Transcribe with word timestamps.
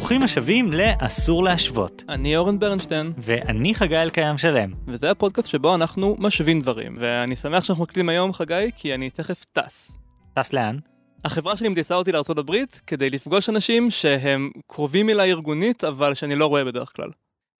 ברוכים 0.00 0.22
השבים 0.22 0.72
ל"אסור 0.72 1.44
להשוות". 1.44 2.04
אני 2.08 2.36
אורן 2.36 2.58
ברנשטיין, 2.58 3.12
ואני 3.18 3.74
חגי 3.74 3.96
אלקיים 3.96 4.38
שלם. 4.38 4.72
וזה 4.86 5.10
הפודקאסט 5.10 5.48
שבו 5.48 5.74
אנחנו 5.74 6.16
משווים 6.18 6.60
דברים, 6.60 6.96
ואני 7.00 7.36
שמח 7.36 7.64
שאנחנו 7.64 7.82
מקליטים 7.84 8.08
היום, 8.08 8.32
חגי, 8.32 8.70
כי 8.76 8.94
אני 8.94 9.10
תכף 9.10 9.44
טס. 9.52 9.92
טס 10.34 10.52
לאן? 10.52 10.78
החברה 11.24 11.56
שלי 11.56 11.68
מטיסה 11.68 11.94
אותי 11.94 12.12
לארה"ב 12.12 12.52
כדי 12.86 13.10
לפגוש 13.10 13.48
אנשים 13.48 13.90
שהם 13.90 14.50
קרובים 14.66 15.10
אליי 15.10 15.32
ארגונית, 15.32 15.84
אבל 15.84 16.14
שאני 16.14 16.36
לא 16.36 16.46
רואה 16.46 16.64
בדרך 16.64 16.92
כלל. 16.96 17.08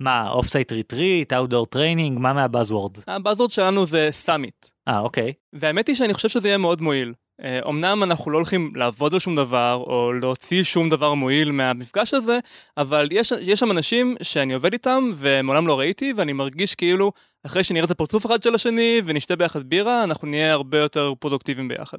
מה, 0.00 0.30
off-site 0.30 0.72
retreat, 0.72 1.32
outdoor 1.32 1.66
training, 1.66 2.18
מה 2.18 2.32
מה 2.32 2.44
buzzwords? 2.44 3.04
ה 3.06 3.11
buzzword 3.11 3.50
שלנו 3.50 3.86
זה 3.86 4.08
summit. 4.10 4.66
אה, 4.88 4.98
אוקיי. 4.98 5.32
והאמת 5.52 5.88
היא 5.88 5.96
שאני 5.96 6.14
חושב 6.14 6.28
שזה 6.28 6.48
יהיה 6.48 6.58
מאוד 6.58 6.82
מועיל. 6.82 7.12
אה, 7.44 7.60
אמנם 7.68 8.02
אנחנו 8.02 8.30
לא 8.30 8.36
הולכים 8.36 8.72
לעבוד 8.76 9.14
על 9.14 9.20
שום 9.20 9.36
דבר, 9.36 9.84
או 9.86 10.12
להוציא 10.12 10.62
שום 10.62 10.90
דבר 10.90 11.14
מועיל 11.14 11.52
מהמפגש 11.52 12.14
הזה, 12.14 12.38
אבל 12.76 13.08
יש, 13.10 13.32
יש 13.40 13.60
שם 13.60 13.70
אנשים 13.70 14.16
שאני 14.22 14.54
עובד 14.54 14.72
איתם 14.72 15.10
ומעולם 15.16 15.66
לא 15.66 15.78
ראיתי, 15.78 16.12
ואני 16.16 16.32
מרגיש 16.32 16.74
כאילו 16.74 17.12
אחרי 17.46 17.64
שנראה 17.64 17.84
את 17.84 17.90
הפרצוף 17.90 18.26
אחד 18.26 18.42
של 18.42 18.54
השני 18.54 19.02
ונשתה 19.04 19.36
ביחד 19.36 19.62
בירה, 19.62 20.04
אנחנו 20.04 20.28
נהיה 20.28 20.52
הרבה 20.52 20.78
יותר 20.78 21.12
פרודוקטיביים 21.18 21.68
ביחד. 21.68 21.98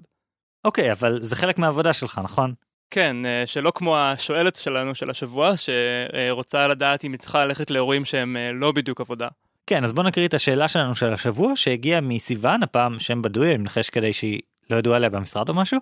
אוקיי, 0.65 0.91
אבל 0.91 1.21
זה 1.21 1.35
חלק 1.35 1.57
מהעבודה 1.57 1.93
שלך, 1.93 2.21
נכון? 2.23 2.53
כן, 2.91 3.25
אה, 3.25 3.43
שלא 3.45 3.71
כמו 3.75 3.97
השואלת 3.97 4.55
שלנו 4.55 4.95
של 4.95 5.09
השבוע, 5.09 5.53
שרוצה 5.57 6.67
לדעת 6.67 7.05
אם 7.05 7.11
היא 7.11 7.19
צריכה 7.19 7.45
ללכת 7.45 7.71
לאירועים 7.71 8.05
שהם 8.05 8.37
אה, 8.37 8.51
לא 8.51 8.71
בדיוק 8.71 9.01
עבודה. 9.01 9.27
כן, 9.67 9.83
אז 9.83 9.93
בוא 9.93 10.03
נקריא 10.03 10.27
את 10.27 10.33
השאלה 10.33 10.67
שלנו 10.67 10.95
של 10.95 11.13
השבוע, 11.13 11.55
שהגיעה 11.55 12.01
מסיוון, 12.01 12.63
הפעם 12.63 12.99
שם 12.99 13.21
בדוי, 13.21 13.49
אני 13.49 13.57
מנחש 13.57 13.89
כדי 13.89 14.13
שהיא 14.13 14.39
לא 14.71 14.77
ידעו 14.77 14.93
עליה 14.93 15.09
במשרד 15.09 15.49
או 15.49 15.53
משהו. 15.53 15.79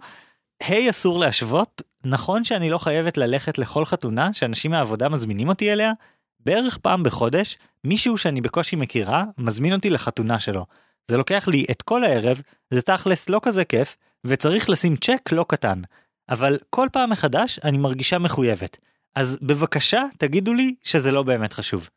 היי 0.60 0.88
hey, 0.88 0.90
אסור 0.90 1.20
להשוות, 1.20 1.82
נכון 2.04 2.44
שאני 2.44 2.70
לא 2.70 2.78
חייבת 2.78 3.18
ללכת 3.18 3.58
לכל 3.58 3.86
חתונה 3.86 4.34
שאנשים 4.34 4.72
מהעבודה 4.72 5.10
מזמינים 5.10 5.50
אותי 5.50 5.74
אליה? 5.74 5.92
בערך 6.40 6.78
פעם 6.78 7.04
בחודש, 7.04 7.58
מישהו 7.84 8.18
שאני 8.18 8.42
בקושי 8.42 8.76
מכירה 8.76 9.24
מזמין 9.38 9.74
אותי 9.74 9.90
לחתונה 9.90 10.40
שלו. 10.40 10.66
זה 11.12 11.18
לוקח 11.18 11.48
לי 11.48 11.66
את 11.72 11.82
כל 11.82 12.04
הערב, 12.04 12.42
זה 12.70 12.82
תכלס 12.82 13.30
לא 13.30 13.40
כזה 13.44 13.66
כיף, 13.66 13.98
וצריך 14.26 14.70
לשים 14.70 14.96
צ'ק 14.96 15.32
לא 15.32 15.46
קטן. 15.48 15.82
אבל 16.30 16.58
כל 16.70 16.88
פעם 16.92 17.10
מחדש 17.10 17.60
אני 17.64 17.78
מרגישה 17.78 18.20
מחויבת. 18.20 18.78
אז 19.16 19.40
בבקשה 19.42 20.04
תגידו 20.18 20.54
לי 20.54 20.76
שזה 20.84 21.12
לא 21.12 21.24
באמת 21.24 21.54
חשוב. 21.54 21.90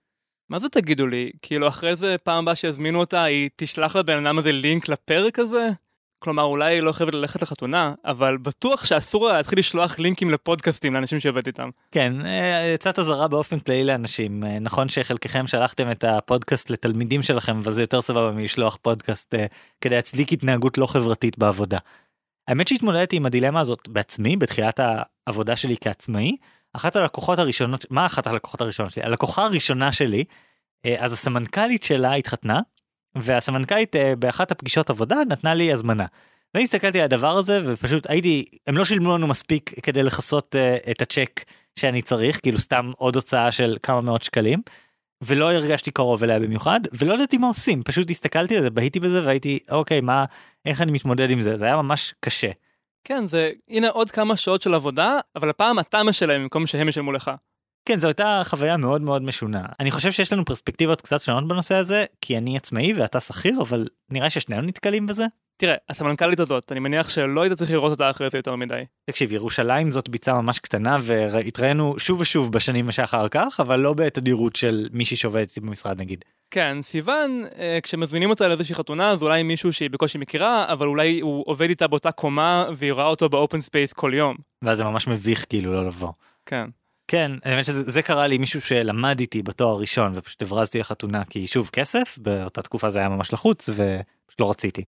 מה 0.51 0.59
זה 0.59 0.69
תגידו 0.69 1.07
לי? 1.07 1.31
כאילו 1.43 1.69
אחרי 1.69 1.97
זה 1.97 2.17
פעם 2.19 2.43
הבאה 2.43 2.55
שיזמינו 2.55 3.01
אותה 3.01 3.25
היא 3.25 3.51
תשלח 3.57 3.97
לבן 3.97 4.27
אדם 4.27 4.39
הזה 4.39 4.53
לינק 4.53 4.89
לפרק 4.89 5.39
הזה? 5.39 5.69
כלומר 6.23 6.43
אולי 6.43 6.81
לא 6.81 6.93
חייבת 6.93 7.15
ללכת 7.15 7.43
לחתונה, 7.43 7.95
אבל 8.05 8.37
בטוח 8.37 8.85
שאסור 8.85 9.29
לה 9.29 9.37
להתחיל 9.37 9.59
לשלוח 9.59 9.99
לינקים 9.99 10.31
לפודקאסטים 10.31 10.95
לאנשים 10.95 11.21
שעובד 11.21 11.47
איתם. 11.47 11.71
כן, 11.91 12.13
יצאת 12.75 12.99
אה, 12.99 13.05
אזהרה 13.05 13.29
באופן 13.29 13.59
כללי 13.59 13.85
לאנשים. 13.85 14.45
אה, 14.45 14.59
נכון 14.59 14.89
שחלקכם 14.89 15.47
שלחתם 15.47 15.91
את 15.91 16.05
הפודקאסט 16.05 16.71
לתלמידים 16.71 17.23
שלכם, 17.23 17.59
אבל 17.59 17.73
זה 17.73 17.83
יותר 17.83 18.03
סבבה 18.03 18.31
מלשלוח 18.31 18.79
פודקאסט 18.83 19.35
אה, 19.35 19.47
כדי 19.81 19.95
להצדיק 19.95 20.33
התנהגות 20.33 20.79
לא 20.79 20.87
חברתית 20.87 21.39
בעבודה. 21.39 21.79
האמת 22.49 22.69
שהתמודדתי 22.69 23.17
עם 23.17 23.27
הדילמה 23.27 23.61
הזאת 23.61 23.89
בעצמי 23.89 24.37
בתחילת 24.37 24.81
העבודה 25.27 25.57
שלי 25.57 25.77
כעצמאי. 25.81 26.37
אחת 26.73 26.97
הלקוחות 26.97 27.39
הראשונות, 27.39 27.87
מה 27.91 28.07
אחת 28.07 28.27
הלקוחות 28.27 28.61
הראשונות 28.61 28.93
שלי? 28.93 29.03
הלקוחה 29.03 29.45
הראשונה 29.45 29.93
שלי, 29.93 30.25
אז 30.99 31.13
הסמנכ"לית 31.13 31.83
שלה 31.83 32.15
התחתנה 32.15 32.61
והסמנכ"לית 33.15 33.97
אה, 33.97 34.17
באחת 34.17 34.51
הפגישות 34.51 34.91
עבודה 34.91 35.17
נתנה 35.29 35.55
לי 35.55 35.73
הזמנה. 35.73 36.07
ואני 36.55 36.65
הסתכלתי 36.65 36.99
על 36.99 37.05
הדבר 37.05 37.39
הזה 37.39 37.61
ופשוט 37.65 38.11
הייתי 38.11 38.45
הם 38.67 38.77
לא 38.77 38.85
שילמו 38.85 39.17
לנו 39.17 39.27
מספיק 39.27 39.75
כדי 39.83 40.03
לכסות 40.03 40.55
uh, 40.55 40.91
את 40.91 41.03
הצ'ק 41.03 41.45
שאני 41.79 42.03
צריך 42.03 42.41
כאילו 42.43 42.59
סתם 42.59 42.93
עוד 42.97 43.17
הוצאה 43.17 43.53
של 43.53 43.77
כמה 43.83 44.01
מאות 44.01 44.23
שקלים. 44.23 44.63
ולא 45.23 45.53
הרגשתי 45.53 45.91
קרוב 45.91 46.23
אליה 46.23 46.39
במיוחד 46.39 46.81
ולא 46.93 47.15
ידעתי 47.15 47.39
מה 47.39 47.47
עושים 47.47 47.83
פשוט 47.83 48.11
הסתכלתי 48.11 48.57
על 48.57 48.63
זה 48.63 48.71
בהיתי 48.71 49.01
בזה 49.01 49.25
והייתי 49.25 49.59
אוקיי 49.71 50.01
מה 50.01 50.25
איך 50.65 50.81
אני 50.81 50.93
מתמודד 50.93 51.31
עם 51.31 51.41
זה 51.41 51.57
זה 51.57 51.65
היה 51.65 51.77
ממש 51.77 52.15
קשה. 52.21 52.51
כן 53.05 53.27
זה 53.27 53.51
הנה 53.69 53.89
עוד 53.89 54.11
כמה 54.11 54.37
שעות 54.37 54.63
של 54.63 54.75
עבודה 54.75 55.19
אבל 55.37 55.51
הפעם 55.51 55.79
אתה 55.79 56.03
משלם 56.03 56.43
במקום 56.43 56.67
שהם 56.67 56.89
ישלמו 56.89 57.13
לך. 57.13 57.31
כן 57.85 58.01
זו 58.01 58.09
הייתה 58.09 58.43
חוויה 58.45 58.77
מאוד 58.77 59.03
מאוד 59.03 59.23
משונה 59.23 59.65
אני 59.81 59.91
חושב 59.91 60.13
שיש 60.13 60.33
לנו 60.33 60.45
פרספקטיבות 60.45 61.03
קצת 61.03 61.21
שונות 61.21 61.49
בנושא 61.49 61.75
הזה 61.75 62.05
כי 62.21 62.39
אני 62.39 62.57
עצמאי 62.57 62.93
ואתה 62.93 63.21
שכיר 63.21 63.61
אבל 63.61 63.87
נראה 64.11 64.31
ששנינו 64.31 64.63
נתקלים 64.63 65.07
בזה. 65.07 65.27
תראה 65.57 65.75
הסמנכ"לית 65.89 66.41
הזאת 66.41 66.73
אני 66.73 66.81
מניח 66.81 67.09
שלא 67.09 67.43
היית 67.43 67.53
צריך 67.53 67.71
לראות 67.71 67.91
אותה 67.91 68.11
אחרי 68.11 68.31
זה 68.31 68.39
יותר 68.39 68.57
מדי. 68.57 68.83
תקשיב 69.11 69.33
ירושלים 69.33 69.91
זאת 69.91 70.09
ביצה 70.09 70.35
ממש 70.35 70.59
קטנה 70.59 70.97
והתראינו 71.03 71.95
שוב 71.99 72.21
ושוב 72.21 72.53
בשנים 72.53 72.93
שאחר 72.93 73.29
כך 73.29 73.61
אבל 73.61 73.81
לא 73.81 73.95
בתדירות 73.95 74.57
של 74.57 74.89
מישהי 74.93 75.17
שעובדת 75.17 75.59
במשרד 75.59 76.01
נגיד. 76.01 76.25
כן 76.51 76.83
סיוון 76.83 77.43
אה, 77.59 77.79
כשמזמינים 77.83 78.31
אותה 78.31 78.49
לאיזושהי 78.49 78.75
חתונה 78.75 79.11
אז 79.11 79.23
אולי 79.23 79.43
מישהו 79.43 79.73
שהיא 79.73 79.91
בקושי 79.91 80.19
מכירה 80.19 80.73
אבל 80.73 80.87
אולי 80.87 81.21
הוא 81.21 81.45
עובד 81.47 81.69
איתה 81.69 81.87
באותה 81.87 82.13
קומה 82.13 82.67
והיא 82.77 82.93
רואה 82.93 83.07
אותו 83.07 83.29
ב 83.29 83.35
open 83.35 83.61
space 83.61 83.93
כל 83.93 84.13
יום. 84.15 84.37
ואז 84.63 84.79
זה 84.79 84.85
ממש 84.85 85.09
מביך 85.09 85.45
כאילו 85.49 85.73
לא 85.73 85.87
לבוא. 85.87 86.13
כן. 86.47 86.65
כן, 87.13 87.33
האמת 87.45 87.65
שזה 87.65 88.03
קרה 88.03 88.27
לי 88.27 88.39
מישהו 88.39 88.61
שלמד 88.61 89.21
איתי 89.21 89.43
בתואר 89.43 89.77
ראשון 89.77 90.13
ופשוט 90.15 90.43
הברזתי 90.43 90.79
לחתונה 90.79 91.25
כי 91.25 91.47
שוב 91.47 91.71
כסף 91.73 92.19
באותה 92.21 92.63
תקופה 92.63 92.91
זה 92.91 92.99
היה 92.99 93.09
ממש 93.09 93.33
לחוץ 93.33 93.69
ופשוט 93.69 94.41
לא 94.41 94.51
רציתי. 94.51 94.85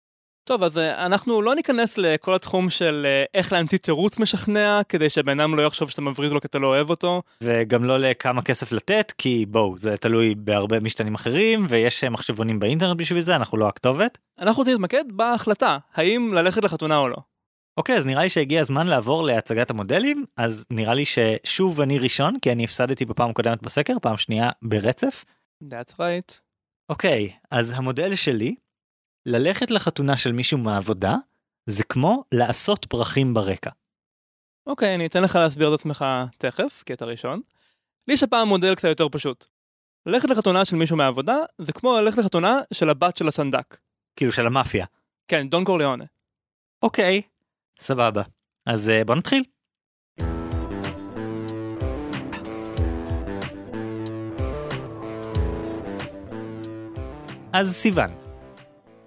טוב 0.44 0.62
אז 0.62 0.78
אה, 0.78 1.06
אנחנו 1.06 1.42
לא 1.42 1.54
ניכנס 1.54 1.98
לכל 1.98 2.34
התחום 2.34 2.70
של 2.70 3.06
אה, 3.06 3.24
איך 3.34 3.52
להמציא 3.52 3.78
תירוץ 3.78 4.18
משכנע 4.18 4.80
כדי 4.88 5.10
שבן 5.10 5.40
אדם 5.40 5.54
לא 5.54 5.62
יחשוב 5.62 5.90
שאתה 5.90 6.02
מבריז 6.02 6.32
לו 6.32 6.40
כי 6.40 6.46
אתה 6.46 6.58
לא 6.58 6.66
אוהב 6.66 6.90
אותו. 6.90 7.22
וגם 7.42 7.84
לא 7.84 7.98
לכמה 7.98 8.42
כסף 8.42 8.72
לתת 8.72 9.12
כי 9.18 9.46
בואו 9.48 9.78
זה 9.78 9.96
תלוי 9.96 10.34
בהרבה 10.34 10.80
משתנים 10.80 11.14
אחרים 11.14 11.66
ויש 11.68 12.04
מחשבונים 12.04 12.60
באינטרנט 12.60 12.96
בשביל 12.96 13.20
זה 13.20 13.36
אנחנו 13.36 13.58
לא 13.58 13.68
הכתובת. 13.68 14.18
אנחנו 14.38 14.60
רוצים 14.60 14.72
להתמקד 14.72 15.04
בהחלטה 15.12 15.78
האם 15.94 16.34
ללכת 16.34 16.64
לחתונה 16.64 16.98
או 16.98 17.08
לא. 17.08 17.16
אוקיי 17.76 17.96
אז 17.96 18.06
נראה 18.06 18.22
לי 18.22 18.28
שהגיע 18.28 18.60
הזמן 18.60 18.86
לעבור 18.86 19.22
להצגת 19.22 19.70
המודלים 19.70 20.24
אז 20.36 20.66
נראה 20.70 20.94
לי 20.94 21.04
ששוב 21.04 21.80
אני 21.80 21.98
ראשון 21.98 22.38
כי 22.42 22.52
אני 22.52 22.64
הפסדתי 22.64 23.04
בפעם 23.04 23.30
הקודמת 23.30 23.62
בסקר 23.62 23.98
פעם 24.02 24.16
שנייה 24.16 24.50
ברצף. 24.62 25.24
That's 25.64 25.92
right. 25.92 26.40
אוקיי 26.88 27.32
אז 27.50 27.72
המודל 27.76 28.14
שלי 28.14 28.54
ללכת 29.26 29.70
לחתונה 29.70 30.16
של 30.16 30.32
מישהו 30.32 30.58
מהעבודה 30.58 31.16
זה 31.66 31.84
כמו 31.84 32.24
לעשות 32.32 32.84
פרחים 32.84 33.34
ברקע. 33.34 33.70
אוקיי 34.66 34.94
אני 34.94 35.06
אתן 35.06 35.22
לך 35.22 35.36
להסביר 35.36 35.68
את 35.68 35.78
עצמך 35.80 36.04
תכף 36.38 36.82
קטע 36.86 37.04
ראשון. 37.04 37.40
לי 38.08 38.14
יש 38.14 38.22
הפעם 38.22 38.48
מודל 38.48 38.74
קצת 38.74 38.88
יותר 38.88 39.08
פשוט. 39.08 39.46
ללכת 40.06 40.30
לחתונה 40.30 40.64
של 40.64 40.76
מישהו 40.76 40.96
מהעבודה 40.96 41.36
זה 41.58 41.72
כמו 41.72 42.00
ללכת 42.00 42.18
לחתונה 42.18 42.58
של 42.72 42.90
הבת 42.90 43.16
של 43.16 43.28
הסנדק. 43.28 43.78
כאילו 44.16 44.32
של 44.32 44.46
המאפיה. 44.46 44.86
כן 45.28 45.48
דון 45.48 45.64
קורליאונה. 45.64 46.04
אוקיי 46.82 47.22
סבבה. 47.80 48.22
אז 48.66 48.88
אה, 48.88 49.04
בוא 49.04 49.14
נתחיל. 49.14 49.44
אז 57.52 57.72
סיוון, 57.72 58.10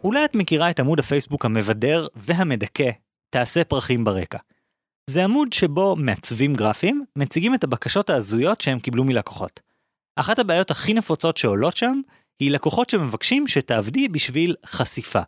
אולי 0.04 0.26
את 0.26 0.36
מכירה 0.36 0.70
את 0.70 0.80
עמוד 0.80 1.00
הפייסבוק 1.00 1.46
המבדר 1.46 2.08
והמדכא 2.16 2.90
תעשה 3.30 3.64
פרחים 3.64 4.04
ברקע. 4.04 4.38
זה 5.10 5.24
עמוד 5.24 5.54
שבו 5.54 5.96
מעצבים 5.96 6.54
גרפים 6.54 7.06
מציגים 7.16 7.56
את 7.56 7.64
הבקשות 7.64 8.10
ההזויות 8.10 8.62
שהם 8.62 8.80
קיבלו 8.80 9.04
מלקוחות. 9.04 9.60
אחת 10.16 10.40
הבעיות 10.40 10.72
הכי 10.72 10.94
נפוצות 10.94 11.38
שעולות 11.38 11.78
שם 11.78 12.02
היא 12.40 12.52
לקוחות 12.52 12.90
שמבקשים 12.90 13.48
שתעבדי 13.48 14.08
בשביל 14.08 14.56
חשיפה. 14.66 15.22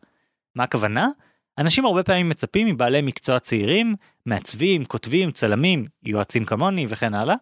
מה 0.55 0.63
הכוונה? 0.63 1.09
אנשים 1.57 1.85
הרבה 1.85 2.03
פעמים 2.03 2.29
מצפים 2.29 2.67
מבעלי 2.67 3.01
מקצוע 3.01 3.39
צעירים, 3.39 3.95
מעצבים, 4.25 4.85
כותבים, 4.85 5.31
צלמים, 5.31 5.85
יועצים 6.03 6.45
כמוני 6.45 6.85
וכן 6.89 7.13
הלאה, 7.13 7.35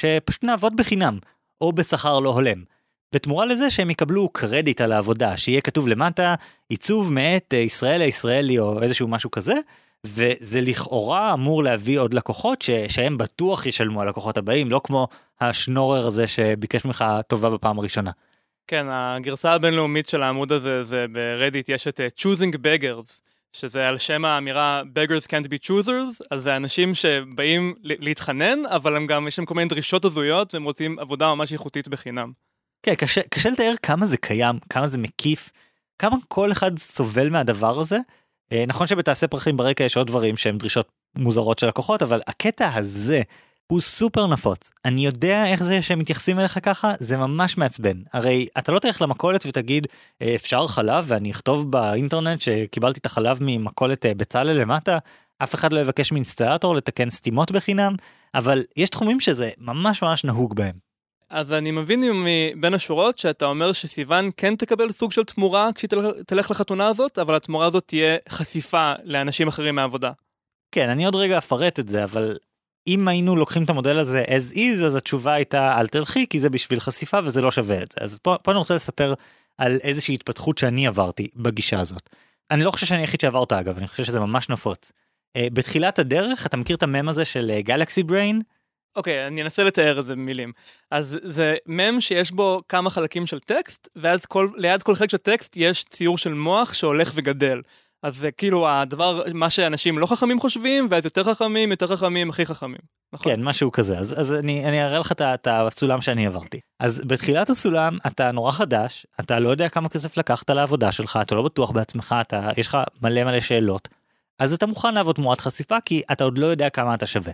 שפשוט 0.00 0.44
נעבוד 0.44 0.76
בחינם, 0.76 1.18
או 1.60 1.72
בשכר 1.72 2.20
לא 2.20 2.28
הולם. 2.28 2.64
בתמורה 3.14 3.46
לזה 3.46 3.70
שהם 3.70 3.90
יקבלו 3.90 4.28
קרדיט 4.28 4.80
על 4.80 4.92
העבודה, 4.92 5.36
שיהיה 5.36 5.60
כתוב 5.60 5.88
למטה 5.88 6.34
עיצוב 6.68 7.12
מאת 7.12 7.54
אה, 7.54 7.58
ישראל 7.58 8.00
הישראלי 8.00 8.58
או 8.58 8.82
איזשהו 8.82 9.08
משהו 9.08 9.30
כזה, 9.30 9.54
וזה 10.04 10.60
לכאורה 10.60 11.32
אמור 11.32 11.62
להביא 11.64 11.98
עוד 11.98 12.14
לקוחות 12.14 12.62
ש... 12.62 12.70
שהם 12.88 13.18
בטוח 13.18 13.66
ישלמו 13.66 14.02
על 14.02 14.08
לקוחות 14.08 14.38
הבאים, 14.38 14.70
לא 14.70 14.80
כמו 14.84 15.08
השנורר 15.40 16.06
הזה 16.06 16.26
שביקש 16.28 16.84
ממך 16.84 17.04
טובה 17.28 17.50
בפעם 17.50 17.78
הראשונה. 17.78 18.10
כן, 18.66 18.86
הגרסה 18.90 19.52
הבינלאומית 19.52 20.08
של 20.08 20.22
העמוד 20.22 20.52
הזה 20.52 20.82
זה 20.82 21.06
ברדיט 21.12 21.68
יש 21.68 21.88
את 21.88 22.00
uh, 22.00 22.20
choosing 22.20 22.54
beggars. 22.54 23.20
שזה 23.56 23.88
על 23.88 23.98
שם 23.98 24.24
האמירה 24.24 24.82
beggars 24.82 25.26
can't 25.26 25.46
be 25.46 25.68
choosers, 25.68 26.26
אז 26.30 26.42
זה 26.42 26.56
אנשים 26.56 26.94
שבאים 26.94 27.74
להתחנן, 27.82 28.66
אבל 28.66 28.96
הם 28.96 29.06
גם, 29.06 29.28
יש 29.28 29.38
להם 29.38 29.46
כל 29.46 29.54
מיני 29.54 29.68
דרישות 29.68 30.04
הזויות, 30.04 30.54
והם 30.54 30.64
רוצים 30.64 30.98
עבודה 30.98 31.34
ממש 31.34 31.52
איכותית 31.52 31.88
בחינם. 31.88 32.32
כן, 32.82 32.94
קשה, 32.94 33.20
קשה 33.30 33.50
לתאר 33.50 33.74
כמה 33.82 34.06
זה 34.06 34.16
קיים, 34.16 34.58
כמה 34.70 34.86
זה 34.86 34.98
מקיף, 34.98 35.50
כמה 35.98 36.16
כל 36.28 36.52
אחד 36.52 36.78
סובל 36.78 37.30
מהדבר 37.30 37.80
הזה. 37.80 37.98
אה, 38.52 38.64
נכון 38.66 38.86
שבתעשה 38.86 39.26
פרחים 39.28 39.56
ברקע 39.56 39.84
יש 39.84 39.96
עוד 39.96 40.06
דברים 40.06 40.36
שהם 40.36 40.58
דרישות 40.58 40.88
מוזרות 41.18 41.58
של 41.58 41.66
לקוחות, 41.66 42.02
אבל 42.02 42.20
הקטע 42.26 42.74
הזה 42.74 43.22
הוא 43.66 43.80
סופר 43.80 44.26
נפוץ. 44.26 44.70
אני 44.84 45.06
יודע 45.06 45.46
איך 45.46 45.62
זה 45.62 45.82
שהם 45.82 45.98
מתייחסים 45.98 46.38
אליך 46.38 46.58
ככה, 46.62 46.92
זה 47.00 47.16
ממש 47.16 47.58
מעצבן. 47.58 48.02
הרי 48.12 48.46
אתה 48.58 48.72
לא 48.72 48.78
תלך 48.78 49.02
למכולת 49.02 49.46
ותגיד 49.46 49.86
"אה, 50.22 50.34
אפשר 50.34 50.66
חלב 50.66 51.04
ואני 51.08 51.30
אכתוב 51.30 51.70
באינטרנט 51.70 52.40
שקיבלתי 52.40 53.00
את 53.00 53.06
החלב 53.06 53.38
ממכולת 53.40 54.06
אה, 54.06 54.14
בצלאל 54.14 54.60
למטה, 54.60 54.98
אף 55.42 55.54
אחד 55.54 55.72
לא 55.72 55.80
יבקש 55.80 56.12
מאינסטלטור 56.12 56.74
לתקן 56.74 57.10
סתימות 57.10 57.50
בחינם, 57.50 57.94
אבל 58.34 58.64
יש 58.76 58.90
תחומים 58.90 59.20
שזה 59.20 59.50
ממש 59.58 60.02
ממש 60.02 60.24
נהוג 60.24 60.56
בהם. 60.56 60.86
אז 61.30 61.52
אני 61.52 61.70
מבין 61.70 62.02
מבין 62.12 62.74
השורות 62.74 63.18
שאתה 63.18 63.44
אומר 63.44 63.72
שסיוון 63.72 64.30
כן 64.36 64.56
תקבל 64.56 64.92
סוג 64.92 65.12
של 65.12 65.24
תמורה 65.24 65.68
כשהיא 65.74 65.90
תלך 66.26 66.50
לחתונה 66.50 66.86
הזאת, 66.86 67.18
אבל 67.18 67.34
התמורה 67.34 67.66
הזאת 67.66 67.84
תהיה 67.86 68.16
חשיפה 68.28 68.92
לאנשים 69.04 69.48
אחרים 69.48 69.74
מהעבודה. 69.74 70.12
כן, 70.72 70.88
אני 70.88 71.04
עוד 71.04 71.14
רגע 71.14 71.38
אפרט 71.38 71.80
את 71.80 71.88
זה, 71.88 72.04
אבל 72.04 72.36
אם 72.88 73.08
היינו 73.08 73.36
לוקחים 73.36 73.64
את 73.64 73.70
המודל 73.70 73.98
הזה 73.98 74.24
as 74.24 74.54
is, 74.54 74.84
אז 74.84 74.94
התשובה 74.94 75.32
הייתה 75.32 75.80
אל 75.80 75.86
תלכי, 75.86 76.26
כי 76.26 76.40
זה 76.40 76.50
בשביל 76.50 76.80
חשיפה 76.80 77.18
וזה 77.24 77.40
לא 77.40 77.50
שווה 77.50 77.82
את 77.82 77.92
זה. 77.92 78.04
אז 78.04 78.18
פה, 78.18 78.36
פה 78.42 78.50
אני 78.50 78.58
רוצה 78.58 78.74
לספר 78.74 79.14
על 79.58 79.78
איזושהי 79.82 80.14
התפתחות 80.14 80.58
שאני 80.58 80.86
עברתי 80.86 81.28
בגישה 81.36 81.80
הזאת. 81.80 82.10
אני 82.50 82.62
לא 82.62 82.70
חושב 82.70 82.86
שאני 82.86 83.00
היחיד 83.00 83.20
שעבר 83.20 83.38
אותה 83.38 83.60
אגב, 83.60 83.76
אני 83.78 83.88
חושב 83.88 84.04
שזה 84.04 84.20
ממש 84.20 84.48
נפוץ. 84.48 84.92
Uh, 85.38 85.40
בתחילת 85.52 85.98
הדרך, 85.98 86.46
אתה 86.46 86.56
מכיר 86.56 86.76
את 86.76 86.82
המם 86.82 87.08
הזה 87.08 87.24
של 87.24 87.52
גלקסי 87.60 88.00
uh, 88.00 88.04
בריין? 88.04 88.40
אוקיי, 88.96 89.24
okay, 89.24 89.26
אני 89.26 89.42
אנסה 89.42 89.64
לתאר 89.64 90.00
את 90.00 90.06
זה 90.06 90.14
במילים. 90.14 90.52
אז 90.90 91.18
זה 91.22 91.56
מם 91.66 92.00
שיש 92.00 92.32
בו 92.32 92.62
כמה 92.68 92.90
חלקים 92.90 93.26
של 93.26 93.40
טקסט, 93.40 93.88
ואז 93.96 94.26
כל, 94.26 94.48
ליד 94.56 94.82
כל 94.82 94.94
חלק 94.94 95.10
של 95.10 95.16
טקסט 95.16 95.56
יש 95.56 95.84
ציור 95.84 96.18
של 96.18 96.34
מוח 96.34 96.74
שהולך 96.74 97.12
וגדל. 97.14 97.60
אז 98.06 98.16
זה 98.16 98.30
כאילו 98.30 98.68
הדבר, 98.68 99.22
מה 99.34 99.50
שאנשים 99.50 99.98
לא 99.98 100.06
חכמים 100.06 100.40
חושבים, 100.40 100.88
ואז 100.90 101.04
יותר 101.04 101.24
חכמים, 101.24 101.70
יותר 101.70 101.86
חכמים, 101.86 102.30
הכי 102.30 102.46
חכמים. 102.46 102.78
נכון? 103.12 103.32
כן, 103.32 103.42
משהו 103.42 103.72
כזה. 103.72 103.98
אז, 103.98 104.20
אז 104.20 104.32
אני, 104.32 104.64
אני 104.64 104.84
אראה 104.84 104.98
לך 104.98 105.12
את 105.12 105.48
הסולם 105.50 106.00
שאני 106.00 106.26
עברתי. 106.26 106.60
אז 106.80 107.02
בתחילת 107.06 107.50
הסולם 107.50 107.98
אתה 108.06 108.32
נורא 108.32 108.52
חדש, 108.52 109.06
אתה 109.20 109.38
לא 109.38 109.48
יודע 109.48 109.68
כמה 109.68 109.88
כסף 109.88 110.16
לקחת 110.16 110.50
לעבודה 110.50 110.92
שלך, 110.92 111.18
אתה 111.22 111.34
לא 111.34 111.42
בטוח 111.42 111.70
בעצמך, 111.70 112.14
אתה, 112.20 112.50
יש 112.56 112.66
לך 112.66 112.78
מלא 113.02 113.24
מלא 113.24 113.40
שאלות. 113.40 113.88
אז 114.38 114.52
אתה 114.52 114.66
מוכן 114.66 114.94
לעבוד 114.94 115.14
תמורת 115.14 115.40
חשיפה, 115.40 115.80
כי 115.84 116.02
אתה 116.12 116.24
עוד 116.24 116.38
לא 116.38 116.46
יודע 116.46 116.70
כמה 116.70 116.94
אתה 116.94 117.06
שווה. 117.06 117.32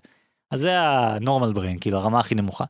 אז 0.50 0.60
זה 0.60 0.78
ה-normal 0.78 1.56
brain, 1.56 1.80
כאילו 1.80 1.98
הרמה 1.98 2.20
הכי 2.20 2.34
נמוכה. 2.34 2.64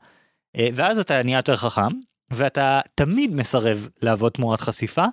אה, 0.56 0.68
ואז 0.74 0.98
אתה 0.98 1.22
נהיה 1.22 1.38
יותר 1.38 1.56
חכם, 1.56 1.90
ואתה 2.30 2.80
תמיד 2.94 3.34
מסרב 3.34 3.88
לעבוד 4.02 4.32
תמורת 4.32 4.60
חשיפה, 4.60 5.04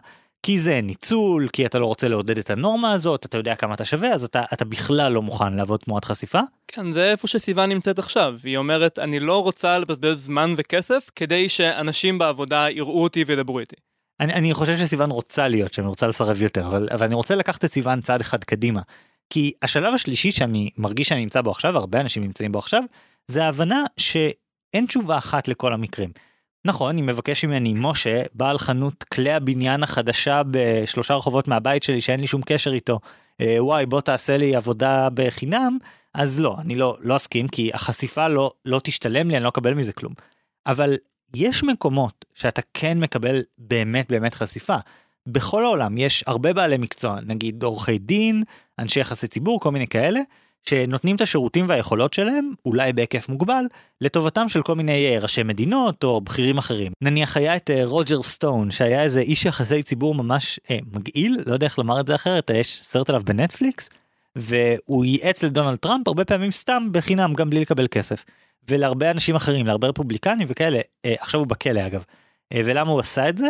כי 0.43 0.59
זה 0.59 0.81
ניצול, 0.83 1.47
כי 1.53 1.65
אתה 1.65 1.79
לא 1.79 1.85
רוצה 1.85 2.07
לעודד 2.07 2.37
את 2.37 2.49
הנורמה 2.49 2.91
הזאת, 2.91 3.25
אתה 3.25 3.37
יודע 3.37 3.55
כמה 3.55 3.73
אתה 3.73 3.85
שווה, 3.85 4.13
אז 4.13 4.23
אתה, 4.23 4.43
אתה 4.53 4.65
בכלל 4.65 5.11
לא 5.11 5.21
מוכן 5.21 5.53
לעבוד 5.53 5.79
תמורת 5.79 6.05
חשיפה. 6.05 6.39
כן, 6.67 6.91
זה 6.91 7.11
איפה 7.11 7.27
שסיוון 7.27 7.69
נמצאת 7.69 7.99
עכשיו. 7.99 8.35
היא 8.43 8.57
אומרת, 8.57 8.99
אני 8.99 9.19
לא 9.19 9.43
רוצה 9.43 9.79
לבזבז 9.79 10.25
זמן 10.25 10.53
וכסף 10.57 11.09
כדי 11.15 11.49
שאנשים 11.49 12.17
בעבודה 12.17 12.69
יראו 12.69 13.03
אותי 13.03 13.23
וידברו 13.23 13.59
איתי. 13.59 13.75
אני, 14.19 14.33
אני 14.33 14.53
חושב 14.53 14.77
שסיוון 14.77 15.11
רוצה 15.11 15.47
להיות 15.47 15.73
שם, 15.73 15.85
רוצה 15.85 16.07
לסרב 16.07 16.41
יותר, 16.41 16.67
אבל, 16.67 16.87
אבל 16.91 17.05
אני 17.05 17.15
רוצה 17.15 17.35
לקחת 17.35 17.65
את 17.65 17.73
סיוון 17.73 18.01
צעד 18.01 18.21
אחד 18.21 18.43
קדימה. 18.43 18.81
כי 19.29 19.51
השלב 19.61 19.93
השלישי 19.93 20.31
שאני 20.31 20.69
מרגיש 20.77 21.07
שאני 21.07 21.21
נמצא 21.21 21.41
בו 21.41 21.51
עכשיו, 21.51 21.77
הרבה 21.77 22.01
אנשים 22.01 22.23
נמצאים 22.23 22.51
בו 22.51 22.59
עכשיו, 22.59 22.83
זה 23.27 23.43
ההבנה 23.43 23.83
שאין 23.97 24.85
תשובה 24.87 25.17
אחת 25.17 25.47
לכל 25.47 25.73
המקרים. 25.73 26.09
נכון, 26.65 26.95
היא 26.95 27.03
מבקש 27.03 27.45
ממני, 27.45 27.73
משה, 27.77 28.23
בעל 28.33 28.57
חנות 28.57 29.03
כלי 29.03 29.31
הבניין 29.31 29.83
החדשה 29.83 30.41
בשלושה 30.51 31.15
רחובות 31.15 31.47
מהבית 31.47 31.83
שלי 31.83 32.01
שאין 32.01 32.19
לי 32.19 32.27
שום 32.27 32.41
קשר 32.45 32.73
איתו, 32.73 32.99
אה, 33.41 33.57
וואי 33.59 33.85
בוא 33.85 34.01
תעשה 34.01 34.37
לי 34.37 34.55
עבודה 34.55 35.07
בחינם, 35.13 35.77
אז 36.13 36.39
לא, 36.39 36.55
אני 36.59 36.75
לא, 36.75 36.97
לא 37.01 37.15
אסכים 37.15 37.47
כי 37.47 37.71
החשיפה 37.73 38.27
לא, 38.27 38.51
לא 38.65 38.81
תשתלם 38.83 39.29
לי, 39.29 39.35
אני 39.35 39.43
לא 39.43 39.49
אקבל 39.49 39.73
מזה 39.73 39.93
כלום. 39.93 40.13
אבל 40.65 40.95
יש 41.35 41.63
מקומות 41.63 42.25
שאתה 42.35 42.61
כן 42.73 42.99
מקבל 42.99 43.41
באמת 43.57 44.11
באמת 44.11 44.33
חשיפה. 44.33 44.77
בכל 45.27 45.65
העולם 45.65 45.97
יש 45.97 46.23
הרבה 46.27 46.53
בעלי 46.53 46.77
מקצוע, 46.77 47.19
נגיד 47.25 47.63
עורכי 47.63 47.97
דין, 47.97 48.43
אנשי 48.79 48.99
יחסי 48.99 49.27
ציבור, 49.27 49.59
כל 49.59 49.71
מיני 49.71 49.87
כאלה, 49.87 50.19
שנותנים 50.63 51.15
את 51.15 51.21
השירותים 51.21 51.69
והיכולות 51.69 52.13
שלהם, 52.13 52.53
אולי 52.65 52.93
בהיקף 52.93 53.29
מוגבל, 53.29 53.63
לטובתם 54.01 54.49
של 54.49 54.61
כל 54.61 54.75
מיני 54.75 55.13
אה, 55.13 55.19
ראשי 55.21 55.43
מדינות 55.43 56.03
או 56.03 56.21
בכירים 56.21 56.57
אחרים. 56.57 56.91
נניח 57.01 57.37
היה 57.37 57.55
את 57.55 57.69
אה, 57.69 57.85
רוג'ר 57.85 58.21
סטון, 58.21 58.71
שהיה 58.71 59.03
איזה 59.03 59.19
איש 59.19 59.45
יחסי 59.45 59.83
ציבור 59.83 60.15
ממש 60.15 60.59
אה, 60.71 60.77
מגעיל, 60.91 61.37
לא 61.45 61.53
יודע 61.53 61.65
איך 61.65 61.77
לומר 61.77 61.99
את 61.99 62.07
זה 62.07 62.15
אחרת, 62.15 62.51
יש 62.53 62.79
סרט 62.81 63.09
עליו 63.09 63.21
בנטפליקס, 63.25 63.89
והוא 64.35 65.05
ייעץ 65.05 65.43
לדונלד 65.43 65.77
טראמפ 65.77 66.07
הרבה 66.07 66.25
פעמים 66.25 66.51
סתם 66.51 66.87
בחינם, 66.91 67.33
גם 67.33 67.49
בלי 67.49 67.61
לקבל 67.61 67.87
כסף. 67.91 68.25
ולהרבה 68.69 69.11
אנשים 69.11 69.35
אחרים, 69.35 69.67
להרבה 69.67 69.87
רפובליקנים 69.87 70.47
וכאלה, 70.51 70.79
אה, 71.05 71.15
עכשיו 71.19 71.39
הוא 71.39 71.47
בכלא 71.47 71.85
אגב. 71.87 72.03
אה, 72.53 72.61
ולמה 72.65 72.91
הוא 72.91 72.99
עשה 72.99 73.29
את 73.29 73.37
זה? 73.37 73.49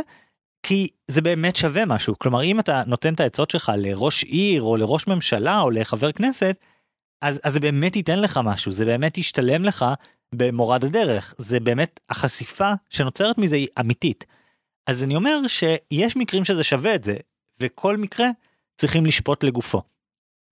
כי 0.63 0.87
זה 1.07 1.21
באמת 1.21 1.55
שווה 1.55 1.85
משהו. 1.85 2.19
כלומר, 2.19 2.43
אם 2.43 2.59
אתה 2.59 2.83
נותן 2.87 3.13
את 3.13 3.19
העצות 3.19 3.51
שלך 3.51 3.71
לראש 3.77 4.23
עיר 4.23 4.61
או 4.61 4.77
לראש 4.77 5.07
ממשלה 5.07 5.61
או 5.61 5.71
לחבר 5.71 6.11
כנסת, 6.11 6.55
אז, 7.21 7.39
אז 7.43 7.53
זה 7.53 7.59
באמת 7.59 7.95
ייתן 7.95 8.19
לך 8.19 8.39
משהו, 8.43 8.71
זה 8.71 8.85
באמת 8.85 9.17
ישתלם 9.17 9.63
לך 9.63 9.85
במורד 10.35 10.85
הדרך, 10.85 11.33
זה 11.37 11.59
באמת 11.59 11.99
החשיפה 12.09 12.73
שנוצרת 12.89 13.37
מזה 13.37 13.55
היא 13.55 13.67
אמיתית. 13.79 14.25
אז 14.87 15.03
אני 15.03 15.15
אומר 15.15 15.47
שיש 15.47 16.15
מקרים 16.15 16.45
שזה 16.45 16.63
שווה 16.63 16.95
את 16.95 17.03
זה, 17.03 17.15
וכל 17.59 17.97
מקרה 17.97 18.27
צריכים 18.77 19.05
לשפוט 19.05 19.43
לגופו. 19.43 19.81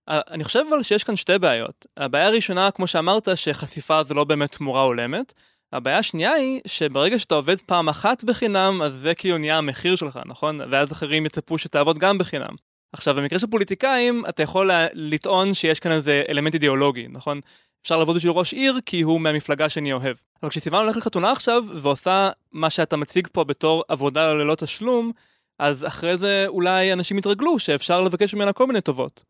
אני 0.08 0.44
חושב 0.44 0.64
אבל 0.70 0.82
שיש 0.82 1.04
כאן 1.04 1.16
שתי 1.16 1.38
בעיות. 1.38 1.86
הבעיה 1.96 2.26
הראשונה, 2.26 2.70
כמו 2.70 2.86
שאמרת, 2.86 3.28
שחשיפה 3.34 4.04
זה 4.04 4.14
לא 4.14 4.24
באמת 4.24 4.52
תמורה 4.52 4.82
הולמת. 4.82 5.34
הבעיה 5.72 5.98
השנייה 5.98 6.32
היא 6.32 6.60
שברגע 6.66 7.18
שאתה 7.18 7.34
עובד 7.34 7.60
פעם 7.60 7.88
אחת 7.88 8.24
בחינם, 8.24 8.82
אז 8.84 8.94
זה 8.94 9.14
כאילו 9.14 9.38
נהיה 9.38 9.58
המחיר 9.58 9.96
שלך, 9.96 10.18
נכון? 10.26 10.60
ואז 10.70 10.92
אחרים 10.92 11.26
יצפו 11.26 11.58
שתעבוד 11.58 11.98
גם 11.98 12.18
בחינם. 12.18 12.67
עכשיו, 12.92 13.14
במקרה 13.14 13.38
של 13.38 13.46
פוליטיקאים, 13.46 14.24
אתה 14.28 14.42
יכול 14.42 14.70
לטעון 14.92 15.54
שיש 15.54 15.80
כאן 15.80 15.92
איזה 15.92 16.22
אלמנט 16.28 16.54
אידיאולוגי, 16.54 17.06
נכון? 17.10 17.40
אפשר 17.82 17.96
לעבוד 17.96 18.16
בשביל 18.16 18.32
ראש 18.32 18.52
עיר 18.52 18.78
כי 18.86 19.00
הוא 19.00 19.20
מהמפלגה 19.20 19.68
שאני 19.68 19.92
אוהב. 19.92 20.16
אבל 20.42 20.50
כשסיוון 20.50 20.84
הולך 20.84 20.96
לחתונה 20.96 21.32
עכשיו 21.32 21.64
ועושה 21.74 22.30
מה 22.52 22.70
שאתה 22.70 22.96
מציג 22.96 23.28
פה 23.32 23.44
בתור 23.44 23.84
עבודה 23.88 24.34
ללא 24.34 24.54
תשלום, 24.54 25.12
אז 25.58 25.86
אחרי 25.86 26.16
זה 26.16 26.44
אולי 26.46 26.92
אנשים 26.92 27.18
יתרגלו 27.18 27.58
שאפשר 27.58 28.02
לבקש 28.02 28.34
ממנה 28.34 28.52
כל 28.52 28.66
מיני 28.66 28.80
טובות. 28.80 29.24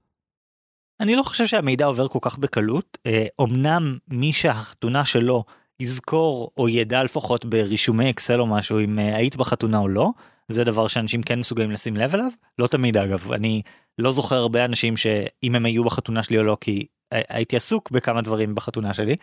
אני 1.01 1.17
לא 1.17 1.23
חושב 1.23 1.47
שהמידע 1.47 1.87
עובר 1.87 2.09
כל 2.09 2.19
כך 2.23 2.39
בקלות. 2.39 2.99
אומנם 3.39 3.99
מי 4.09 4.33
שהחתונה 4.33 5.05
שלו 5.05 5.45
יזכור 5.81 6.51
או 6.57 6.69
ידע 6.69 7.05
לפחות 7.05 7.45
ברישומי 7.45 8.11
אקסל 8.11 8.41
או 8.41 8.47
משהו 8.47 8.81
אם 8.81 8.99
היית 8.99 9.37
בחתונה 9.37 9.79
או 9.79 9.89
לא, 9.89 10.11
זה 10.49 10.65
דבר 10.65 10.89
שאנשים 10.89 11.23
כן 11.23 11.39
מסוגלים 11.39 11.71
לשים 11.71 11.97
לב 11.97 12.15
אליו? 12.15 12.31
לא 12.59 12.67
תמיד 12.67 12.97
אגב. 12.97 13.33
אני 13.33 13.63
לא 13.99 14.13
זוכר 14.13 14.37
הרבה 14.37 14.65
אנשים 14.65 14.97
שאם 14.97 15.55
הם 15.55 15.67
היו 15.67 15.85
בחתונה 15.85 16.23
שלי 16.23 16.39
או 16.39 16.43
לא 16.43 16.57
כי 16.61 16.87
הייתי 17.13 17.57
עסוק 17.57 17.91
בכמה 17.91 18.23
דברים 18.23 18.55
בחתונה 18.55 18.95
שלי. 18.95 19.17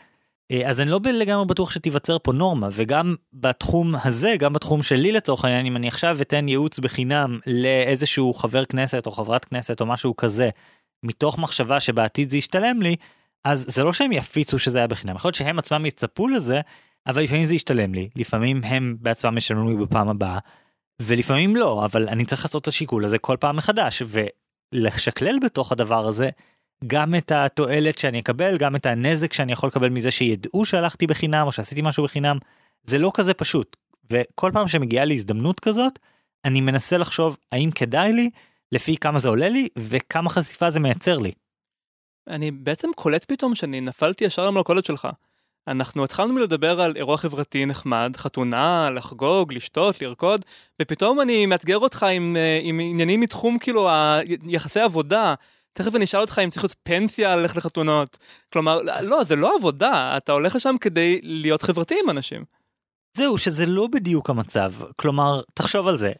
אז 0.66 0.82
אני 0.82 0.90
לא 0.90 1.00
לגמרי 1.04 1.46
בטוח 1.46 1.72
שתיווצר 1.72 2.18
פה 2.20 2.34
נורמה 2.34 2.70
וגם 2.72 3.16
בתחום 3.34 3.96
הזה 4.04 4.36
גם 4.40 4.54
בתחום 4.54 4.84
שלי 4.84 5.12
לצורך 5.12 5.46
העניין 5.46 5.66
אם 5.66 5.76
אני 5.76 5.88
עכשיו 5.88 6.18
אתן 6.22 6.48
ייעוץ 6.48 6.80
בחינם 6.80 7.40
לאיזשהו 7.48 8.34
חבר 8.34 8.66
כנסת 8.66 9.06
או 9.06 9.12
חברת 9.12 9.46
כנסת 9.46 9.82
או 9.82 9.86
משהו 9.86 10.16
כזה 10.16 10.50
מתוך 11.04 11.38
מחשבה 11.38 11.80
שבעתיד 11.80 12.30
זה 12.30 12.38
ישתלם 12.38 12.82
לי 12.82 12.96
אז 13.44 13.66
זה 13.68 13.84
לא 13.84 13.94
שהם 13.94 14.12
יפיצו 14.12 14.60
שזה 14.60 14.78
היה 14.78 14.88
בחינם. 14.88 15.16
יכול 15.16 15.28
להיות 15.30 15.36
שהם 15.36 15.60
עצמם 15.60 15.86
יצפו 15.86 16.28
לזה 16.28 16.62
אבל 17.08 17.22
לפעמים 17.22 17.44
זה 17.44 17.56
ישתלם 17.56 17.94
לי. 17.94 18.10
לפעמים 18.16 18.64
הם 18.64 18.96
בעצמם 19.00 19.38
ישלמו 19.38 19.70
לי 19.70 19.76
בפעם 19.86 20.10
הבאה 20.10 20.40
ולפעמים 21.02 21.56
לא 21.56 21.86
אבל 21.86 22.10
אני 22.10 22.26
צריך 22.26 22.46
לעשות 22.46 22.62
את 22.62 22.68
השיקול 22.68 23.06
הזה 23.06 23.18
כל 23.18 23.38
פעם 23.40 23.56
מחדש 23.56 24.04
ולשקלל 24.74 25.40
בתוך 25.44 25.72
הדבר 25.72 26.08
הזה 26.08 26.30
גם 26.88 27.16
את 27.16 27.32
התועלת 27.32 27.98
שאני 27.98 28.20
אקבל 28.20 28.58
גם 28.58 28.76
את 28.76 28.86
הנזק 28.86 29.34
שאני 29.34 29.52
יכול 29.52 29.68
לקבל 29.68 29.90
מזה 29.90 30.12
שידעו 30.12 30.66
שהלכתי 30.66 31.08
בחינם 31.08 31.48
או 31.48 31.52
שעשיתי 31.52 31.82
משהו 31.82 32.04
בחינם 32.04 32.38
זה 32.84 32.98
לא 32.98 33.12
כזה 33.14 33.34
פשוט 33.34 33.76
וכל 34.12 34.52
פעם 34.54 34.68
שמגיעה 34.68 35.06
לי 35.06 35.14
הזדמנות 35.14 35.60
כזאת 35.60 36.00
אני 36.46 36.62
מנסה 36.62 36.98
לחשוב 36.98 37.38
האם 37.52 37.72
כדאי 37.72 38.14
לי 38.14 38.30
לפי 38.72 38.98
כמה 38.98 39.20
זה 39.20 39.28
עולה 39.30 39.50
לי 39.50 39.68
וכמה 39.78 40.30
חשיפה 40.30 40.70
זה 40.70 40.80
מייצר 40.80 41.18
לי. 41.18 41.32
אני 42.28 42.52
בעצם 42.52 42.90
קולט 42.96 43.26
פתאום 43.26 43.56
שאני 43.56 43.82
נפלתי 43.82 44.24
ישר 44.26 44.48
למלכודת 44.48 44.86
שלך. 44.86 45.08
אנחנו 45.68 46.04
התחלנו 46.04 46.34
מלדבר 46.34 46.82
על 46.82 46.94
אירוע 46.96 47.18
חברתי 47.18 47.66
נחמד, 47.66 48.14
חתונה, 48.18 48.90
לחגוג, 48.92 49.54
לשתות, 49.54 50.02
לרקוד, 50.02 50.46
ופתאום 50.82 51.22
אני 51.22 51.46
מאתגר 51.46 51.78
אותך 51.78 52.04
עם, 52.04 52.38
אה, 52.38 52.60
עם 52.64 52.80
עניינים 52.80 53.20
מתחום 53.20 53.58
כאילו 53.60 53.90
היחסי 54.48 54.80
עבודה. 54.80 55.34
תכף 55.74 55.96
אני 55.96 56.04
אשאל 56.04 56.22
אותך 56.22 56.42
אם 56.44 56.50
צריך 56.50 56.64
להיות 56.64 56.76
פנסיה 56.84 57.36
ללכת 57.36 57.56
לחתונות. 57.56 58.18
כלומר, 58.54 58.82
לא, 59.02 59.24
זה 59.24 59.36
לא 59.36 59.56
עבודה, 59.56 60.18
אתה 60.18 60.32
הולך 60.32 60.56
לשם 60.56 60.76
כדי 60.82 61.20
להיות 61.24 61.62
חברתי 61.62 61.96
עם 62.04 62.10
אנשים. 62.10 62.44
זהו, 63.18 63.38
שזה 63.38 63.66
לא 63.66 63.88
בדיוק 63.88 64.30
המצב. 64.30 64.74
כלומר, 64.96 65.42
תחשוב 65.54 65.88
על 65.88 65.98
זה. 65.98 66.12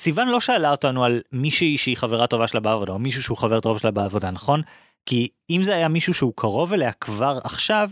סיוון 0.00 0.28
לא 0.28 0.40
שאלה 0.40 0.70
אותנו 0.70 1.04
על 1.04 1.20
מישהי 1.32 1.78
שהיא 1.78 1.96
חברה 1.96 2.26
טובה 2.26 2.48
שלה 2.48 2.60
בעבודה, 2.60 2.92
או 2.92 2.98
מישהו 2.98 3.22
שהוא 3.22 3.38
חבר 3.38 3.60
טוב 3.60 3.78
שלה 3.78 3.90
בעבודה, 3.90 4.30
נכון? 4.30 4.62
כי 5.06 5.28
אם 5.50 5.64
זה 5.64 5.74
היה 5.74 5.88
מישהו 5.88 6.14
שהוא 6.14 6.32
קרוב 6.36 6.72
אליה 6.72 6.92
כבר 6.92 7.38
עכשיו, 7.44 7.88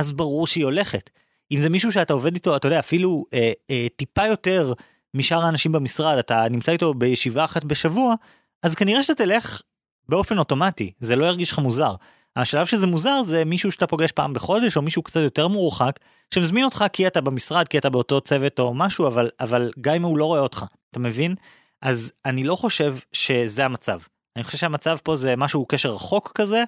אז 0.00 0.12
ברור 0.12 0.46
שהיא 0.46 0.64
הולכת. 0.64 1.10
אם 1.52 1.60
זה 1.60 1.68
מישהו 1.68 1.92
שאתה 1.92 2.12
עובד 2.12 2.34
איתו, 2.34 2.56
אתה 2.56 2.66
יודע, 2.66 2.78
אפילו 2.78 3.24
אה, 3.34 3.52
אה, 3.70 3.86
טיפה 3.96 4.26
יותר 4.26 4.72
משאר 5.14 5.44
האנשים 5.44 5.72
במשרד, 5.72 6.18
אתה 6.18 6.46
נמצא 6.50 6.72
איתו 6.72 6.94
בישיבה 6.94 7.44
אחת 7.44 7.64
בשבוע, 7.64 8.14
אז 8.62 8.74
כנראה 8.74 9.02
שאתה 9.02 9.24
תלך 9.24 9.62
באופן 10.08 10.38
אוטומטי, 10.38 10.92
זה 11.00 11.16
לא 11.16 11.24
ירגיש 11.24 11.52
לך 11.52 11.58
מוזר. 11.58 11.94
השלב 12.36 12.66
שזה 12.66 12.86
מוזר 12.86 13.22
זה 13.22 13.44
מישהו 13.44 13.72
שאתה 13.72 13.86
פוגש 13.86 14.12
פעם 14.12 14.34
בחודש 14.34 14.76
או 14.76 14.82
מישהו 14.82 15.02
קצת 15.02 15.20
יותר 15.20 15.48
מורחק 15.48 15.98
שמזמין 16.34 16.64
אותך 16.64 16.84
כי 16.92 17.06
אתה 17.06 17.20
במשרד 17.20 17.68
כי 17.68 17.78
אתה 17.78 17.90
באותו 17.90 18.20
צוות 18.20 18.58
או 18.60 18.74
משהו 18.74 19.06
אבל 19.06 19.30
אבל 19.40 19.70
גם 19.80 19.94
אם 19.94 20.02
הוא 20.02 20.18
לא 20.18 20.24
רואה 20.24 20.40
אותך 20.40 20.64
אתה 20.90 20.98
מבין 20.98 21.34
אז 21.82 22.12
אני 22.24 22.44
לא 22.44 22.56
חושב 22.56 22.96
שזה 23.12 23.64
המצב 23.64 23.98
אני 24.36 24.44
חושב 24.44 24.58
שהמצב 24.58 24.96
פה 25.02 25.16
זה 25.16 25.36
משהו 25.36 25.66
קשר 25.66 25.90
רחוק 25.90 26.32
כזה 26.34 26.64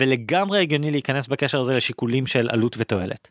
ולגמרי 0.00 0.60
הגיוני 0.60 0.90
להיכנס 0.90 1.26
בקשר 1.26 1.60
הזה 1.60 1.76
לשיקולים 1.76 2.26
של 2.26 2.48
עלות 2.50 2.76
ותועלת. 2.78 3.30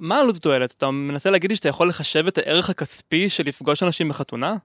מה 0.00 0.20
עלות 0.20 0.36
ותועלת 0.36 0.72
אתה 0.72 0.90
מנסה 0.90 1.30
להגיד 1.30 1.50
לי 1.50 1.56
שאתה 1.56 1.68
יכול 1.68 1.88
לחשב 1.88 2.26
את 2.26 2.38
הערך 2.38 2.70
הכספי 2.70 3.30
של 3.30 3.44
לפגוש 3.46 3.82
אנשים 3.82 4.08
בחתונה? 4.08 4.56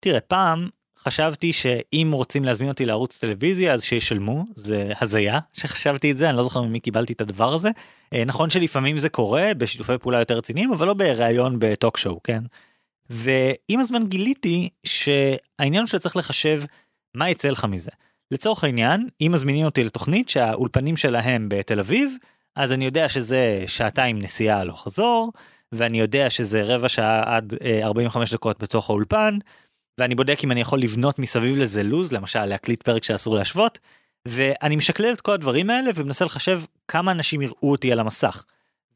תראה 0.00 0.20
פעם 0.20 0.68
חשבתי 0.98 1.52
שאם 1.52 2.10
רוצים 2.12 2.44
להזמין 2.44 2.68
אותי 2.68 2.86
לערוץ 2.86 3.18
טלוויזיה 3.18 3.72
אז 3.72 3.82
שישלמו 3.82 4.44
זה 4.54 4.92
הזיה 5.00 5.38
שחשבתי 5.52 6.12
את 6.12 6.16
זה 6.16 6.28
אני 6.28 6.36
לא 6.36 6.42
זוכר 6.42 6.62
ממי 6.62 6.80
קיבלתי 6.80 7.12
את 7.12 7.20
הדבר 7.20 7.52
הזה 7.52 7.68
אה, 8.14 8.24
נכון 8.24 8.50
שלפעמים 8.50 8.98
זה 8.98 9.08
קורה 9.08 9.54
בשיתופי 9.58 9.98
פעולה 10.00 10.18
יותר 10.18 10.36
רציניים 10.36 10.72
אבל 10.72 10.86
לא 10.86 10.94
בריאיון 10.94 11.56
בטוק 11.58 11.96
שואו 11.96 12.20
כן. 12.24 12.44
ועם 13.10 13.80
הזמן 13.80 14.06
גיליתי 14.06 14.68
שהעניין 14.84 15.86
שאתה 15.86 15.98
צריך 15.98 16.16
לחשב 16.16 16.62
מה 17.14 17.30
יצא 17.30 17.48
לך 17.48 17.64
מזה. 17.64 17.90
לצורך 18.32 18.64
העניין 18.64 19.08
אם 19.20 19.30
מזמינים 19.34 19.64
אותי 19.64 19.84
לתוכנית 19.84 20.28
שהאולפנים 20.28 20.96
שלהם 20.96 21.48
בתל 21.48 21.80
אביב 21.80 22.16
אז 22.56 22.72
אני 22.72 22.84
יודע 22.84 23.08
שזה 23.08 23.64
שעתיים 23.66 24.18
נסיעה 24.18 24.60
הלוך 24.60 24.84
חזור 24.84 25.32
ואני 25.72 26.00
יודע 26.00 26.30
שזה 26.30 26.62
רבע 26.62 26.88
שעה 26.88 27.36
עד 27.36 27.54
45 27.82 28.32
אה, 28.32 28.36
דקות 28.36 28.62
בתוך 28.62 28.90
האולפן 28.90 29.38
ואני 30.00 30.14
בודק 30.14 30.40
אם 30.44 30.52
אני 30.52 30.60
יכול 30.60 30.80
לבנות 30.80 31.18
מסביב 31.18 31.56
לזה 31.56 31.82
לוז 31.82 32.12
למשל 32.12 32.44
להקליט 32.44 32.82
פרק 32.82 33.04
שאסור 33.04 33.34
להשוות 33.34 33.78
ואני 34.28 34.76
משקלל 34.76 35.12
את 35.12 35.20
כל 35.20 35.32
הדברים 35.32 35.70
האלה 35.70 35.90
ומנסה 35.94 36.24
לחשב 36.24 36.60
כמה 36.88 37.10
אנשים 37.10 37.42
יראו 37.42 37.70
אותי 37.70 37.92
על 37.92 38.00
המסך. 38.00 38.44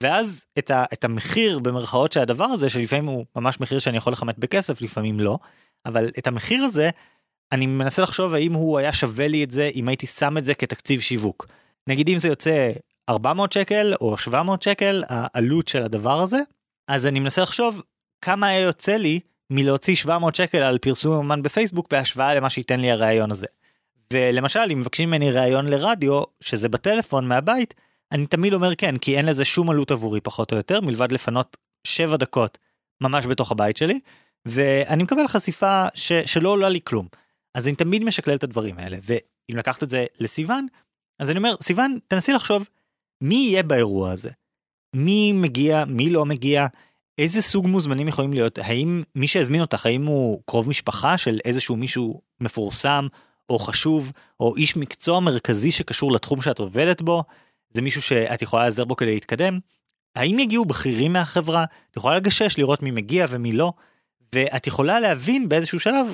ואז 0.02 0.44
את, 0.58 0.70
ה, 0.70 0.84
את 0.92 1.04
המחיר 1.04 1.58
במרכאות 1.58 2.12
של 2.12 2.20
הדבר 2.20 2.44
הזה 2.44 2.70
שלפעמים 2.70 3.06
הוא 3.06 3.24
ממש 3.36 3.60
מחיר 3.60 3.78
שאני 3.78 3.96
יכול 3.96 4.12
לכמת 4.12 4.38
בכסף 4.38 4.82
לפעמים 4.82 5.20
לא 5.20 5.38
אבל 5.86 6.10
את 6.18 6.26
המחיר 6.26 6.64
הזה 6.64 6.90
אני 7.52 7.66
מנסה 7.66 8.02
לחשוב 8.02 8.34
האם 8.34 8.52
הוא 8.52 8.78
היה 8.78 8.92
שווה 8.92 9.28
לי 9.28 9.44
את 9.44 9.50
זה 9.50 9.70
אם 9.74 9.88
הייתי 9.88 10.06
שם 10.06 10.38
את 10.38 10.44
זה 10.44 10.54
כתקציב 10.54 11.00
שיווק. 11.00 11.46
נגיד 11.86 12.08
אם 12.08 12.18
זה 12.18 12.28
יוצא 12.28 12.70
400 13.08 13.52
שקל 13.52 13.94
או 14.00 14.18
700 14.18 14.62
שקל 14.62 15.02
העלות 15.08 15.68
של 15.68 15.82
הדבר 15.82 16.20
הזה 16.20 16.38
אז 16.88 17.06
אני 17.06 17.20
מנסה 17.20 17.42
לחשוב 17.42 17.82
כמה 18.22 18.46
היה 18.46 18.60
יוצא 18.60 18.96
לי 18.96 19.20
מלהוציא 19.50 19.96
700 19.96 20.34
שקל 20.34 20.58
על 20.58 20.78
פרסום 20.78 21.18
אמן 21.18 21.42
בפייסבוק 21.42 21.90
בהשוואה 21.90 22.34
למה 22.34 22.50
שייתן 22.50 22.80
לי 22.80 22.90
הרעיון 22.90 23.30
הזה. 23.30 23.46
ולמשל 24.12 24.60
אם 24.72 24.78
מבקשים 24.78 25.08
ממני 25.08 25.30
ראיון 25.30 25.68
לרדיו 25.68 26.22
שזה 26.40 26.68
בטלפון 26.68 27.28
מהבית 27.28 27.74
אני 28.12 28.26
תמיד 28.26 28.54
אומר 28.54 28.74
כן 28.74 28.96
כי 28.96 29.16
אין 29.16 29.26
לזה 29.26 29.44
שום 29.44 29.70
עלות 29.70 29.90
עבורי 29.90 30.20
פחות 30.20 30.52
או 30.52 30.56
יותר 30.56 30.80
מלבד 30.80 31.12
לפנות 31.12 31.56
7 31.84 32.16
דקות 32.16 32.58
ממש 33.00 33.26
בתוך 33.26 33.52
הבית 33.52 33.76
שלי 33.76 34.00
ואני 34.46 35.02
מקבל 35.02 35.28
חשיפה 35.28 35.86
ש, 35.94 36.12
שלא 36.12 36.48
עולה 36.48 36.68
לי 36.68 36.80
כלום. 36.84 37.06
אז 37.56 37.66
אני 37.66 37.76
תמיד 37.76 38.04
משקלל 38.04 38.34
את 38.34 38.44
הדברים 38.44 38.78
האלה 38.78 38.98
ואם 39.02 39.56
לקחת 39.56 39.82
את 39.82 39.90
זה 39.90 40.06
לסיוון 40.20 40.66
אז 41.18 41.30
אני 41.30 41.38
אומר 41.38 41.54
סיוון 41.62 41.98
תנסי 42.08 42.32
לחשוב 42.32 42.64
מי 43.20 43.34
יהיה 43.34 43.62
באירוע 43.62 44.10
הזה. 44.10 44.30
מי 44.94 45.32
מגיע 45.32 45.84
מי 45.84 46.10
לא 46.10 46.25
מגיע? 46.25 46.66
איזה 47.18 47.42
סוג 47.42 47.66
מוזמנים 47.66 48.08
יכולים 48.08 48.32
להיות? 48.32 48.58
האם 48.58 49.02
מי 49.14 49.28
שהזמין 49.28 49.60
אותך 49.60 49.86
האם 49.86 50.06
הוא 50.06 50.42
קרוב 50.46 50.68
משפחה 50.68 51.18
של 51.18 51.38
איזשהו 51.44 51.76
מישהו 51.76 52.20
מפורסם 52.40 53.06
או 53.50 53.58
חשוב 53.58 54.12
או 54.40 54.56
איש 54.56 54.76
מקצוע 54.76 55.20
מרכזי 55.20 55.72
שקשור 55.72 56.12
לתחום 56.12 56.42
שאת 56.42 56.58
עובדת 56.58 57.02
בו? 57.02 57.25
זה 57.70 57.82
מישהו 57.82 58.02
שאת 58.02 58.42
יכולה 58.42 58.64
לעזר 58.64 58.84
בו 58.84 58.96
כדי 58.96 59.14
להתקדם. 59.14 59.58
האם 60.16 60.38
יגיעו 60.38 60.64
בכירים 60.64 61.12
מהחברה? 61.12 61.64
את 61.90 61.96
יכולה 61.96 62.16
לגשש 62.16 62.58
לראות 62.58 62.82
מי 62.82 62.90
מגיע 62.90 63.26
ומי 63.30 63.52
לא? 63.52 63.72
ואת 64.34 64.66
יכולה 64.66 65.00
להבין 65.00 65.48
באיזשהו 65.48 65.80
שלב 65.80 66.06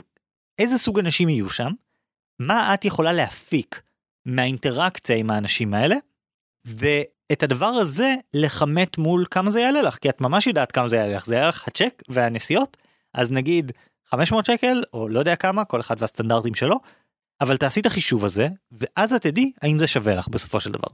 איזה 0.59 0.79
סוג 0.79 0.99
אנשים 0.99 1.29
יהיו 1.29 1.51
שם 1.51 1.71
מה 2.39 2.75
את 2.75 2.85
יכולה 2.85 3.13
להפיק 3.13 3.83
מהאינטראקציה 4.27 5.17
עם 5.17 5.31
האנשים 5.31 5.75
האלה. 5.75 5.97
את 7.33 7.43
הדבר 7.43 7.67
הזה 7.67 8.15
לכמת 8.35 8.99
מול 8.99 9.27
כמה 9.31 9.51
זה 9.51 9.61
יעלה 9.61 9.83
לך 9.83 9.97
כי 9.97 10.09
את 10.09 10.21
ממש 10.21 10.47
יודעת 10.47 10.73
כמה 10.73 10.89
זה 10.89 10.97
יעלה 10.97 11.17
לך 11.17 11.27
זה 11.27 11.35
יעלה 11.35 11.49
לך 11.49 11.69
הצ'ק 11.69 12.03
והנסיעות 12.09 12.77
אז 13.15 13.33
נגיד 13.33 13.73
500 14.07 14.47
שקל 14.47 14.83
או 14.93 15.09
לא 15.09 15.19
יודע 15.19 15.37
כמה 15.37 15.65
כל 15.65 15.81
אחד 15.81 15.97
והסטנדרטים 15.99 16.55
שלו 16.55 16.77
אבל 17.41 17.57
תעשי 17.57 17.81
את 17.81 17.87
החישוב 17.87 18.25
הזה 18.25 18.49
ואז 18.73 19.13
את 19.13 19.23
תדעי 19.23 19.53
האם 19.63 19.79
זה 19.79 19.87
שווה 19.87 20.15
לך 20.15 20.29
בסופו 20.29 20.61
של 20.61 20.73
דבר. 20.73 20.89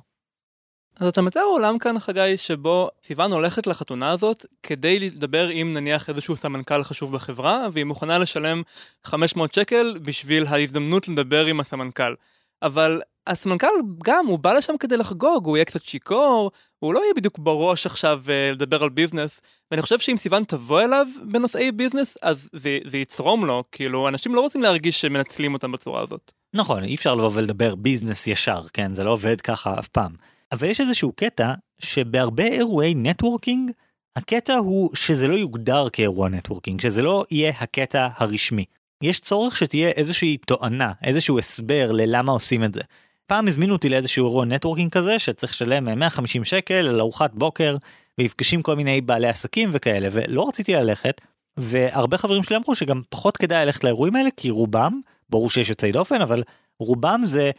אז 0.99 1.07
אתה 1.09 1.23
מתאר 1.23 1.43
עולם 1.43 1.78
כאן 1.78 1.99
חגי 1.99 2.37
שבו 2.37 2.88
סיוון 3.02 3.33
הולכת 3.33 3.67
לחתונה 3.67 4.11
הזאת 4.11 4.47
כדי 4.62 4.99
לדבר 4.99 5.49
עם 5.49 5.75
נניח 5.75 6.09
איזשהו 6.09 6.37
סמנכ"ל 6.37 6.83
חשוב 6.83 7.12
בחברה 7.12 7.67
והיא 7.73 7.85
מוכנה 7.85 8.19
לשלם 8.19 8.62
500 9.05 9.55
שקל 9.55 9.99
בשביל 10.02 10.47
ההזדמנות 10.47 11.09
לדבר 11.09 11.47
עם 11.47 11.61
הסמנכ"ל. 11.61 12.14
אבל 12.62 13.00
הסמנכ"ל 13.26 13.67
גם, 14.05 14.26
הוא 14.26 14.38
בא 14.38 14.52
לשם 14.52 14.76
כדי 14.81 14.97
לחגוג, 14.97 15.47
הוא 15.47 15.57
יהיה 15.57 15.64
קצת 15.64 15.83
שיכור, 15.83 16.50
הוא 16.78 16.95
לא 16.95 17.00
יהיה 17.00 17.14
בדיוק 17.17 17.38
בראש 17.38 17.87
עכשיו 17.87 18.23
uh, 18.26 18.52
לדבר 18.52 18.83
על 18.83 18.88
ביזנס, 18.88 19.40
ואני 19.71 19.83
חושב 19.83 19.99
שאם 19.99 20.17
סיוון 20.17 20.45
תבוא 20.45 20.81
אליו 20.81 21.07
בנושאי 21.25 21.73
ביזנס, 21.73 22.17
אז 22.23 22.49
זה, 22.52 22.78
זה 22.85 22.99
יצרום 22.99 23.45
לו, 23.45 23.64
כאילו, 23.73 24.09
אנשים 24.09 24.35
לא 24.35 24.40
רוצים 24.40 24.62
להרגיש 24.62 25.00
שמנצלים 25.00 25.55
אותם 25.55 25.73
בצורה 25.73 26.02
הזאת. 26.02 26.33
נכון, 26.55 26.85
אי 26.85 26.95
אפשר 26.95 27.14
לבוא 27.14 27.31
ולדבר 27.35 27.75
ביזנס 27.75 28.26
ישר, 28.26 28.62
כן, 28.73 28.95
זה 28.95 29.05
לא 29.05 29.11
עובד 29.11 29.40
ככה 29.40 29.78
אף 29.78 29.88
פעם. 29.88 30.12
אבל 30.52 30.69
יש 30.69 30.81
איזשהו 30.81 31.12
קטע 31.12 31.52
שבהרבה 31.78 32.45
אירועי 32.45 32.95
נטוורקינג, 32.95 33.71
הקטע 34.17 34.55
הוא 34.55 34.90
שזה 34.95 35.28
לא 35.28 35.35
יוגדר 35.35 35.88
כאירוע 35.88 36.28
נטוורקינג, 36.28 36.81
שזה 36.81 37.02
לא 37.02 37.25
יהיה 37.31 37.52
הקטע 37.59 38.09
הרשמי. 38.17 38.64
יש 39.02 39.21
צורך 39.21 39.57
שתהיה 39.57 39.88
איזושהי 39.88 40.37
תואנה, 40.37 40.93
איזשהו 41.02 41.38
הסבר 41.38 41.93
ללמה 41.93 42.33
עושים 42.33 42.64
את 42.64 42.75
זה. 42.75 42.81
פעם 43.26 43.49
הזמינו 43.49 43.73
אותי 43.73 43.88
לאיזשהו 43.88 44.26
אירוע 44.26 44.45
נטוורקינג 44.45 44.90
כזה 44.90 45.19
שצריך 45.19 45.52
לשלם 45.52 45.99
150 45.99 46.45
שקל 46.45 46.88
על 46.88 47.00
ארוחת 47.00 47.31
בוקר 47.35 47.76
ויפגשים 48.19 48.62
כל 48.62 48.76
מיני 48.76 49.00
בעלי 49.00 49.28
עסקים 49.28 49.71
וכאלה 49.73 50.09
ולא 50.12 50.49
רציתי 50.49 50.75
ללכת 50.75 51.21
והרבה 51.57 52.19
חברים 52.19 52.43
שלי 52.43 52.57
אמרו 52.57 52.75
שגם 52.75 53.00
פחות 53.09 53.37
כדאי 53.37 53.67
ללכת 53.67 53.85
לאירועים 53.85 54.17
האלה 54.17 54.28
כי 54.37 54.50
רובם 54.50 55.00
ברור 55.31 55.50
שיש 55.50 55.69
יוצאי 55.69 55.93
דופן 55.93 56.21
אבל 56.21 56.43
רובם 56.81 57.21
זה 57.25 57.50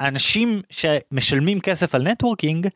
אנשים 0.00 0.62
שמשלמים 0.70 1.60
כסף 1.60 1.94
על 1.94 2.02
נטוורקינג 2.02 2.68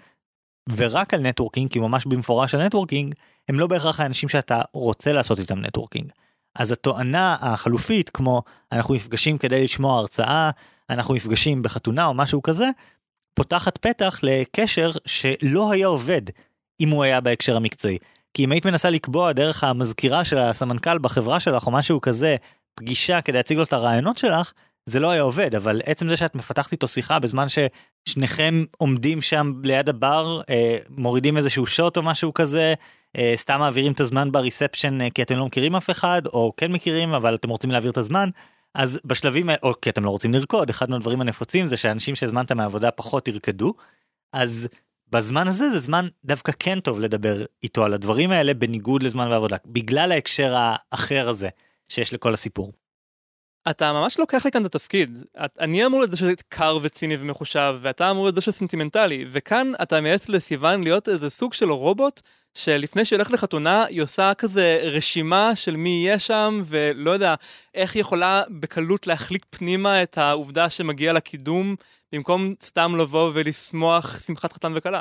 ורק 0.76 1.14
על 1.14 1.21
נטוורקינג 1.21 1.71
כי 1.71 1.79
ממש 1.79 2.07
במפורש 2.07 2.55
על 2.55 2.67
נטוורקינג 2.67 3.14
הם 3.49 3.61
לא 3.61 3.67
בהכרח 3.67 4.00
האנשים 4.00 4.29
שאתה 4.29 4.62
רוצה 4.73 5.12
לעשות 5.12 5.38
איתם 5.38 5.59
נטוורקינג. 5.59 6.11
אז 6.57 6.73
התואנה 6.73 7.37
החלופית 7.41 8.11
כמו 8.11 8.43
אנחנו 8.73 8.95
נפגשים 8.95 9.38
כדי 9.38 9.64
לשמוע 9.64 9.99
הרצאה 9.99 10.50
אנחנו 10.91 11.14
נפגשים 11.14 11.62
בחתונה 11.62 12.07
או 12.07 12.14
משהו 12.14 12.43
כזה, 12.43 12.69
פותחת 13.35 13.79
פתח 13.79 14.21
לקשר 14.23 14.91
שלא 15.07 15.73
היה 15.73 15.87
עובד 15.87 16.23
אם 16.81 16.88
הוא 16.88 17.02
היה 17.02 17.21
בהקשר 17.21 17.57
המקצועי. 17.57 17.99
כי 18.35 18.45
אם 18.45 18.52
היית 18.52 18.67
מנסה 18.67 18.91
לקבוע 18.91 19.33
דרך 19.33 19.64
המזכירה 19.64 20.25
של 20.25 20.38
הסמנכ"ל 20.38 20.99
בחברה 20.99 21.41
שלך 21.41 21.67
או 21.67 21.73
משהו 21.73 22.00
כזה, 22.00 22.37
פגישה 22.75 23.21
כדי 23.21 23.37
להציג 23.37 23.57
לו 23.57 23.62
את 23.62 23.73
הרעיונות 23.73 24.19
שלך, 24.19 24.52
זה 24.86 25.00
לא 25.00 25.10
היה 25.10 25.22
עובד, 25.22 25.54
אבל 25.54 25.80
עצם 25.84 26.08
זה 26.08 26.16
שאת 26.16 26.34
מפתחת 26.34 26.72
איתו 26.72 26.88
שיחה 26.88 27.18
בזמן 27.18 27.46
ששניכם 27.48 28.64
עומדים 28.78 29.22
שם 29.22 29.52
ליד 29.64 29.88
הבר, 29.88 30.40
אה, 30.50 30.78
מורידים 30.88 31.36
איזשהו 31.36 31.66
שוט 31.66 31.96
או 31.96 32.02
משהו 32.02 32.34
כזה, 32.34 32.74
אה, 33.16 33.32
סתם 33.36 33.60
מעבירים 33.60 33.92
את 33.92 34.00
הזמן 34.00 34.32
ב 34.32 34.39
reception 34.39 35.00
אה, 35.00 35.10
כי 35.10 35.22
אתם 35.22 35.36
לא 35.36 35.46
מכירים 35.46 35.76
אף 35.76 35.90
אחד, 35.90 36.22
או 36.26 36.52
כן 36.56 36.72
מכירים 36.72 37.14
אבל 37.14 37.34
אתם 37.34 37.48
רוצים 37.48 37.70
להעביר 37.70 37.90
את 37.90 37.96
הזמן, 37.96 38.28
אז 38.74 39.00
בשלבים 39.04 39.50
או 39.62 39.80
כי 39.80 39.90
אתם 39.90 40.04
לא 40.04 40.10
רוצים 40.10 40.32
לרקוד, 40.34 40.70
אחד 40.70 40.90
מהדברים 40.90 41.20
הנפוצים 41.20 41.66
זה 41.66 41.76
שאנשים 41.76 42.14
שהזמנת 42.14 42.52
מהעבודה 42.52 42.90
פחות 42.90 43.28
ירקדו, 43.28 43.74
אז 44.32 44.68
בזמן 45.10 45.48
הזה 45.48 45.70
זה 45.70 45.78
זמן 45.78 46.08
דווקא 46.24 46.52
כן 46.58 46.80
טוב 46.80 47.00
לדבר 47.00 47.44
איתו 47.62 47.84
על 47.84 47.94
הדברים 47.94 48.30
האלה 48.30 48.54
בניגוד 48.54 49.02
לזמן 49.02 49.28
בעבודה, 49.30 49.56
בגלל 49.66 50.12
ההקשר 50.12 50.54
האחר 50.56 51.28
הזה 51.28 51.48
שיש 51.88 52.14
לכל 52.14 52.34
הסיפור. 52.34 52.72
אתה 53.71 53.92
ממש 53.92 54.19
לוקח 54.19 54.45
לי 54.45 54.50
כאן 54.50 54.61
את 54.61 54.66
התפקיד. 54.66 55.25
את, 55.45 55.59
אני 55.61 55.87
אמור 55.87 56.00
לזה 56.00 56.16
שזה 56.16 56.33
קר 56.49 56.78
וציני 56.83 57.16
ומחושב, 57.19 57.78
ואתה 57.81 58.11
אמור 58.11 58.28
לזה 58.28 58.40
שזה 58.40 58.52
סנטימנטלי, 58.52 59.25
וכאן 59.28 59.73
אתה 59.83 60.00
מייעץ 60.00 60.28
לסיוון 60.28 60.83
להיות 60.83 61.09
איזה 61.09 61.31
סוג 61.31 61.54
של 61.54 61.71
רובוט, 61.71 62.21
שלפני 62.54 63.04
שהיא 63.04 63.16
הולכת 63.16 63.33
לחתונה, 63.33 63.85
היא 63.85 64.02
עושה 64.02 64.33
כזה 64.38 64.81
רשימה 64.83 65.57
של 65.57 65.76
מי 65.76 65.88
יהיה 65.88 66.19
שם, 66.19 66.62
ולא 66.66 67.11
יודע, 67.11 67.35
איך 67.75 67.95
היא 67.95 68.00
יכולה 68.00 68.42
בקלות 68.50 69.07
להחליק 69.07 69.47
פנימה 69.50 70.02
את 70.02 70.19
העובדה 70.19 70.71
שמגיע 70.71 71.12
לה 71.12 71.21
קידום, 71.21 71.76
במקום 72.12 72.54
סתם 72.62 72.97
לבוא 72.99 73.31
ולשמוח 73.35 74.21
שמחת 74.21 74.52
חתן 74.52 74.73
וכלה. 74.76 75.00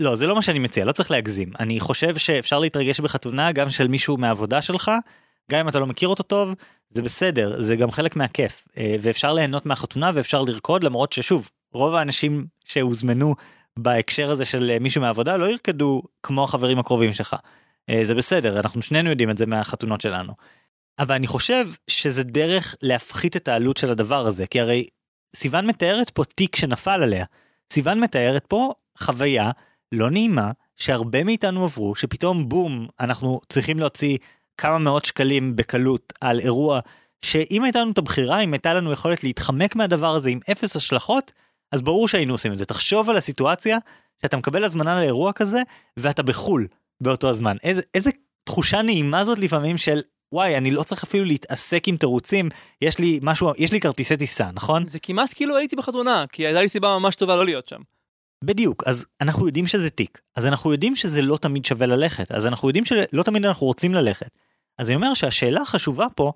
לא, 0.00 0.16
זה 0.16 0.26
לא 0.26 0.34
מה 0.34 0.42
שאני 0.42 0.58
מציע, 0.58 0.84
לא 0.84 0.92
צריך 0.92 1.10
להגזים. 1.10 1.52
אני 1.60 1.80
חושב 1.80 2.16
שאפשר 2.16 2.58
להתרגש 2.58 3.00
בחתונה 3.00 3.52
גם 3.52 3.70
של 3.70 3.88
מישהו 3.88 4.16
מהעבודה 4.16 4.62
שלך, 4.62 4.90
גם 5.50 5.60
אם 5.60 5.68
אתה 5.68 5.78
לא 5.78 5.86
מכיר 5.86 6.08
אותו 6.08 6.22
טוב, 6.22 6.54
זה 6.90 7.02
בסדר, 7.02 7.62
זה 7.62 7.76
גם 7.76 7.90
חלק 7.90 8.16
מהכיף. 8.16 8.68
אה, 8.76 8.96
ואפשר 9.00 9.32
ליהנות 9.32 9.66
מהחתונה 9.66 10.10
ואפשר 10.14 10.42
לרקוד, 10.42 10.84
למרות 10.84 11.12
ששוב, 11.12 11.50
רוב 11.72 11.94
האנשים 11.94 12.46
שהוזמנו 12.64 13.34
בהקשר 13.78 14.30
הזה 14.30 14.44
של 14.44 14.70
אה, 14.70 14.78
מישהו 14.78 15.00
מהעבודה 15.00 15.36
לא 15.36 15.50
ירקדו 15.50 16.02
כמו 16.22 16.44
החברים 16.44 16.78
הקרובים 16.78 17.12
שלך. 17.12 17.36
אה, 17.90 18.00
זה 18.04 18.14
בסדר, 18.14 18.60
אנחנו 18.60 18.82
שנינו 18.82 19.10
יודעים 19.10 19.30
את 19.30 19.38
זה 19.38 19.46
מהחתונות 19.46 20.00
שלנו. 20.00 20.32
אבל 20.98 21.14
אני 21.14 21.26
חושב 21.26 21.66
שזה 21.88 22.22
דרך 22.22 22.74
להפחית 22.82 23.36
את 23.36 23.48
העלות 23.48 23.76
של 23.76 23.90
הדבר 23.90 24.26
הזה, 24.26 24.46
כי 24.46 24.60
הרי 24.60 24.86
סיוון 25.36 25.66
מתארת 25.66 26.10
פה 26.10 26.24
תיק 26.24 26.56
שנפל 26.56 27.02
עליה. 27.02 27.24
סיוון 27.72 28.00
מתארת 28.00 28.46
פה 28.46 28.72
חוויה 28.98 29.50
לא 29.92 30.10
נעימה 30.10 30.50
שהרבה 30.76 31.24
מאיתנו 31.24 31.64
עברו, 31.64 31.94
שפתאום 31.94 32.48
בום, 32.48 32.86
אנחנו 33.00 33.40
צריכים 33.48 33.78
להוציא 33.78 34.18
כמה 34.58 34.78
מאות 34.78 35.04
שקלים 35.04 35.56
בקלות 35.56 36.12
על 36.20 36.40
אירוע 36.40 36.80
שאם 37.24 37.64
הייתה 37.64 37.80
לנו 37.80 37.90
את 37.90 37.98
הבחירה, 37.98 38.40
אם 38.40 38.52
הייתה 38.52 38.74
לנו 38.74 38.92
יכולת 38.92 39.24
להתחמק 39.24 39.76
מהדבר 39.76 40.14
הזה 40.14 40.30
עם 40.30 40.40
אפס 40.52 40.76
השלכות, 40.76 41.32
אז 41.72 41.82
ברור 41.82 42.08
שהיינו 42.08 42.34
עושים 42.34 42.52
את 42.52 42.58
זה. 42.58 42.64
תחשוב 42.64 43.10
על 43.10 43.16
הסיטואציה 43.16 43.78
שאתה 44.22 44.36
מקבל 44.36 44.64
הזמנה 44.64 45.00
לאירוע 45.00 45.32
כזה 45.32 45.62
ואתה 45.96 46.22
בחול 46.22 46.66
באותו 47.00 47.28
הזמן. 47.28 47.56
איזה, 47.62 47.82
איזה 47.94 48.10
תחושה 48.44 48.82
נעימה 48.82 49.24
זאת 49.24 49.38
לפעמים 49.38 49.78
של 49.78 50.00
וואי 50.32 50.56
אני 50.56 50.70
לא 50.70 50.82
צריך 50.82 51.04
אפילו 51.04 51.24
להתעסק 51.24 51.88
עם 51.88 51.96
תירוצים 51.96 52.48
יש 52.82 52.98
לי 52.98 53.20
משהו 53.22 53.52
יש 53.58 53.72
לי 53.72 53.80
כרטיסי 53.80 54.16
טיסה 54.16 54.50
נכון 54.54 54.88
זה 54.88 54.98
כמעט 54.98 55.32
כאילו 55.34 55.56
הייתי 55.56 55.76
בחתונה 55.76 56.24
כי 56.32 56.46
הייתה 56.46 56.60
לי 56.60 56.68
סיבה 56.68 56.98
ממש 56.98 57.16
טובה 57.16 57.36
לא 57.36 57.44
להיות 57.44 57.68
שם. 57.68 57.80
בדיוק 58.44 58.82
אז 58.86 59.06
אנחנו 59.20 59.46
יודעים 59.46 59.66
שזה 59.66 59.90
תיק 59.90 60.20
אז 60.36 60.46
אנחנו 60.46 60.72
יודעים 60.72 60.96
שזה 60.96 61.22
לא 61.22 61.36
תמיד 61.36 61.64
שווה 61.64 61.86
ללכת 61.86 62.32
אז 62.32 62.46
אנחנו 62.46 62.68
יודעים 62.68 62.84
שלא 62.84 63.22
תמיד 63.22 63.44
אנחנו 63.44 63.66
רוצים 63.66 63.94
ללכת. 63.94 64.30
אז 64.78 64.88
אני 64.88 64.96
אומר 64.96 65.14
שהשאלה 65.14 65.62
החשובה 65.62 66.06
פה 66.14 66.32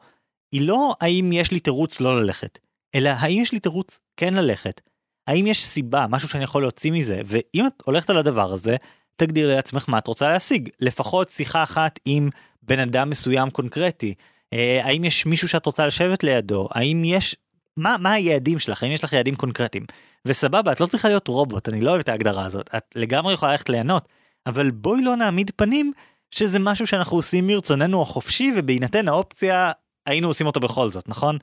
היא 0.52 0.68
לא 0.68 0.94
האם 1.00 1.32
יש 1.32 1.50
לי 1.50 1.60
תירוץ 1.60 2.00
לא 2.00 2.22
ללכת 2.22 2.58
אלא 2.94 3.08
האם 3.08 3.42
יש 3.42 3.52
לי 3.52 3.60
תירוץ 3.60 4.00
כן 4.16 4.34
ללכת. 4.34 4.80
האם 5.26 5.46
יש 5.46 5.66
סיבה 5.66 6.06
משהו 6.10 6.28
שאני 6.28 6.44
יכול 6.44 6.62
להוציא 6.62 6.92
מזה 6.92 7.20
ואם 7.24 7.66
את 7.66 7.82
הולכת 7.84 8.10
על 8.10 8.16
הדבר 8.16 8.52
הזה 8.52 8.76
תגדירי 9.16 9.54
לעצמך 9.54 9.84
מה 9.88 9.98
את 9.98 10.06
רוצה 10.06 10.28
להשיג 10.28 10.68
לפחות 10.80 11.30
שיחה 11.30 11.62
אחת 11.62 11.98
עם 12.04 12.30
בן 12.62 12.80
אדם 12.80 13.10
מסוים 13.10 13.50
קונקרטי 13.50 14.14
אה, 14.52 14.80
האם 14.84 15.04
יש 15.04 15.26
מישהו 15.26 15.48
שאת 15.48 15.66
רוצה 15.66 15.86
לשבת 15.86 16.24
לידו 16.24 16.68
האם 16.72 17.02
יש 17.04 17.36
מה 17.78 17.96
מה 17.98 18.12
היעדים 18.12 18.58
שלך 18.58 18.82
האם 18.82 18.92
יש 18.92 19.04
לך 19.04 19.12
יעדים 19.12 19.34
קונקרטיים 19.34 19.84
וסבבה 20.24 20.72
את 20.72 20.80
לא 20.80 20.86
צריכה 20.86 21.08
להיות 21.08 21.28
רובוט 21.28 21.68
אני 21.68 21.80
לא 21.80 21.90
אוהב 21.90 22.00
את 22.00 22.08
ההגדרה 22.08 22.46
הזאת 22.46 22.74
את 22.76 22.84
לגמרי 22.94 23.34
יכולה 23.34 23.52
ללכת 23.52 23.68
ליהנות 23.68 24.08
אבל 24.46 24.70
בואי 24.70 25.02
לא 25.02 25.16
נעמיד 25.16 25.50
פנים 25.56 25.92
שזה 26.30 26.58
משהו 26.58 26.86
שאנחנו 26.86 27.16
עושים 27.16 27.46
מרצוננו 27.46 28.02
החופשי 28.02 28.52
ובהינתן 28.56 29.08
האופציה 29.08 29.72
היינו 30.06 30.28
עושים 30.28 30.46
אותו 30.46 30.60
בכל 30.60 30.90
זאת 30.90 31.08
נכון. 31.08 31.38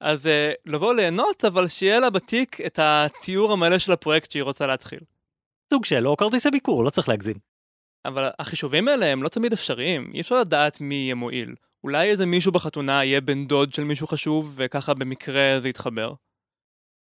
אז 0.00 0.26
uh, 0.26 0.30
לבוא 0.66 0.94
ליהנות 0.94 1.44
אבל 1.44 1.68
שיהיה 1.68 2.00
לה 2.00 2.10
בתיק 2.10 2.60
את 2.66 2.78
התיאור 2.82 3.52
המלא 3.52 3.78
של 3.78 3.92
הפרויקט 3.92 4.30
שהיא 4.30 4.42
רוצה 4.42 4.66
להתחיל. 4.66 5.00
סוג 5.72 5.84
של 5.84 6.06
או 6.06 6.16
כרטיסי 6.16 6.50
ביקור 6.50 6.84
לא 6.84 6.90
צריך 6.90 7.08
להגזים. 7.08 7.36
אבל 8.04 8.28
החישובים 8.38 8.88
האלה 8.88 9.06
הם 9.06 9.22
לא 9.22 9.28
תמיד 9.28 9.52
אפשריים, 9.52 10.10
אי 10.14 10.20
אפשר 10.20 10.40
לדעת 10.40 10.80
מי 10.80 10.94
יהיה 10.94 11.14
מועיל. 11.14 11.54
אולי 11.84 12.10
איזה 12.10 12.26
מישהו 12.26 12.52
בחתונה 12.52 13.04
יהיה 13.04 13.20
בן 13.20 13.46
דוד 13.46 13.72
של 13.72 13.84
מישהו 13.84 14.06
חשוב, 14.06 14.52
וככה 14.56 14.94
במקרה 14.94 15.60
זה 15.60 15.68
יתחבר. 15.68 16.14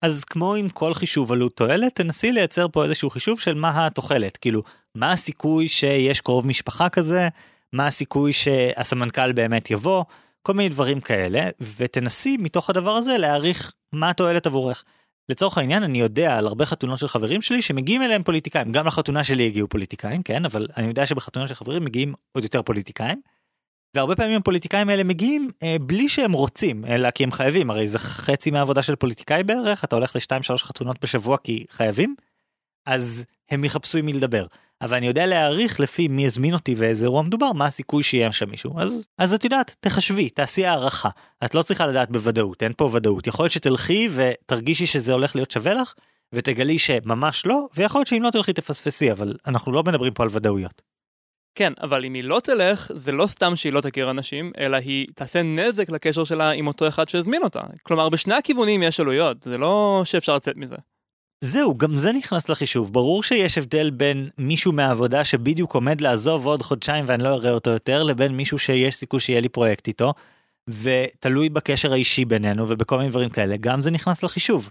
אז 0.01 0.23
כמו 0.23 0.55
עם 0.55 0.69
כל 0.69 0.93
חישוב 0.93 1.31
עלות 1.31 1.55
תועלת, 1.55 1.95
תנסי 1.95 2.31
לייצר 2.31 2.67
פה 2.67 2.83
איזשהו 2.83 3.09
חישוב 3.09 3.39
של 3.39 3.53
מה 3.53 3.85
התוחלת, 3.85 4.37
כאילו, 4.37 4.63
מה 4.95 5.11
הסיכוי 5.11 5.67
שיש 5.67 6.21
קרוב 6.21 6.47
משפחה 6.47 6.89
כזה, 6.89 7.27
מה 7.73 7.87
הסיכוי 7.87 8.33
שהסמנכ"ל 8.33 9.31
באמת 9.31 9.71
יבוא, 9.71 10.03
כל 10.41 10.53
מיני 10.53 10.69
דברים 10.69 11.01
כאלה, 11.01 11.49
ותנסי 11.77 12.37
מתוך 12.37 12.69
הדבר 12.69 12.91
הזה 12.91 13.17
להעריך 13.17 13.73
מה 13.93 14.09
התועלת 14.09 14.47
עבורך. 14.47 14.83
לצורך 15.29 15.57
העניין 15.57 15.83
אני 15.83 15.99
יודע 15.99 16.37
על 16.37 16.47
הרבה 16.47 16.65
חתונות 16.65 16.99
של 16.99 17.07
חברים 17.07 17.41
שלי 17.41 17.61
שמגיעים 17.61 18.01
אליהם 18.01 18.23
פוליטיקאים 18.23 18.71
גם 18.71 18.87
לחתונה 18.87 19.23
שלי 19.23 19.47
הגיעו 19.47 19.67
פוליטיקאים 19.67 20.23
כן 20.23 20.45
אבל 20.45 20.67
אני 20.77 20.87
יודע 20.87 21.05
שבחתונה 21.05 21.47
של 21.47 21.53
חברים 21.53 21.85
מגיעים 21.85 22.13
עוד 22.31 22.43
יותר 22.43 22.61
פוליטיקאים. 22.61 23.21
והרבה 23.93 24.15
פעמים 24.15 24.39
הפוליטיקאים 24.39 24.89
האלה 24.89 25.03
מגיעים 25.03 25.49
אה, 25.63 25.75
בלי 25.81 26.09
שהם 26.09 26.31
רוצים 26.31 26.85
אלא 26.85 27.11
כי 27.11 27.23
הם 27.23 27.31
חייבים 27.31 27.69
הרי 27.69 27.87
זה 27.87 27.99
חצי 27.99 28.51
מהעבודה 28.51 28.83
של 28.83 28.95
פוליטיקאי 28.95 29.43
בערך 29.43 29.83
אתה 29.83 29.95
הולך 29.95 30.15
לשתיים 30.15 30.43
שלוש 30.43 30.63
חתונות 30.63 30.97
בשבוע 31.01 31.37
כי 31.37 31.65
חייבים. 31.69 32.15
אז 32.85 33.25
הם 33.51 33.63
יחפשו 33.63 33.97
עם 33.97 34.05
מי 34.05 34.13
לדבר 34.13 34.45
אבל 34.81 34.97
אני 34.97 35.07
יודע 35.07 35.25
להעריך 35.25 35.79
לפי 35.79 36.07
מי 36.07 36.25
הזמין 36.25 36.53
אותי 36.53 36.75
ואיזה 36.77 37.03
אירוע 37.05 37.21
מדובר 37.21 37.51
מה 37.51 37.65
הסיכוי 37.65 38.03
שיהיה 38.03 38.31
שם 38.31 38.49
מישהו 38.49 38.79
אז 38.79 39.07
אז 39.17 39.33
את 39.33 39.43
יודעת 39.43 39.75
תחשבי 39.79 40.29
תעשי 40.29 40.65
הערכה 40.65 41.09
את 41.45 41.55
לא 41.55 41.61
צריכה 41.61 41.87
לדעת 41.87 42.11
בוודאות 42.11 42.63
אין 42.63 42.73
פה 42.77 42.89
ודאות 42.93 43.27
יכול 43.27 43.43
להיות 43.43 43.51
שתלכי 43.51 44.09
ותרגישי 44.15 44.85
שזה 44.85 45.13
הולך 45.13 45.35
להיות 45.35 45.51
שווה 45.51 45.73
לך 45.73 45.93
ותגלי 46.33 46.79
שממש 46.79 47.45
לא 47.45 47.67
ויכול 47.75 47.99
להיות 47.99 48.07
שאם 48.07 48.23
לא 48.23 48.29
תלכי 48.29 48.53
תפספסי 48.53 49.11
אבל 49.11 49.35
אנחנו 49.47 49.71
לא 49.71 49.83
מדברים 49.83 50.13
פה 50.13 50.23
על 50.23 50.29
ודאויות. 50.31 50.88
כן, 51.59 51.73
אבל 51.81 52.05
אם 52.05 52.13
היא 52.13 52.23
לא 52.23 52.39
תלך, 52.43 52.91
זה 52.95 53.11
לא 53.11 53.27
סתם 53.27 53.55
שהיא 53.55 53.73
לא 53.73 53.81
תכיר 53.81 54.11
אנשים, 54.11 54.51
אלא 54.57 54.77
היא 54.77 55.07
תעשה 55.15 55.43
נזק 55.43 55.89
לקשר 55.89 56.23
שלה 56.23 56.49
עם 56.51 56.67
אותו 56.67 56.87
אחד 56.87 57.09
שהזמין 57.09 57.43
אותה. 57.43 57.61
כלומר, 57.83 58.09
בשני 58.09 58.33
הכיוונים 58.33 58.83
יש 58.83 58.99
עלויות, 58.99 59.43
זה 59.43 59.57
לא 59.57 60.01
שאפשר 60.05 60.35
לצאת 60.35 60.57
מזה. 60.57 60.75
זהו, 61.43 61.77
גם 61.77 61.97
זה 61.97 62.11
נכנס 62.11 62.49
לחישוב. 62.49 62.93
ברור 62.93 63.23
שיש 63.23 63.57
הבדל 63.57 63.89
בין 63.89 64.29
מישהו 64.37 64.71
מהעבודה 64.71 65.23
שבדיוק 65.23 65.75
עומד 65.75 66.01
לעזוב 66.01 66.45
עוד 66.45 66.61
חודשיים 66.61 67.05
ואני 67.07 67.23
לא 67.23 67.29
אראה 67.33 67.51
אותו 67.51 67.69
יותר, 67.69 68.03
לבין 68.03 68.31
מישהו 68.31 68.59
שיש 68.59 68.95
סיכוי 68.95 69.19
שיהיה 69.19 69.41
לי 69.41 69.49
פרויקט 69.49 69.87
איתו, 69.87 70.13
ותלוי 70.69 71.49
בקשר 71.49 71.93
האישי 71.93 72.25
בינינו 72.25 72.69
ובכל 72.69 72.97
מיני 72.97 73.09
דברים 73.09 73.29
כאלה, 73.29 73.57
גם 73.57 73.81
זה 73.81 73.91
נכנס 73.91 74.23
לחישוב. 74.23 74.69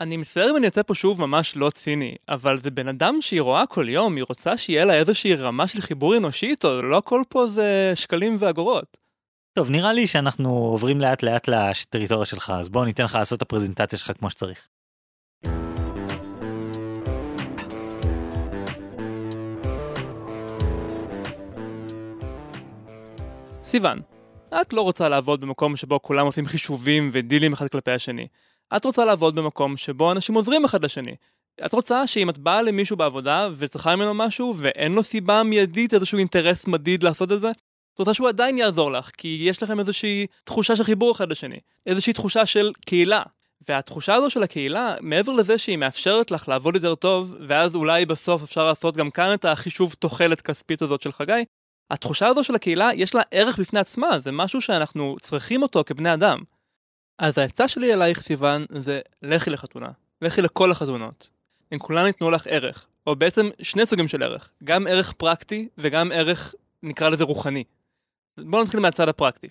אני 0.00 0.16
מצטער 0.16 0.50
אם 0.50 0.56
אני 0.56 0.66
יוצא 0.66 0.82
פה 0.82 0.94
שוב 0.94 1.20
ממש 1.20 1.56
לא 1.56 1.70
ציני, 1.70 2.14
אבל 2.28 2.58
זה 2.62 2.70
בן 2.70 2.88
אדם 2.88 3.18
שהיא 3.20 3.40
רואה 3.40 3.66
כל 3.66 3.88
יום, 3.88 4.16
היא 4.16 4.24
רוצה 4.28 4.56
שיהיה 4.56 4.84
לה 4.84 4.94
איזושהי 4.94 5.34
רמה 5.34 5.66
של 5.66 5.80
חיבור 5.80 6.16
אנושי 6.16 6.46
איתו, 6.46 6.82
לא 6.82 6.96
הכל 6.98 7.22
פה 7.28 7.46
זה 7.46 7.92
שקלים 7.94 8.36
ואגורות. 8.38 8.96
טוב, 9.52 9.70
נראה 9.70 9.92
לי 9.92 10.06
שאנחנו 10.06 10.50
עוברים 10.50 11.00
לאט 11.00 11.22
לאט 11.22 11.48
לטריטוריה 11.48 12.26
שלך, 12.26 12.52
אז 12.56 12.68
בוא 12.68 12.84
ניתן 12.84 13.04
לך 13.04 13.14
לעשות 13.14 13.36
את 13.36 13.42
הפרזנטציה 13.42 13.98
שלך 13.98 14.12
כמו 14.18 14.30
שצריך. 14.30 14.68
סיוון, 23.62 23.98
את 24.60 24.72
לא 24.72 24.82
רוצה 24.82 25.08
לעבוד 25.08 25.40
במקום 25.40 25.76
שבו 25.76 26.02
כולם 26.02 26.26
עושים 26.26 26.46
חישובים 26.46 27.10
ודילים 27.12 27.52
אחד 27.52 27.68
כלפי 27.68 27.90
השני. 27.90 28.26
את 28.76 28.84
רוצה 28.84 29.04
לעבוד 29.04 29.34
במקום 29.34 29.76
שבו 29.76 30.12
אנשים 30.12 30.34
עוזרים 30.34 30.64
אחד 30.64 30.84
לשני. 30.84 31.14
את 31.66 31.72
רוצה 31.72 32.06
שאם 32.06 32.30
את 32.30 32.38
באה 32.38 32.62
למישהו 32.62 32.96
בעבודה 32.96 33.48
וצריכה 33.56 33.96
ממנו 33.96 34.14
משהו 34.14 34.54
ואין 34.56 34.92
לו 34.92 35.02
סיבה 35.02 35.42
מיידית 35.42 35.94
איזשהו 35.94 36.18
אינטרס 36.18 36.66
מדיד 36.66 37.02
לעשות 37.02 37.32
את 37.32 37.40
זה, 37.40 37.50
את 37.50 37.98
רוצה 37.98 38.14
שהוא 38.14 38.28
עדיין 38.28 38.58
יעזור 38.58 38.92
לך, 38.92 39.10
כי 39.18 39.38
יש 39.42 39.62
לכם 39.62 39.78
איזושהי 39.78 40.26
תחושה 40.44 40.76
של 40.76 40.84
חיבור 40.84 41.12
אחד 41.12 41.30
לשני, 41.30 41.58
איזושהי 41.86 42.12
תחושה 42.12 42.46
של 42.46 42.72
קהילה. 42.86 43.22
והתחושה 43.68 44.14
הזו 44.14 44.30
של 44.30 44.42
הקהילה, 44.42 44.94
מעבר 45.00 45.32
לזה 45.32 45.58
שהיא 45.58 45.76
מאפשרת 45.76 46.30
לך 46.30 46.48
לעבוד 46.48 46.74
יותר 46.74 46.94
טוב, 46.94 47.34
ואז 47.48 47.74
אולי 47.74 48.06
בסוף 48.06 48.42
אפשר 48.42 48.66
לעשות 48.66 48.96
גם 48.96 49.10
כאן 49.10 49.34
את 49.34 49.44
החישוב 49.44 49.94
תוחלת 49.98 50.40
כספית 50.40 50.82
הזאת 50.82 51.02
של 51.02 51.12
חגי, 51.12 51.44
התחושה 51.90 52.26
הזו 52.26 52.44
של 52.44 52.54
הקהילה 52.54 52.90
יש 52.94 53.14
לה 53.14 53.22
ערך 53.30 53.58
בפני 53.58 53.80
עצמה, 53.80 54.18
זה 54.18 54.32
משהו 54.32 54.60
שאנחנו 54.60 55.16
צריכים 55.20 55.62
אותו 55.62 55.82
כבני 55.86 56.14
אדם. 56.14 56.38
אז 57.18 57.38
העצה 57.38 57.68
שלי 57.68 57.94
אלייך 57.94 58.20
סיוון 58.20 58.64
זה 58.78 59.00
לכי 59.22 59.50
לחתונה, 59.50 59.90
לכי 60.22 60.42
לכל 60.42 60.70
החתונות. 60.70 61.30
הם 61.72 61.78
כולן 61.78 62.06
ייתנו 62.06 62.30
לך 62.30 62.46
ערך, 62.46 62.86
או 63.06 63.16
בעצם 63.16 63.48
שני 63.62 63.86
סוגים 63.86 64.08
של 64.08 64.22
ערך, 64.22 64.50
גם 64.64 64.86
ערך 64.86 65.12
פרקטי 65.12 65.68
וגם 65.78 66.12
ערך 66.12 66.54
נקרא 66.82 67.08
לזה 67.08 67.24
רוחני. 67.24 67.64
בואו 68.38 68.62
נתחיל 68.62 68.80
מהצד 68.80 69.08
הפרקטי. 69.08 69.48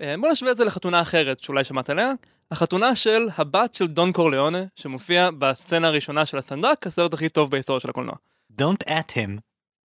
אה, 0.00 0.14
בואו 0.20 0.32
נשווה 0.32 0.52
את 0.52 0.56
זה 0.56 0.64
לחתונה 0.64 1.00
אחרת 1.00 1.40
שאולי 1.40 1.64
שמעת 1.64 1.90
עליה, 1.90 2.12
החתונה 2.50 2.96
של 2.96 3.20
הבת 3.36 3.74
של 3.74 3.86
דון 3.86 4.12
קורליאונה, 4.12 4.64
שמופיע 4.76 5.30
בסצנה 5.38 5.88
הראשונה 5.88 6.26
של 6.26 6.38
הסנדק, 6.38 6.86
הסרט 6.86 7.14
הכי 7.14 7.28
טוב 7.28 7.50
בהיסטוריה 7.50 7.80
של 7.80 7.90
הקולנוע. 7.90 8.14
Don't 8.60 8.88
at 8.88 9.12
him. 9.12 9.40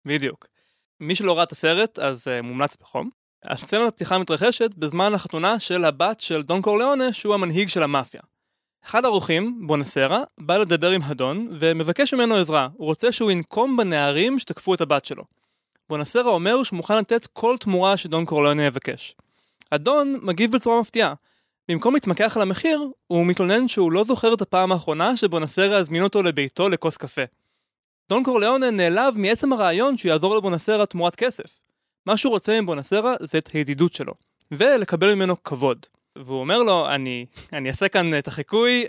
בדיוק. 0.06 0.48
מי 1.00 1.16
שלא 1.16 1.36
ראה 1.36 1.44
את 1.44 1.52
הסרט, 1.52 2.00
אז 2.00 2.28
uh, 2.28 2.42
מומלץ 2.42 2.76
בחום. 2.82 3.10
הסצנת 3.48 3.88
הפתיחה 3.88 4.18
מתרחשת 4.18 4.74
בזמן 4.78 5.14
החתונה 5.14 5.60
של 5.60 5.86
הבת 5.86 6.22
של 6.22 6.42
דון 6.42 6.62
קורליאונה, 6.62 7.14
שהוא 7.14 7.34
המנהיג 7.34 7.70
של 7.70 7.84
המאפיה. 7.84 8.22
אחד 8.86 9.06
האורחים, 9.06 9.68
בונסרה, 9.68 10.24
בא 10.38 10.58
לדבר 10.58 10.92
עם 10.92 11.02
הדון 11.04 11.50
ומבקש 11.60 12.14
ממנו 12.14 12.36
עזרה, 12.36 12.68
הוא 12.74 12.86
רוצה 12.86 13.12
שהוא 13.12 13.32
ינקום 13.32 13.78
בנערים 13.78 14.40
שתקפו 14.40 14.74
את 14.74 14.82
הבת 14.82 15.06
שלו. 15.06 15.24
בונסרה 15.90 16.32
אומר 16.32 16.64
שהוא 16.64 16.78
מוכן 16.78 16.98
לתת 16.98 17.28
כל 17.34 17.56
תמורה 17.60 17.98
שדון 17.98 18.26
קורליאונה 18.26 18.66
יבקש. 18.66 19.16
הדון 19.72 20.20
מגיב 20.22 20.52
בצורה 20.52 20.82
מפתיעה. 20.82 21.14
במקום 21.70 21.94
להתמקח 21.94 22.36
על 22.36 22.42
המחיר, 22.42 22.88
הוא 23.08 23.26
מתלונן 23.26 23.68
שהוא 23.68 23.92
לא 23.92 24.04
זוכר 24.04 24.34
את 24.34 24.42
הפעם 24.42 24.72
האחרונה 24.72 25.18
שבונסרה 25.18 25.78
הזמין 25.78 26.04
אותו 26.04 26.24
לביתו 26.24 26.70
לכוס 26.70 26.98
קפה. 26.98 27.22
דון 28.10 28.24
קורליאונה 28.24 28.72
נעלב 28.72 29.18
מעצם 29.18 29.54
הרעיון 29.54 29.98
שהוא 29.98 30.10
יעזור 30.10 30.38
לבונסרה 30.38 30.86
תמורת 30.86 31.16
כסף. 31.16 31.60
מה 32.06 32.18
שהוא 32.18 32.34
רוצה 32.34 32.62
מבונסרה 32.62 33.14
זה 33.22 33.38
את 33.38 33.48
הידידות 33.48 33.94
שלו, 33.94 34.14
ולקבל 34.52 35.16
ממנו 35.16 35.44
כבוד. 35.44 35.86
והוא 36.18 36.40
אומר 36.40 36.64
לו, 36.64 36.90
אני, 36.90 37.26
אני 37.54 37.70
אעשה 37.70 37.90
כאן 37.90 38.20
את 38.20 38.28
החיקוי, 38.28 38.86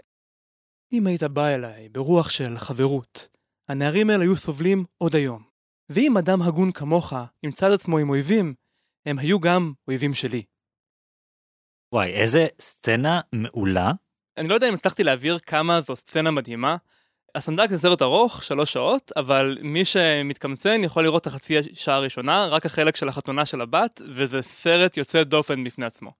אם 0.92 1.06
היית 1.06 1.22
בא 1.22 1.46
אליי 1.46 1.88
ברוח 1.88 2.28
של 2.28 2.58
חברות, 2.58 3.28
הנערים 3.68 4.10
האלה 4.10 4.22
היו 4.22 4.36
סובלים 4.36 4.84
עוד 4.98 5.16
היום. 5.16 5.42
ואם 5.90 6.16
אדם 6.18 6.42
הגון 6.42 6.72
כמוך 6.72 7.12
ימצא 7.42 7.68
את 7.68 7.72
עצמו 7.72 7.98
עם 7.98 8.10
אויבים, 8.10 8.54
הם 9.06 9.18
היו 9.18 9.40
גם 9.40 9.72
אויבים 9.88 10.14
שלי. 10.14 10.42
וואי, 11.92 12.10
איזה 12.10 12.46
סצנה 12.60 13.20
מעולה. 13.32 13.92
אני 14.36 14.48
לא 14.48 14.54
יודע 14.54 14.68
אם 14.68 14.74
הצלחתי 14.74 15.04
להעביר 15.04 15.38
כמה 15.38 15.80
זו 15.80 15.96
סצנה 15.96 16.30
מדהימה. 16.30 16.76
הסנדק 17.36 17.70
זה 17.70 17.78
סרט 17.78 18.02
ארוך, 18.02 18.42
שלוש 18.42 18.72
שעות, 18.72 19.12
אבל 19.16 19.58
מי 19.62 19.84
שמתקמצן 19.84 20.84
יכול 20.84 21.02
לראות 21.02 21.22
את 21.22 21.26
החצי 21.26 21.58
שעה 21.74 21.96
הראשונה, 21.96 22.46
רק 22.46 22.66
החלק 22.66 22.96
של 22.96 23.08
החתונה 23.08 23.46
של 23.46 23.60
הבת, 23.60 24.02
וזה 24.14 24.42
סרט 24.42 24.96
יוצא 24.96 25.22
דופן 25.22 25.64
בפני 25.64 25.86
עצמו. 25.86 26.10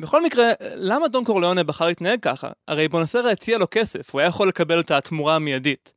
בכל 0.00 0.24
מקרה, 0.24 0.52
למה 0.60 1.08
דון 1.08 1.24
קורליאונה 1.24 1.62
בחר 1.62 1.86
להתנהג 1.86 2.20
ככה? 2.22 2.50
הרי 2.68 2.88
בונסרה 2.88 3.30
הציע 3.30 3.58
לו 3.58 3.66
כסף, 3.70 4.10
הוא 4.10 4.20
היה 4.20 4.28
יכול 4.28 4.48
לקבל 4.48 4.80
את 4.80 4.90
התמורה 4.90 5.36
המיידית. 5.36 5.94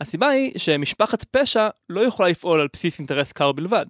הסיבה 0.00 0.28
היא 0.28 0.52
שמשפחת 0.58 1.24
פשע 1.24 1.68
לא 1.88 2.00
יכולה 2.00 2.28
לפעול 2.28 2.60
על 2.60 2.68
בסיס 2.72 2.98
אינטרס 2.98 3.32
קר 3.32 3.52
בלבד. 3.52 3.86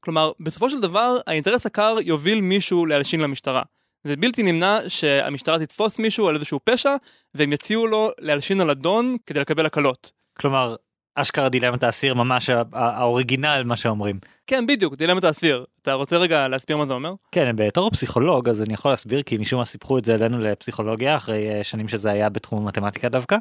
כלומר, 0.00 0.32
בסופו 0.40 0.70
של 0.70 0.80
דבר, 0.80 1.18
האינטרס 1.26 1.66
הקר 1.66 1.96
יוביל 2.02 2.40
מישהו 2.40 2.86
להלשין 2.86 3.20
למשטרה. 3.20 3.62
זה 4.04 4.16
בלתי 4.16 4.42
נמנע 4.42 4.78
שהמשטרה 4.88 5.58
תתפוס 5.58 5.98
מישהו 5.98 6.28
על 6.28 6.34
איזשהו 6.34 6.60
פשע, 6.64 6.96
והם 7.34 7.52
יציעו 7.52 7.86
לו 7.86 8.10
להלשין 8.18 8.60
על 8.60 8.70
אדון 8.70 9.16
כדי 9.26 9.40
לקבל 9.40 9.66
הקלות. 9.66 10.12
כלומר, 10.38 10.76
אשכרה 11.14 11.48
דילמת 11.48 11.82
האסיר 11.82 12.14
ממש 12.14 12.50
האוריגינל 12.72 13.62
מה 13.64 13.76
שאומרים. 13.76 14.18
כן 14.46 14.66
בדיוק 14.66 14.94
דילמת 14.94 15.24
האסיר 15.24 15.64
אתה 15.82 15.92
רוצה 15.92 16.16
רגע 16.16 16.48
להסביר 16.48 16.76
מה 16.76 16.86
זה 16.86 16.92
אומר? 16.92 17.14
כן 17.32 17.56
בתור 17.56 17.90
פסיכולוג 17.90 18.48
אז 18.48 18.62
אני 18.62 18.74
יכול 18.74 18.90
להסביר 18.90 19.22
כי 19.22 19.36
משום 19.36 19.58
מה 19.58 19.64
סיפחו 19.64 19.98
את 19.98 20.04
זה 20.04 20.14
אלינו 20.14 20.38
לפסיכולוגיה 20.38 21.16
אחרי 21.16 21.50
אה, 21.50 21.64
שנים 21.64 21.88
שזה 21.88 22.10
היה 22.10 22.28
בתחום 22.28 22.62
המתמטיקה 22.62 23.08
דווקא. 23.08 23.36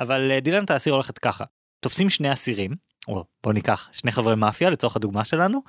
אבל 0.00 0.30
אה, 0.30 0.40
דילמת 0.40 0.70
האסיר 0.70 0.94
הולכת 0.94 1.18
ככה 1.18 1.44
תופסים 1.80 2.10
שני 2.10 2.32
אסירים 2.32 2.70
או 3.08 3.24
בוא 3.44 3.52
ניקח 3.52 3.88
שני 3.92 4.12
חברי 4.12 4.36
מאפיה 4.36 4.70
לצורך 4.70 4.96
הדוגמה 4.96 5.24
שלנו 5.24 5.62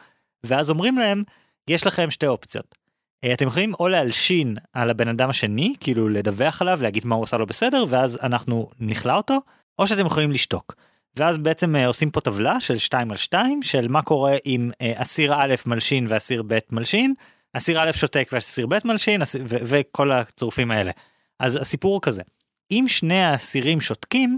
ואז 0.44 0.70
אומרים 0.70 0.98
להם 0.98 1.24
יש 1.70 1.88
לכם 1.88 2.12
שתי 2.12 2.28
אופציות. 2.28 2.76
אה, 3.24 3.34
אתם 3.34 3.48
יכולים 3.48 3.74
או 3.74 3.88
להלשין 3.88 4.58
על 4.74 4.90
הבן 4.90 5.08
אדם 5.08 5.30
השני 5.30 5.74
כאילו 5.80 6.10
לדווח 6.10 6.62
עליו 6.62 6.80
להגיד 6.82 7.06
מה 7.06 7.16
הוא 7.16 7.24
עושה 7.24 7.38
לו 7.38 7.46
בסדר 7.46 7.86
ואז 7.90 8.20
אנחנו 8.24 8.70
נכלא 8.80 9.14
אותו 9.14 9.38
או 9.80 9.88
שאתם 9.88 10.06
יכולים 10.06 10.32
לשתוק. 10.32 10.76
ואז 11.16 11.38
בעצם 11.38 11.76
אה, 11.76 11.88
עושים 11.88 12.12
פה 12.12 12.22
טבלה 12.22 12.60
של 12.60 12.78
2 12.78 13.12
על 13.12 13.18
2 13.18 13.64
של 13.64 13.88
מה 13.88 14.02
קורה 14.02 14.36
אם 14.46 14.72
אה, 14.82 14.94
אסיר 14.96 15.34
א' 15.34 15.56
מלשין 15.66 16.06
ואסיר 16.10 16.44
ב' 16.48 16.58
מלשין, 16.72 17.14
אסיר 17.54 17.82
א' 17.82 17.92
שותק 17.92 18.30
ואסיר 18.32 18.68
ב' 18.68 18.78
מלשין 18.86 19.22
וכל 19.46 20.12
הצורפים 20.12 20.72
האלה. 20.72 20.92
אז 21.40 21.56
הסיפור 21.56 21.94
הוא 21.94 22.02
כזה, 22.02 22.22
אם 22.72 22.86
שני 22.88 23.24
האסירים 23.24 23.82
שותקים, 23.82 24.38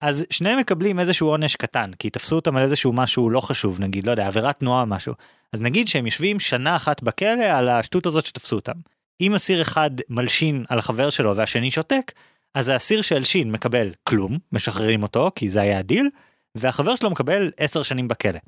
אז 0.00 0.26
שניהם 0.30 0.58
מקבלים 0.58 1.00
איזשהו 1.00 1.28
עונש 1.28 1.56
קטן, 1.56 1.90
כי 1.98 2.10
תפסו 2.10 2.36
אותם 2.36 2.56
על 2.56 2.62
איזשהו 2.62 2.92
משהו 2.92 3.30
לא 3.30 3.40
חשוב, 3.40 3.80
נגיד, 3.80 4.06
לא 4.06 4.10
יודע, 4.10 4.26
עבירת 4.26 4.58
תנועה 4.58 4.80
או 4.80 4.86
משהו. 4.86 5.14
אז 5.52 5.60
נגיד 5.60 5.88
שהם 5.88 6.06
יושבים 6.06 6.40
שנה 6.40 6.76
אחת 6.76 7.02
בכלא 7.02 7.44
על 7.44 7.68
השטות 7.68 8.06
הזאת 8.06 8.26
שתפסו 8.26 8.56
אותם. 8.56 8.72
אם 9.20 9.34
אסיר 9.34 9.62
אחד 9.62 9.90
מלשין 10.08 10.64
על 10.68 10.78
החבר 10.78 11.10
שלו 11.10 11.36
והשני 11.36 11.70
שותק, 11.70 12.12
אז 12.54 12.68
האסיר 12.68 13.02
שהלשין 13.02 13.52
מקבל 13.52 13.92
כלום, 14.04 14.38
משחררים 14.52 15.02
אותו 15.02 15.30
כי 15.34 15.48
זה 15.48 15.60
היה 15.60 15.78
הדיל, 15.78 16.10
והחבר 16.54 16.96
שלו 16.96 17.10
מקבל 17.10 17.50
10 17.56 17.82
שנים 17.82 18.08
בכלא. 18.08 18.38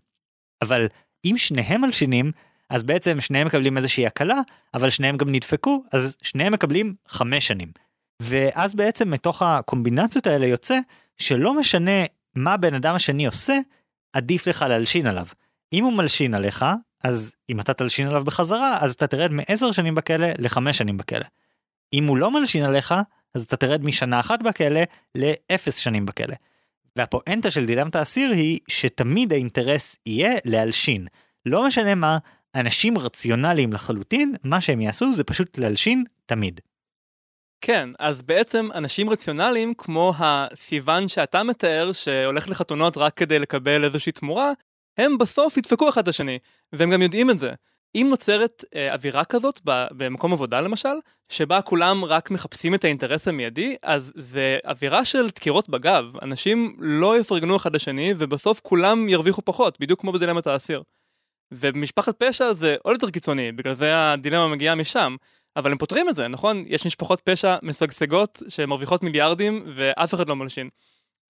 אבל 0.63 0.87
אם 1.25 1.35
שניהם 1.39 1.81
מלשינים, 1.81 2.33
אז 2.71 2.83
בעצם 2.83 3.21
שניהם 3.21 3.47
מקבלים 3.47 3.77
איזושהי 3.77 4.07
הקלה, 4.07 4.41
אבל 4.75 4.91
שניהם 4.91 5.17
גם 5.17 5.33
נדפקו, 5.33 5.85
אז 5.93 6.17
שניהם 6.23 6.53
מקבלים 6.53 6.95
5 7.09 7.47
שנים. 7.47 7.69
ואז 8.23 8.75
בעצם 8.75 9.11
מתוך 9.11 9.43
הקומבינציות 9.43 10.27
האלה 10.27 10.47
יוצא 10.47 10.79
שלא 11.18 11.54
משנה 11.54 12.04
מה 12.35 12.57
בן 12.57 12.74
אדם 12.74 12.94
השני 12.94 13.26
עושה, 13.26 13.59
עדיף 14.12 14.46
לך 14.46 14.64
להלשין 14.68 15.07
עליו. 15.07 15.26
אם 15.72 15.85
הוא 15.85 15.92
מלשין 15.92 16.35
עליך, 16.35 16.64
אז 17.04 17.35
אם 17.50 17.61
אתה 17.61 17.74
תלשין 17.74 18.09
עליו 18.09 18.24
בחזרה, 18.24 18.78
אז 18.81 18.94
אתה 18.94 19.07
תרד 19.07 19.33
מ-10 19.33 19.72
שנים 19.72 19.94
בכלא 19.94 20.26
ל-5 20.38 20.72
שנים 20.72 20.96
בכלא. 20.96 21.24
אם 21.92 22.04
הוא 22.07 22.16
לא 22.16 22.31
מלשין 22.31 22.64
עליך, 22.64 22.94
אז 23.35 23.42
אתה 23.42 23.57
תרד 23.57 23.85
משנה 23.85 24.20
אחת 24.20 24.42
בכלא 24.42 24.81
לאפס 25.14 25.76
שנים 25.76 26.07
בכלא. 26.07 26.35
והפואנטה 26.96 27.50
של 27.50 27.66
דילמת 27.66 27.96
האסיר 27.96 28.31
היא 28.31 28.59
שתמיד 28.68 29.33
האינטרס 29.33 29.96
יהיה 30.07 30.33
להלשין. 30.44 31.07
לא 31.46 31.66
משנה 31.66 31.94
מה, 31.94 32.18
אנשים 32.54 32.98
רציונליים 32.98 33.72
לחלוטין, 33.72 34.35
מה 34.44 34.61
שהם 34.61 34.81
יעשו 34.81 35.14
זה 35.14 35.24
פשוט 35.24 35.59
להלשין 35.59 36.04
תמיד. 36.26 36.61
כן, 37.61 37.88
אז 37.99 38.23
בעצם 38.23 38.68
אנשים 38.75 39.11
רציונליים 39.11 39.75
כמו 39.75 40.12
הסיוון 40.18 41.09
שאתה 41.09 41.42
מתאר, 41.42 41.92
שהולך 41.92 42.49
לחתונות 42.49 42.97
רק 42.97 43.14
כדי 43.14 43.38
לקבל 43.38 43.85
איזושהי 43.85 44.12
תמורה, 44.12 44.53
הם 44.99 45.18
בסוף 45.18 45.57
ידפקו 45.57 45.88
אחד 45.88 46.03
את 46.03 46.09
השני, 46.09 46.38
והם 46.73 46.90
גם 46.90 47.03
יודעים 47.03 47.31
את 47.31 47.38
זה. 47.38 47.53
אם 47.94 48.07
נוצרת 48.11 48.64
אה, 48.75 48.94
אווירה 48.94 49.25
כזאת 49.25 49.61
במקום 49.64 50.33
עבודה 50.33 50.61
למשל, 50.61 50.88
שבה 51.29 51.62
כולם 51.62 52.05
רק 52.05 52.31
מחפשים 52.31 52.75
את 52.75 52.85
האינטרס 52.85 53.29
המיידי, 53.29 53.77
אז 53.83 54.12
זה 54.16 54.59
אווירה 54.64 55.05
של 55.05 55.27
דקירות 55.27 55.68
בגב. 55.68 56.05
אנשים 56.23 56.77
לא 56.79 57.18
יפרגנו 57.18 57.57
אחד 57.57 57.75
לשני, 57.75 58.14
ובסוף 58.18 58.61
כולם 58.61 59.09
ירוויחו 59.09 59.42
פחות, 59.44 59.81
בדיוק 59.81 60.01
כמו 60.01 60.12
בדילמת 60.12 60.47
האסיר. 60.47 60.83
ובמשפחת 61.53 62.23
פשע 62.23 62.53
זה 62.53 62.77
עוד 62.83 62.94
יותר 62.94 63.11
קיצוני, 63.11 63.53
בגלל 63.53 63.75
זה 63.75 64.12
הדילמה 64.12 64.49
מגיעה 64.49 64.75
משם. 64.75 65.16
אבל 65.59 65.73
הם 65.73 65.79
פותרים 65.79 66.09
את 66.09 66.16
זה, 66.16 66.29
נכון? 66.29 66.64
יש 66.66 66.87
משפחות 66.87 67.21
פשע 67.21 67.57
משגשגות 67.62 68.42
שמרוויחות 68.49 69.03
מיליארדים 69.03 69.64
ואף 69.75 70.14
אחד 70.14 70.29
לא 70.29 70.37
מלשין. 70.37 70.68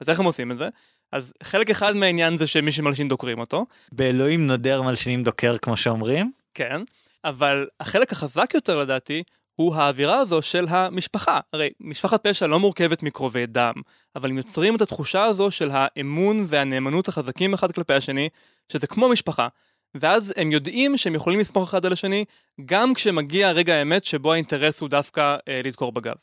אז 0.01 0.09
איך 0.09 0.21
הם 0.21 0.27
עושים 0.27 0.53
את 0.53 0.59
זה? 0.59 0.69
אז 1.13 1.33
חלק 1.43 1.71
אחד 1.71 1.97
מהעניין 1.97 2.37
זה 2.37 2.47
שמי 2.47 2.73
שמלשין 2.73 3.09
דוקרים 3.09 3.39
אותו. 3.39 3.67
באלוהים 3.93 4.47
נודר 4.47 4.83
מלשינים 4.83 5.23
דוקר 5.23 5.59
כמו 5.59 5.77
שאומרים. 5.77 6.33
כן, 6.55 6.83
אבל 7.25 7.67
החלק 7.81 8.13
החזק 8.13 8.51
יותר 8.55 8.79
לדעתי 8.79 9.23
הוא 9.55 9.75
האווירה 9.75 10.19
הזו 10.19 10.43
של 10.43 10.67
המשפחה. 10.69 11.41
הרי 11.53 11.71
משפחת 11.81 12.27
פשע 12.27 12.47
לא 12.47 12.59
מורכבת 12.59 13.03
מקרובי 13.03 13.47
דם, 13.47 13.73
אבל 14.17 14.31
הם 14.31 14.37
יוצרים 14.37 14.77
את 14.77 14.81
התחושה 14.81 15.25
הזו 15.25 15.51
של 15.51 15.71
האמון 15.73 16.45
והנאמנות 16.49 17.09
החזקים 17.09 17.55
אחד 17.55 17.73
כלפי 17.73 17.95
השני, 17.95 18.29
שזה 18.73 18.87
כמו 18.87 19.09
משפחה. 19.09 19.49
ואז 19.95 20.33
הם 20.37 20.53
יודעים 20.53 20.97
שהם 20.97 21.15
יכולים 21.15 21.41
לסמוך 21.41 21.69
אחד 21.69 21.87
על 21.87 21.93
השני, 21.93 22.25
גם 22.65 22.95
כשמגיע 22.95 23.51
רגע 23.51 23.75
האמת 23.75 24.05
שבו 24.05 24.33
האינטרס 24.33 24.81
הוא 24.81 24.89
דווקא 24.89 25.37
אה, 25.49 25.61
לדקור 25.65 25.93
בגב. 25.93 26.15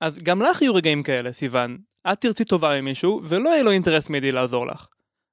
אז 0.00 0.18
גם 0.22 0.42
לך 0.42 0.62
יהיו 0.62 0.74
רגעים 0.74 1.02
כאלה, 1.02 1.32
סיוון. 1.32 1.78
את 2.12 2.20
תרצי 2.20 2.44
טובה 2.44 2.80
ממישהו, 2.80 3.20
ולא 3.24 3.50
יהיה 3.50 3.62
לו 3.62 3.70
אינטרס 3.70 4.08
מיידי 4.08 4.32
לעזור 4.32 4.66
לך. 4.66 4.86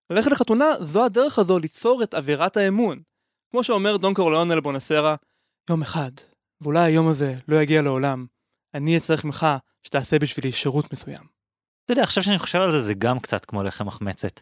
ללכת 0.09 0.31
לחתונה 0.31 0.65
זו 0.79 1.05
הדרך 1.05 1.39
הזו 1.39 1.59
ליצור 1.59 2.03
את 2.03 2.13
אווירת 2.13 2.57
האמון. 2.57 3.01
כמו 3.51 3.63
שאומר 3.63 3.97
דון 3.97 4.13
קורליאון 4.13 4.51
אל 4.51 4.59
בונסרה, 4.59 5.15
יום 5.69 5.81
אחד, 5.81 6.11
ואולי 6.61 6.79
היום 6.79 7.07
הזה 7.07 7.35
לא 7.47 7.61
יגיע 7.61 7.81
לעולם, 7.81 8.25
אני 8.73 8.97
אצטרך 8.97 9.25
ממך 9.25 9.47
שתעשה 9.83 10.19
בשבילי 10.19 10.51
שירות 10.51 10.93
מסוים. 10.93 11.23
אתה 11.85 11.93
יודע, 11.93 12.03
עכשיו 12.03 12.23
שאני 12.23 12.39
חושב 12.39 12.59
על 12.59 12.71
זה, 12.71 12.81
זה 12.81 12.93
גם 12.93 13.19
קצת 13.19 13.45
כמו 13.45 13.63
לחם 13.63 13.87
מחמצת. 13.87 14.39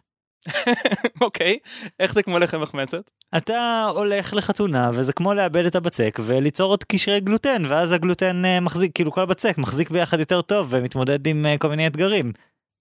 אוקיי, 1.22 1.58
איך 2.00 2.14
זה 2.14 2.24
כמו 2.24 2.40
לחם 2.40 2.62
מחמצת? 2.62 3.12
אתה 3.38 3.88
הולך 3.96 4.34
לחתונה 4.34 4.92
וזה 4.94 5.14
כמו 5.14 5.34
לאבד 5.34 5.66
את 5.66 5.76
הבצק 5.76 6.20
וליצור 6.26 6.72
עוד 6.72 6.84
קשרי 6.84 7.20
גלוטן 7.20 7.64
ואז 7.70 7.92
הגלוטן 7.92 8.46
אה, 8.46 8.60
מחזיק 8.60 8.92
כאילו 8.96 9.12
כל 9.12 9.22
הבצק 9.22 9.58
מחזיק 9.58 9.90
ביחד 9.90 10.20
יותר 10.20 10.42
טוב 10.42 10.68
ומתמודד 10.70 11.28
עם 11.28 11.46
אה, 11.46 11.58
כל 11.58 11.70
מיני 11.70 11.88
אתגרים. 11.88 12.32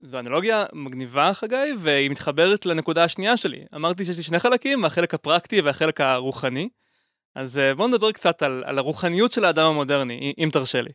זו 0.00 0.18
אנלוגיה 0.18 0.64
מגניבה 0.72 1.34
חגי 1.34 1.72
והיא 1.78 2.10
מתחברת 2.10 2.66
לנקודה 2.66 3.04
השנייה 3.04 3.36
שלי 3.36 3.64
אמרתי 3.74 4.04
שיש 4.04 4.16
לי 4.16 4.22
שני 4.22 4.38
חלקים 4.38 4.84
החלק 4.84 5.14
הפרקטי 5.14 5.60
והחלק 5.60 6.00
הרוחני 6.00 6.68
אז 7.34 7.58
אה, 7.58 7.74
בוא 7.74 7.88
נדבר 7.88 8.12
קצת 8.12 8.42
על, 8.42 8.62
על 8.66 8.78
הרוחניות 8.78 9.32
של 9.32 9.44
האדם 9.44 9.66
המודרני 9.66 10.32
אם 10.38 10.48
תרשה 10.52 10.82
לי. 10.82 10.90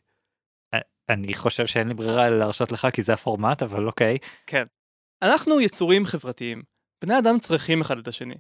אני 1.10 1.34
חושב 1.34 1.66
שאין 1.66 1.88
לי 1.88 1.94
ברירה 1.94 2.30
להרשות 2.30 2.72
לך 2.72 2.88
כי 2.94 3.02
זה 3.02 3.14
הפורמט 3.14 3.64
אבל 3.64 3.88
אוקיי. 3.88 4.18
כן. 4.48 4.64
אנחנו 5.22 5.62
יצורים 5.62 6.06
חברתיים 6.06 6.64
בני 7.04 7.20
אדם 7.20 7.40
צריכים 7.40 7.82
אחד 7.82 7.98
את 7.98 8.08
השני. 8.08 8.36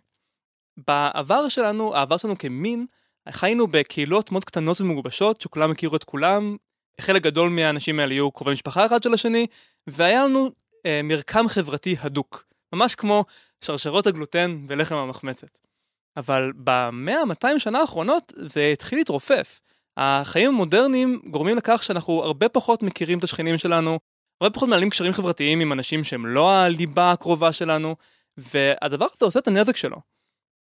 בעבר 0.78 1.50
שלנו 1.50 1.96
העבר 1.96 2.18
שלנו 2.18 2.38
כמין 2.38 2.86
חיינו 3.30 3.68
בקהילות 3.68 4.32
מאוד 4.32 4.46
קטנות 4.46 4.82
ומגובשות 4.82 5.42
שכולם 5.42 5.72
הכירו 5.72 5.96
את 5.96 6.04
כולם 6.04 6.56
חלק 7.02 7.22
גדול 7.22 7.50
מהאנשים 7.50 8.00
האלה 8.00 8.14
היו 8.14 8.32
קרובי 8.32 8.52
משפחה 8.52 8.86
אחד 8.86 9.04
של 9.04 9.14
השני 9.14 9.48
והיה 9.88 10.24
לנו 10.24 10.52
אה, 10.86 11.02
מרקם 11.04 11.48
חברתי 11.48 11.96
הדוק, 12.00 12.46
ממש 12.74 12.96
כמו 12.96 13.26
שרשרות 13.62 14.08
הגלוטן 14.08 14.66
ולחם 14.68 14.96
המחמצת. 14.96 15.58
אבל 16.18 16.52
במאה 16.56 17.26
200 17.26 17.60
שנה 17.60 17.80
האחרונות 17.80 18.34
זה 18.36 18.66
התחיל 18.66 19.00
להתרופף. 19.00 19.60
החיים 19.98 20.50
המודרניים 20.50 21.22
גורמים 21.32 21.58
לכך 21.58 21.84
שאנחנו 21.84 22.24
הרבה 22.24 22.50
פחות 22.50 22.84
מכירים 22.84 23.20
את 23.20 23.24
השכנים 23.24 23.58
שלנו, 23.58 24.00
הרבה 24.42 24.54
פחות 24.54 24.70
מנהלים 24.70 24.90
קשרים 24.90 25.14
חברתיים 25.14 25.60
עם 25.60 25.74
אנשים 25.74 26.04
שהם 26.04 26.26
לא 26.26 26.52
הליבה 26.52 27.12
הקרובה 27.12 27.52
שלנו, 27.52 27.96
והדבר 28.38 29.06
הזה 29.06 29.26
עושה 29.26 29.40
את 29.40 29.48
הנזק 29.48 29.76
שלו. 29.76 29.98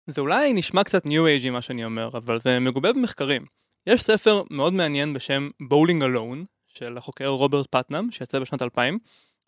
זה 0.06 0.20
אולי 0.20 0.52
נשמע 0.52 0.84
קצת 0.84 1.06
ניו 1.06 1.26
אייג'י 1.26 1.50
מה 1.50 1.62
שאני 1.62 1.84
אומר, 1.84 2.08
אבל 2.08 2.40
זה 2.40 2.58
מגובה 2.58 2.92
במחקרים. 2.92 3.44
יש 3.86 4.02
ספר 4.02 4.42
מאוד 4.50 4.72
מעניין 4.72 5.12
בשם 5.12 5.48
Bowling 5.62 6.02
Alone, 6.02 6.44
של 6.66 6.98
החוקר 6.98 7.26
רוברט 7.26 7.66
פטנאם, 7.70 8.10
שיצא 8.10 8.38
בשנת 8.38 8.62
2000, 8.62 8.98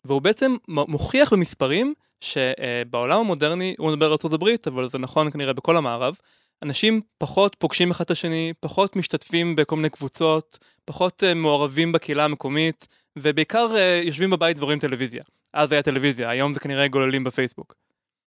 והוא 0.05 0.21
בעצם 0.21 0.55
מוכיח 0.67 1.33
במספרים 1.33 1.93
שבעולם 2.21 3.19
המודרני, 3.19 3.75
הוא 3.77 3.91
מדבר 3.91 4.05
על 4.05 4.11
ארה"ב, 4.11 4.43
אבל 4.67 4.89
זה 4.89 4.99
נכון 4.99 5.31
כנראה 5.31 5.53
בכל 5.53 5.77
המערב, 5.77 6.17
אנשים 6.63 7.01
פחות 7.17 7.55
פוגשים 7.59 7.91
אחד 7.91 8.03
את 8.03 8.11
השני, 8.11 8.53
פחות 8.59 8.95
משתתפים 8.95 9.55
בכל 9.55 9.75
מיני 9.75 9.89
קבוצות, 9.89 10.59
פחות 10.85 11.23
uh, 11.23 11.33
מעורבים 11.33 11.91
בקהילה 11.91 12.25
המקומית, 12.25 12.87
ובעיקר 13.15 13.67
uh, 13.71 14.05
יושבים 14.07 14.29
בבית 14.29 14.57
ורואים 14.59 14.79
טלוויזיה. 14.79 15.23
אז 15.53 15.71
היה 15.71 15.81
טלוויזיה, 15.81 16.29
היום 16.29 16.53
זה 16.53 16.59
כנראה 16.59 16.87
גוללים 16.87 17.23
בפייסבוק. 17.23 17.75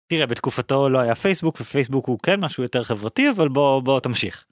תראה, 0.07 0.25
בתקופתו 0.25 0.89
לא 0.89 0.99
היה 0.99 1.15
פייסבוק, 1.15 1.61
ופייסבוק 1.61 2.07
הוא 2.07 2.19
כן 2.23 2.39
משהו 2.39 2.63
יותר 2.63 2.83
חברתי, 2.83 3.29
אבל 3.29 3.47
בוא, 3.47 3.81
בוא 3.81 3.99
תמשיך. 3.99 4.45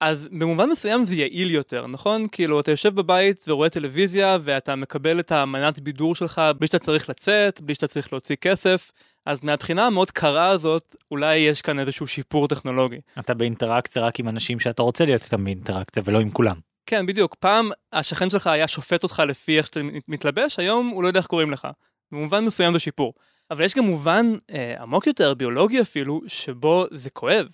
אז 0.00 0.28
במובן 0.30 0.68
מסוים 0.70 1.04
זה 1.04 1.14
יעיל 1.16 1.50
יותר, 1.50 1.86
נכון? 1.86 2.26
כאילו, 2.32 2.60
אתה 2.60 2.70
יושב 2.70 2.94
בבית 2.94 3.44
ורואה 3.48 3.68
טלוויזיה, 3.68 4.38
ואתה 4.40 4.76
מקבל 4.76 5.20
את 5.20 5.32
המנת 5.32 5.80
בידור 5.80 6.14
שלך 6.14 6.42
בלי 6.58 6.66
שאתה 6.66 6.78
צריך 6.78 7.10
לצאת, 7.10 7.60
בלי 7.60 7.74
שאתה 7.74 7.86
צריך 7.86 8.12
להוציא 8.12 8.36
כסף, 8.36 8.92
אז 9.26 9.44
מהבחינה 9.44 9.86
המאוד 9.86 10.10
קרה 10.10 10.48
הזאת, 10.48 10.96
אולי 11.10 11.36
יש 11.36 11.62
כאן 11.62 11.78
איזשהו 11.78 12.06
שיפור 12.06 12.48
טכנולוגי. 12.48 13.00
אתה 13.18 13.34
באינטראקציה 13.34 14.02
רק 14.02 14.20
עם 14.20 14.28
אנשים 14.28 14.60
שאתה 14.60 14.82
רוצה 14.82 15.04
להיות 15.04 15.22
איתם 15.22 15.44
באינטראקציה, 15.44 16.02
ולא 16.06 16.20
עם 16.20 16.30
כולם. 16.30 16.56
כן, 16.90 17.06
בדיוק. 17.06 17.34
פעם 17.34 17.70
השכן 17.92 18.30
שלך 18.30 18.46
היה 18.46 18.68
שופט 18.68 19.02
אותך 19.02 19.22
לפי 19.28 19.58
איך 19.58 19.66
שאתה 19.66 19.80
מתלבש, 20.08 20.58
היום 20.58 20.88
הוא 20.88 21.02
לא 21.02 21.08
יודע 21.08 21.18
איך 21.18 21.26
קוראים 21.26 21.50
לך. 21.50 21.68
במובן 22.12 22.44
מסוים 22.44 22.72
זה 22.72 22.80
שיפור. 22.80 23.14
אבל 23.50 23.64
יש 23.64 23.74
גם 23.74 23.84
מובן 23.84 24.26
אה, 24.50 24.82
עמוק 24.82 25.06
יותר, 25.06 25.34
ביולוגי 25.34 25.80
אפילו, 25.80 26.20
שבו 26.26 26.86
זה 26.90 27.10
כואב. 27.10 27.48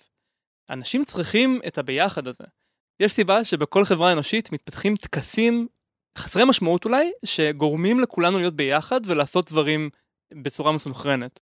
אנשים 0.69 1.05
צריכים 1.05 1.59
את 1.67 1.77
הביחד 1.77 2.27
הזה. 2.27 2.43
יש 2.99 3.13
סיבה 3.13 3.43
שבכל 3.43 3.85
חברה 3.85 4.11
אנושית 4.11 4.51
מתפתחים 4.51 4.95
טקסים 4.95 5.67
חסרי 6.17 6.43
משמעות 6.45 6.85
אולי, 6.85 7.11
שגורמים 7.25 7.99
לכולנו 7.99 8.39
להיות 8.39 8.55
ביחד 8.55 9.01
ולעשות 9.05 9.51
דברים 9.51 9.89
בצורה 10.33 10.71
מסונכרנת. 10.71 11.39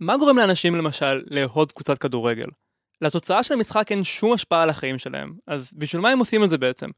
מה 0.00 0.16
גורם 0.16 0.38
לאנשים 0.38 0.74
למשל 0.74 1.22
לאהוד 1.26 1.72
קבוצת 1.72 1.98
כדורגל? 1.98 2.48
לתוצאה 3.02 3.42
של 3.42 3.54
המשחק 3.54 3.92
אין 3.92 4.04
שום 4.04 4.32
השפעה 4.32 4.62
על 4.62 4.70
החיים 4.70 4.98
שלהם, 4.98 5.34
אז 5.46 5.72
בשביל 5.76 6.02
מה 6.02 6.10
הם 6.10 6.18
עושים 6.18 6.44
את 6.44 6.50
זה 6.50 6.58
בעצם? 6.58 6.88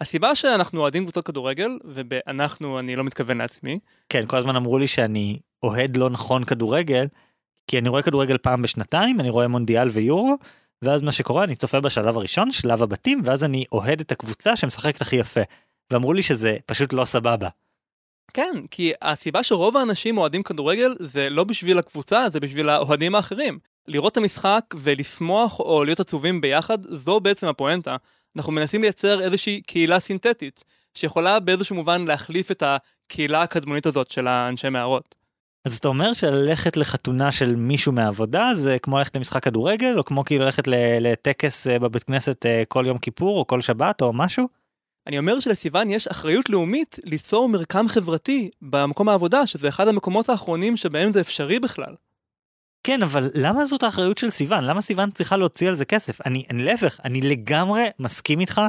הסיבה 0.00 0.34
שאנחנו 0.34 0.80
אוהדים 0.80 1.02
קבוצות 1.02 1.26
כדורגל, 1.26 1.78
ובאנחנו 1.84 2.78
אני 2.78 2.96
לא 2.96 3.04
מתכוון 3.04 3.38
לעצמי. 3.38 3.78
כן, 4.08 4.26
כל 4.26 4.36
הזמן 4.36 4.56
אמרו 4.56 4.78
לי 4.78 4.88
שאני 4.88 5.38
אוהד 5.62 5.96
לא 5.96 6.10
נכון 6.10 6.44
כדורגל, 6.44 7.06
כי 7.66 7.78
אני 7.78 7.88
רואה 7.88 8.02
כדורגל 8.02 8.38
פעם 8.38 8.62
בשנתיים, 8.62 9.20
אני 9.20 9.30
רואה 9.30 9.48
מונדיאל 9.48 9.88
ויורו, 9.88 10.36
ואז 10.82 11.02
מה 11.02 11.12
שקורה 11.12 11.44
אני 11.44 11.56
צופה 11.56 11.80
בשלב 11.80 12.16
הראשון 12.16 12.52
שלב 12.52 12.82
הבתים 12.82 13.20
ואז 13.24 13.44
אני 13.44 13.64
אוהד 13.72 14.00
את 14.00 14.12
הקבוצה 14.12 14.56
שמשחקת 14.56 15.02
הכי 15.02 15.16
יפה. 15.16 15.40
ואמרו 15.90 16.12
לי 16.12 16.22
שזה 16.22 16.56
פשוט 16.66 16.92
לא 16.92 17.04
סבבה. 17.04 17.48
כן, 18.34 18.54
כי 18.70 18.92
הסיבה 19.02 19.42
שרוב 19.42 19.76
האנשים 19.76 20.18
אוהדים 20.18 20.42
כדורגל 20.42 20.94
זה 20.98 21.30
לא 21.30 21.44
בשביל 21.44 21.78
הקבוצה, 21.78 22.28
זה 22.28 22.40
בשביל 22.40 22.68
האוהדים 22.68 23.14
האחרים. 23.14 23.58
לראות 23.88 24.12
את 24.12 24.16
המשחק 24.16 24.74
ולשמוח 24.76 25.60
או 25.60 25.84
להיות 25.84 26.00
עצובים 26.00 26.40
ביחד, 26.40 26.82
זו 26.82 27.20
בעצם 27.20 27.46
הפואנטה. 27.46 27.96
אנחנו 28.36 28.52
מנסים 28.52 28.82
לייצר 28.82 29.20
איזושהי 29.20 29.60
קהילה 29.60 30.00
סינתטית, 30.00 30.64
שיכולה 30.94 31.40
באיזשהו 31.40 31.76
מובן 31.76 32.04
להחליף 32.04 32.50
את 32.50 32.62
הקהילה 32.66 33.42
הקדמונית 33.42 33.86
הזאת 33.86 34.10
של 34.10 34.26
האנשי 34.26 34.68
מערות. 34.68 35.14
אז 35.64 35.76
אתה 35.76 35.88
אומר 35.88 36.12
שללכת 36.12 36.76
לחתונה 36.76 37.32
של 37.32 37.56
מישהו 37.56 37.92
מהעבודה 37.92 38.50
זה 38.54 38.76
כמו 38.82 38.98
ללכת 38.98 39.16
למשחק 39.16 39.44
כדורגל 39.44 39.98
או 39.98 40.04
כמו 40.04 40.24
כאילו 40.24 40.44
ללכת 40.44 40.62
לטקס 41.00 41.66
אה, 41.66 41.78
בבית 41.78 42.02
כנסת 42.02 42.46
אה, 42.46 42.62
כל 42.68 42.84
יום 42.86 42.98
כיפור 42.98 43.38
או 43.38 43.46
כל 43.46 43.60
שבת 43.60 44.02
או 44.02 44.12
משהו? 44.12 44.48
אני 45.06 45.18
אומר 45.18 45.40
שלסיוון 45.40 45.90
יש 45.90 46.08
אחריות 46.08 46.50
לאומית 46.50 46.98
ליצור 47.04 47.48
מרקם 47.48 47.88
חברתי 47.88 48.50
במקום 48.62 49.08
העבודה 49.08 49.46
שזה 49.46 49.68
אחד 49.68 49.88
המקומות 49.88 50.28
האחרונים 50.28 50.76
שבהם 50.76 51.12
זה 51.12 51.20
אפשרי 51.20 51.60
בכלל. 51.60 51.94
כן 52.84 53.02
אבל 53.02 53.30
למה 53.34 53.64
זאת 53.64 53.82
האחריות 53.82 54.18
של 54.18 54.30
סיוון? 54.30 54.64
למה 54.64 54.80
סיוון 54.80 55.10
צריכה 55.10 55.36
להוציא 55.36 55.68
על 55.68 55.74
זה 55.74 55.84
כסף? 55.84 56.26
אני, 56.26 56.44
אני 56.50 56.64
להפך 56.64 57.00
אני 57.04 57.20
לגמרי 57.20 57.86
מסכים 57.98 58.40
איתך 58.40 58.60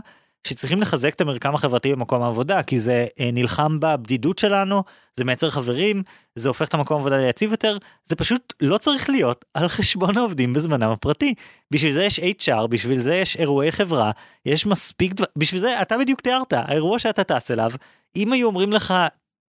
שצריכים 0.47 0.81
לחזק 0.81 1.13
את 1.13 1.21
המרקם 1.21 1.55
החברתי 1.55 1.91
במקום 1.91 2.21
העבודה 2.21 2.63
כי 2.63 2.79
זה 2.79 3.05
אה, 3.19 3.29
נלחם 3.33 3.79
בבדידות 3.79 4.39
שלנו 4.39 4.83
זה 5.15 5.23
מייצר 5.23 5.49
חברים 5.49 6.03
זה 6.35 6.47
הופך 6.47 6.67
את 6.67 6.73
המקום 6.73 6.97
העבודה 6.97 7.17
ליציב 7.17 7.51
יותר 7.51 7.77
זה 8.05 8.15
פשוט 8.15 8.53
לא 8.61 8.77
צריך 8.77 9.09
להיות 9.09 9.45
על 9.53 9.67
חשבון 9.67 10.17
העובדים 10.17 10.53
בזמנם 10.53 10.91
הפרטי. 10.91 11.33
בשביל 11.71 11.91
זה 11.91 12.03
יש 12.03 12.19
HR 12.19 12.67
בשביל 12.67 13.01
זה 13.01 13.15
יש 13.15 13.37
אירועי 13.37 13.71
חברה 13.71 14.11
יש 14.45 14.65
מספיק 14.65 15.13
דבר 15.13 15.25
בשביל 15.37 15.61
זה 15.61 15.81
אתה 15.81 15.97
בדיוק 15.97 16.21
תיארת 16.21 16.53
האירוע 16.53 16.99
שאתה 16.99 17.23
טס 17.23 17.51
אליו 17.51 17.71
אם 18.15 18.33
היו 18.33 18.47
אומרים 18.47 18.73
לך 18.73 18.93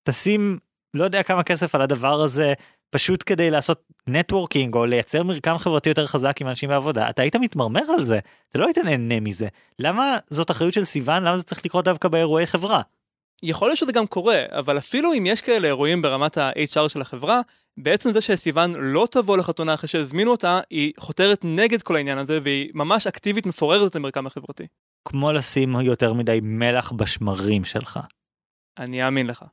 תשים 0.04 0.58
לא 0.94 1.04
יודע 1.04 1.22
כמה 1.22 1.42
כסף 1.42 1.74
על 1.74 1.82
הדבר 1.82 2.22
הזה 2.22 2.52
פשוט 2.94 3.22
כדי 3.26 3.50
לעשות 3.50 3.82
נטוורקינג 4.06 4.74
או 4.74 4.86
לייצר 4.86 5.22
מרקם 5.22 5.58
חברתי 5.58 5.88
יותר 5.88 6.06
חזק 6.06 6.40
עם 6.40 6.48
אנשים 6.48 6.68
בעבודה 6.68 7.10
אתה 7.10 7.22
היית 7.22 7.36
מתמרמר 7.36 7.82
על 7.98 8.04
זה 8.04 8.18
אתה 8.50 8.58
לא 8.58 8.66
היית 8.66 8.78
נהנה 8.78 9.20
מזה 9.20 9.48
למה 9.78 10.16
זאת 10.26 10.50
אחריות 10.50 10.74
של 10.74 10.84
סיוון 10.84 11.22
למה 11.22 11.38
זה 11.38 11.42
צריך 11.42 11.64
לקרות 11.64 11.84
דווקא 11.84 12.08
באירועי 12.08 12.46
חברה. 12.46 12.80
יכול 13.42 13.68
להיות 13.68 13.78
שזה 13.78 13.92
גם 13.92 14.06
קורה 14.06 14.44
אבל 14.50 14.78
אפילו 14.78 15.12
אם 15.12 15.26
יש 15.26 15.42
כאלה 15.42 15.68
אירועים 15.68 16.02
ברמת 16.02 16.38
ה-HR 16.38 16.88
של 16.88 17.00
החברה 17.00 17.40
בעצם 17.76 18.12
זה 18.12 18.20
שסיוון 18.20 18.74
לא 18.78 19.08
תבוא 19.10 19.36
לחתונה 19.36 19.74
אחרי 19.74 19.88
שהזמינו 19.88 20.30
אותה 20.30 20.60
היא 20.70 20.92
חותרת 20.98 21.40
נגד 21.44 21.82
כל 21.82 21.96
העניין 21.96 22.18
הזה 22.18 22.38
והיא 22.42 22.70
ממש 22.74 23.06
אקטיבית 23.06 23.46
מפוררת 23.46 23.90
את 23.90 23.96
המרקם 23.96 24.26
החברתי. 24.26 24.66
כמו 25.04 25.32
לשים 25.32 25.80
יותר 25.80 26.12
מדי 26.12 26.38
מלח 26.42 26.92
בשמרים 26.92 27.64
שלך. 27.64 28.00
אני 28.78 29.06
אאמין 29.06 29.26
לך. 29.26 29.44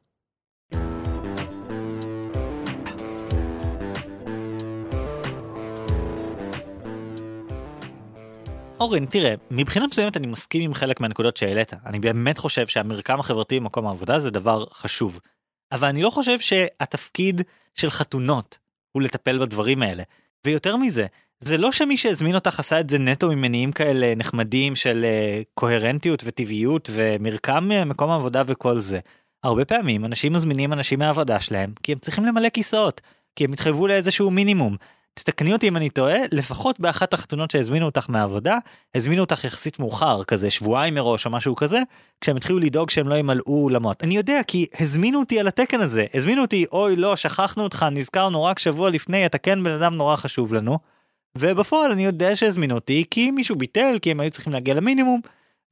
אורן 8.80 9.06
תראה 9.06 9.34
מבחינה 9.52 9.88
מסוימת 9.88 10.18
אני 10.18 10.28
מסכים 10.28 10.64
עם 10.64 10.74
חלק 10.74 11.00
מהנקודות 11.00 11.38
שהעלית 11.38 11.74
אני 11.86 12.00
באמת 12.00 12.38
חושב 12.38 12.68
שהמרקם 12.68 13.20
החברתי 13.20 13.60
במקום 13.60 13.88
העבודה 13.88 14.20
זה 14.20 14.32
דבר 14.32 14.66
חשוב. 14.72 15.20
אבל 15.72 15.88
אני 15.88 16.02
לא 16.02 16.10
חושב 16.10 16.40
שהתפקיד 16.40 17.42
של 17.76 17.90
חתונות 17.90 18.58
הוא 18.92 19.02
לטפל 19.02 19.40
בדברים 19.40 19.84
האלה 19.84 20.04
ויותר 20.46 20.76
מזה 20.76 21.06
זה 21.40 21.58
לא 21.58 21.72
שמי 21.72 21.98
שהזמין 21.98 22.36
אותך 22.36 22.60
עשה 22.60 22.80
את 22.80 22.90
זה 22.90 22.98
נטו 22.98 23.30
ממניעים 23.30 23.72
כאלה 23.72 24.16
נחמדים 24.16 24.76
של 24.76 25.06
uh, 25.06 25.44
קוהרנטיות 25.54 26.24
וטבעיות 26.26 26.90
ומרקם 26.94 27.70
uh, 27.72 27.86
מקום 27.86 28.10
העבודה 28.10 28.44
וכל 28.46 28.80
זה. 28.80 29.00
הרבה 29.44 29.66
פעמים 29.66 30.06
אנשים 30.06 30.34
מזמינים 30.34 30.74
אנשים 30.74 31.00
מהעבודה 31.00 31.40
שלהם 31.40 31.74
כי 31.84 31.92
הם 31.92 32.00
צריכים 32.00 32.26
למלא 32.26 32.50
כיסאות 32.50 33.02
כי 33.36 33.46
הם 33.46 33.54
התחייבו 33.54 33.88
לאיזשהו 33.88 34.32
מינימום 34.32 34.76
תתקני 35.14 35.54
אותי 35.54 35.68
אם 35.68 35.78
אני 35.78 35.90
טועה, 35.90 36.18
לפחות 36.32 36.80
באחת 36.80 37.14
החתונות 37.14 37.52
שהזמינו 37.52 37.86
אותך 37.86 38.10
מהעבודה, 38.10 38.58
הזמינו 38.96 39.22
אותך 39.22 39.44
יחסית 39.44 39.80
מאוחר, 39.80 40.24
כזה 40.24 40.52
שבועיים 40.52 40.96
מראש 40.96 41.26
או 41.26 41.32
משהו 41.32 41.56
כזה, 41.56 41.80
כשהם 42.22 42.38
התחילו 42.38 42.60
לדאוג 42.60 42.90
שהם 42.90 43.08
לא 43.08 43.16
ימלאו 43.16 43.64
אולמות. 43.64 44.04
אני 44.04 44.18
יודע 44.18 44.40
כי 44.48 44.66
הזמינו 44.80 45.20
אותי 45.20 45.40
על 45.40 45.48
התקן 45.48 45.82
הזה, 45.82 46.06
הזמינו 46.14 46.42
אותי 46.42 46.66
אוי 46.72 46.96
לא 46.96 47.16
שכחנו 47.16 47.64
אותך 47.64 47.86
נזכרנו 47.92 48.44
רק 48.44 48.60
שבוע 48.60 48.90
לפני 48.90 49.26
אתה 49.26 49.38
כן 49.38 49.64
בן 49.64 49.72
אדם 49.72 49.96
נורא 49.96 50.16
חשוב 50.16 50.54
לנו. 50.54 50.80
ובפועל 51.38 51.92
אני 51.92 52.06
יודע 52.06 52.36
שהזמינו 52.36 52.76
אותי 52.76 53.04
כי 53.12 53.32
מישהו 53.32 53.56
ביטל 53.56 53.98
כי 54.02 54.12
הם 54.12 54.20
היו 54.20 54.32
צריכים 54.32 54.54
להגיע 54.54 54.74
למינימום 54.74 55.22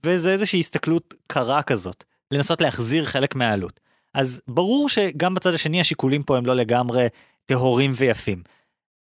וזה 0.03 0.31
איזושהי 0.31 0.59
הסתכלות 0.59 1.13
קרה 1.27 1.63
כזאת 1.63 2.03
לנסות 2.31 2.61
להחזיר 2.61 3.05
חלק 3.05 3.35
מהעלות. 3.35 3.79
אז 4.13 4.41
ברור 4.47 4.89
שגם 4.89 5.33
בצד 5.33 5.53
השני 5.53 5.81
השיקולים 5.81 6.23
פה 6.23 6.37
הם 6.37 6.45
לא 6.45 6.55
לגמרי 6.55 7.07
טהורים 7.45 7.93
ויפים. 7.95 8.43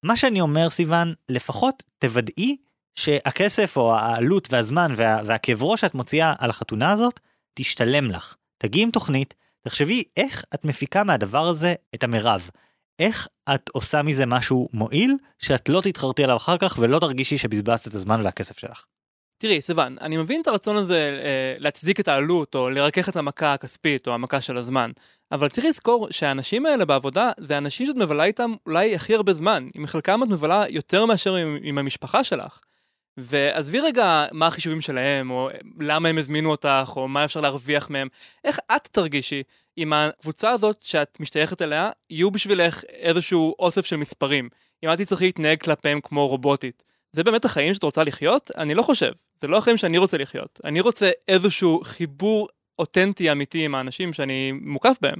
מה 0.03 0.15
שאני 0.17 0.41
אומר 0.41 0.69
סיוון 0.69 1.13
לפחות 1.29 1.83
תוודאי 1.99 2.57
שהכסף 2.95 3.77
או 3.77 3.95
העלות 3.95 4.47
והזמן 4.51 4.93
וה, 4.95 5.21
והכאב 5.25 5.63
ראש 5.63 5.81
שאת 5.81 5.95
מוציאה 5.95 6.33
על 6.39 6.49
החתונה 6.49 6.91
הזאת 6.91 7.19
תשתלם 7.53 8.11
לך. 8.11 8.35
תגיעי 8.57 8.83
עם 8.83 8.91
תוכנית, 8.91 9.33
תחשבי 9.61 10.03
איך 10.17 10.45
את 10.53 10.65
מפיקה 10.65 11.03
מהדבר 11.03 11.47
הזה 11.47 11.73
את 11.95 12.03
המרב. 12.03 12.49
איך 12.99 13.27
את 13.55 13.69
עושה 13.69 14.01
מזה 14.01 14.25
משהו 14.25 14.69
מועיל 14.73 15.17
שאת 15.39 15.69
לא 15.69 15.81
תתחרטי 15.81 16.23
עליו 16.23 16.37
אחר 16.37 16.57
כך 16.57 16.75
ולא 16.79 16.99
תרגישי 16.99 17.37
שבזבזת 17.37 17.87
את 17.87 17.93
הזמן 17.93 18.21
והכסף 18.23 18.57
שלך. 18.57 18.85
תראי 19.37 19.61
סיוון 19.61 19.97
אני 20.01 20.17
מבין 20.17 20.41
את 20.41 20.47
הרצון 20.47 20.75
הזה 20.75 21.19
אה, 21.23 21.55
להצדיק 21.59 21.99
את 21.99 22.07
העלות 22.07 22.55
או 22.55 22.69
לרכך 22.69 23.09
את 23.09 23.15
המכה 23.15 23.53
הכספית 23.53 24.07
או 24.07 24.13
המכה 24.13 24.41
של 24.41 24.57
הזמן 24.57 24.91
אבל 25.33 25.49
צריך 25.49 25.67
לזכור 25.67 26.07
שהאנשים 26.11 26.65
האלה 26.65 26.85
בעבודה 26.85 27.31
זה 27.39 27.57
אנשים 27.57 27.87
שאת 27.87 27.95
מבלה 27.95 28.23
איתם 28.23 28.53
אולי 28.65 28.95
הכי 28.95 29.15
הרבה 29.15 29.33
זמן 29.33 29.67
עם 29.73 29.87
חלקם 29.87 30.23
את 30.23 30.27
מבלה 30.27 30.65
יותר 30.69 31.05
מאשר 31.05 31.35
עם, 31.35 31.57
עם 31.61 31.77
המשפחה 31.77 32.23
שלך. 32.23 32.61
ועזבי 33.17 33.79
רגע 33.79 34.25
מה 34.31 34.47
החישובים 34.47 34.81
שלהם 34.81 35.31
או 35.31 35.49
למה 35.79 36.09
הם 36.09 36.17
הזמינו 36.17 36.51
אותך 36.51 36.93
או 36.95 37.07
מה 37.07 37.25
אפשר 37.25 37.41
להרוויח 37.41 37.89
מהם 37.89 38.07
איך 38.43 38.59
את 38.75 38.87
תרגישי 38.91 39.43
אם 39.77 39.93
הקבוצה 39.93 40.49
הזאת 40.49 40.77
שאת 40.83 41.19
משתייכת 41.19 41.61
אליה, 41.61 41.89
יהיו 42.09 42.31
בשבילך 42.31 42.83
איזשהו 42.89 43.55
אוסף 43.59 43.85
של 43.85 43.95
מספרים. 43.95 44.49
אם 44.83 44.93
את 44.93 44.97
תצטרכי 44.97 45.25
להתנהג 45.25 45.61
כלפיהם 45.61 46.01
כמו 46.01 46.27
רובוטית. 46.27 46.83
זה 47.11 47.23
באמת 47.23 47.45
החיים 47.45 47.73
שאת 47.73 47.83
רוצה 47.83 48.03
לחיות? 48.03 48.51
אני 48.57 48.75
לא 48.75 48.83
חושב. 48.83 49.11
זה 49.39 49.47
לא 49.47 49.57
החיים 49.57 49.77
שאני 49.77 49.97
רוצה 49.97 50.17
לחיות. 50.17 50.59
אני 50.63 50.81
רוצה 50.81 51.11
איזשהו 51.27 51.81
חיבור 51.83 52.47
אותנטי 52.83 53.31
אמיתי 53.31 53.65
עם 53.65 53.75
האנשים 53.75 54.13
שאני 54.13 54.51
מוקף 54.51 54.97
בהם. 55.01 55.19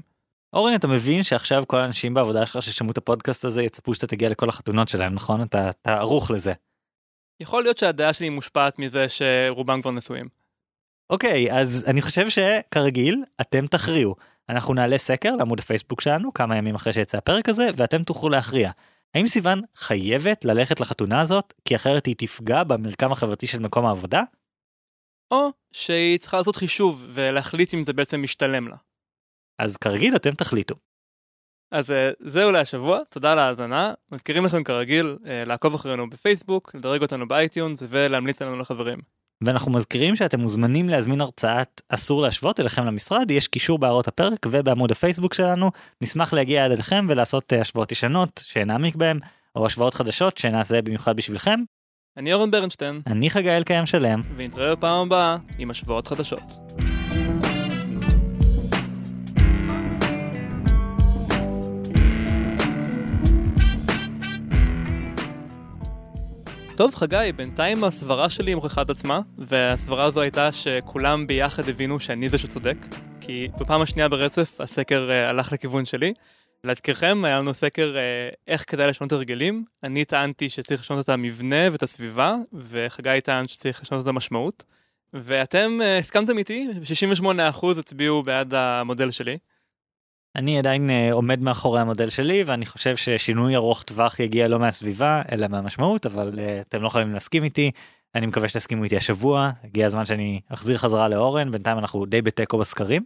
אורן 0.54 0.76
אתה 0.76 0.88
מבין 0.88 1.24
שעכשיו 1.24 1.64
כל 1.68 1.78
האנשים 1.78 2.14
בעבודה 2.14 2.46
שלך 2.46 2.62
ששמעו 2.62 2.92
את 2.92 2.98
הפודקאסט 2.98 3.46
הזה 3.46 3.64
יצפו 3.64 3.94
שאתה 3.94 4.08
תגיע 4.08 4.30
לכל 4.30 4.50
החתונות 4.50 4.88
שלהם 4.88 5.14
נכון 5.14 5.42
אתה, 5.42 5.70
אתה 5.70 5.94
ערוך 6.00 6.32
לזה. 6.32 6.54
יכול 7.40 7.64
להיות 7.64 7.78
שהדעה 7.78 8.14
שלי 8.14 8.30
מושפעת 8.30 8.80
מזה 8.80 9.06
שרובם 9.10 9.82
כבר 9.82 9.92
נשואים. 9.92 10.28
אוקיי 11.10 11.52
אז 11.52 11.86
אני 11.88 12.02
חושב 12.02 12.30
שכרגיל 12.30 13.24
אתם 13.42 13.68
תכריעו 13.68 14.16
אנחנו 14.50 14.74
נעלה 14.74 14.98
סקר 14.98 15.36
לעמוד 15.36 15.60
הפייסבוק 15.60 16.02
שלנו 16.02 16.34
כמה 16.34 16.58
ימים 16.58 16.76
אחרי 16.76 16.94
שיצא 16.94 17.18
הפרק 17.18 17.50
הזה 17.50 17.70
ואתם 17.76 18.04
תוכלו 18.04 18.30
להכריע. 18.30 18.72
האם 19.16 19.28
סיוון 19.28 19.62
חייבת 19.76 20.46
ללכת 20.46 20.80
לחתונה 20.80 21.22
הזאת 21.22 21.54
כי 21.66 21.76
אחרת 21.76 22.06
היא 22.06 22.16
תפגע 22.18 22.64
במרקם 22.64 23.12
החברתי 23.12 23.48
של 23.48 23.60
מקום 23.60 23.86
העבודה? 23.86 24.24
או 25.34 25.50
שהיא 25.72 26.20
צריכה 26.20 26.38
לעשות 26.38 26.56
חישוב 26.56 27.06
ולהחליט 27.10 27.74
אם 27.74 27.84
זה 27.84 27.94
בעצם 27.94 28.22
משתלם 28.22 28.68
לה. 28.68 28.76
אז 29.60 29.78
כרגיל 29.78 30.16
אתם 30.16 30.32
תחליטו. 30.32 30.76
אז 31.72 31.92
אה, 31.92 32.12
זהו 32.20 32.52
להשבוע, 32.52 33.00
תודה 33.10 33.32
על 33.32 33.40
ההאזנה. 33.40 33.94
מזכירים 34.12 34.46
לכם 34.46 34.64
כרגיל 34.64 35.18
אה, 35.26 35.44
לעקוב 35.46 35.76
אחרינו 35.76 36.10
בפייסבוק, 36.10 36.76
לדרג 36.76 37.02
אותנו 37.02 37.28
ב 37.28 37.36
iTunes 37.36 37.84
ולהמליץ 37.88 38.42
עלינו 38.42 38.60
לחברים. 38.60 39.00
ואנחנו 39.46 39.72
מזכירים 39.72 40.16
שאתם 40.16 40.40
מוזמנים 40.40 40.90
להזמין 40.90 41.22
הרצאת 41.22 41.82
אסור 41.90 42.22
להשוות 42.22 42.60
אליכם 42.60 42.86
למשרד 42.86 43.32
יש 43.32 43.48
קישור 43.48 43.80
בהערות 43.80 44.08
הפרק 44.08 44.46
ובעמוד 44.52 44.92
הפייסבוק 44.92 45.34
שלנו 45.34 45.72
נשמח 46.02 46.34
להגיע 46.34 46.66
עד 46.66 46.72
אליכם 46.72 47.06
ולעשות 47.10 47.54
אה, 47.54 47.62
השוואות 47.62 47.92
ישנות 47.92 48.42
שנעמיק 48.46 48.96
בהם 48.96 49.20
או 49.56 49.66
השוואות 49.66 49.94
חדשות 49.94 50.38
שנעשה 50.38 50.82
במיוחד 50.82 51.16
בשבילכם. 51.16 51.60
אני 52.18 52.34
אורן 52.34 52.52
ברנשטיין, 52.52 53.02
אני 53.08 53.30
חגי 53.30 53.50
אלקיים 53.50 53.86
שלם 53.86 54.22
ונתראה 54.36 54.76
בפעם 54.76 55.08
הבאה 55.08 55.38
עם 55.58 55.72
השוואות 55.72 56.08
חדשות. 56.08 56.42
טוב 66.76 66.96
חגי, 66.96 67.32
בינתיים 67.36 67.84
הסברה 67.84 68.30
שלי 68.30 68.56
מוכיחה 68.56 68.82
את 68.82 68.90
עצמה, 68.90 69.20
והסברה 69.38 70.04
הזו 70.04 70.22
הייתה 70.22 70.52
שכולם 70.52 71.28
ביחד 71.28 71.70
הבינו 71.70 72.00
שאני 72.00 72.30
זה 72.30 72.38
שצודק, 72.38 72.78
כי 73.22 73.48
בפעם 73.60 73.82
השנייה 73.82 74.10
ברצף 74.10 74.62
הסקר 74.62 75.10
uh, 75.10 75.30
הלך 75.30 75.52
לכיוון 75.52 75.86
שלי. 75.86 76.14
להזכירכם, 76.64 77.26
היה 77.26 77.40
לנו 77.40 77.54
סקר 77.54 77.96
uh, 77.96 78.36
איך 78.48 78.72
כדאי 78.72 78.88
לשנות 78.88 79.12
הרגלים, 79.12 79.66
אני 79.84 80.06
טענתי 80.06 80.50
שצריך 80.50 80.82
לשנות 80.82 81.04
את 81.04 81.10
המבנה 81.10 81.72
ואת 81.72 81.84
הסביבה, 81.84 82.36
וחגי 82.54 83.22
טען 83.24 83.48
שצריך 83.48 83.82
לשנות 83.82 84.04
את 84.04 84.08
המשמעות. 84.08 84.64
ואתם 85.14 85.80
uh, 85.82 86.00
הסכמתם 86.00 86.38
איתי, 86.38 86.68
68% 87.62 87.80
הצביעו 87.80 88.24
בעד 88.24 88.54
המודל 88.54 89.12
שלי. 89.12 89.38
אני 90.36 90.60
עדיין 90.60 90.90
uh, 90.90 91.14
עומד 91.14 91.40
מאחורי 91.40 91.82
המודל 91.82 92.10
שלי 92.10 92.44
ואני 92.44 92.66
חושב 92.66 92.96
ששינוי 92.96 93.56
ארוך 93.56 93.84
טווח 93.84 94.20
יגיע 94.20 94.48
לא 94.48 94.60
מהסביבה 94.60 95.22
אלא 95.32 95.48
מהמשמעות 95.48 96.06
אבל 96.06 96.32
uh, 96.36 96.40
אתם 96.68 96.82
לא 96.82 96.88
יכולים 96.88 97.14
להסכים 97.14 97.44
איתי 97.44 97.72
אני 98.16 98.26
מקווה 98.26 98.48
שתסכימו 98.48 98.84
איתי 98.84 98.98
השבוע 98.98 99.52
הגיע 99.64 99.86
הזמן 99.86 100.06
שאני 100.06 100.42
אחזיר 100.50 100.78
חזרה 100.78 101.08
לאורן 101.08 101.52
בינתיים 101.52 101.78
אנחנו 101.78 102.06
די 102.06 102.22
בתיקו 102.22 102.58
בסקרים. 102.58 103.06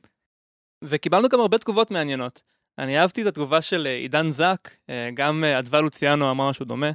וקיבלנו 0.84 1.30
גם 1.30 1.40
הרבה 1.40 1.58
תגובות 1.58 1.92
מעניינות. 1.92 2.42
אני 2.80 3.00
אהבתי 3.00 3.22
את 3.22 3.28
התגובה 3.28 3.62
של 3.62 3.88
עידן 3.88 4.30
זק, 4.30 4.76
גם 5.14 5.44
אדווה 5.44 5.82
לוציאנו 5.82 6.32
אמר 6.32 6.50
משהו 6.50 6.66
דומה, 6.66 6.92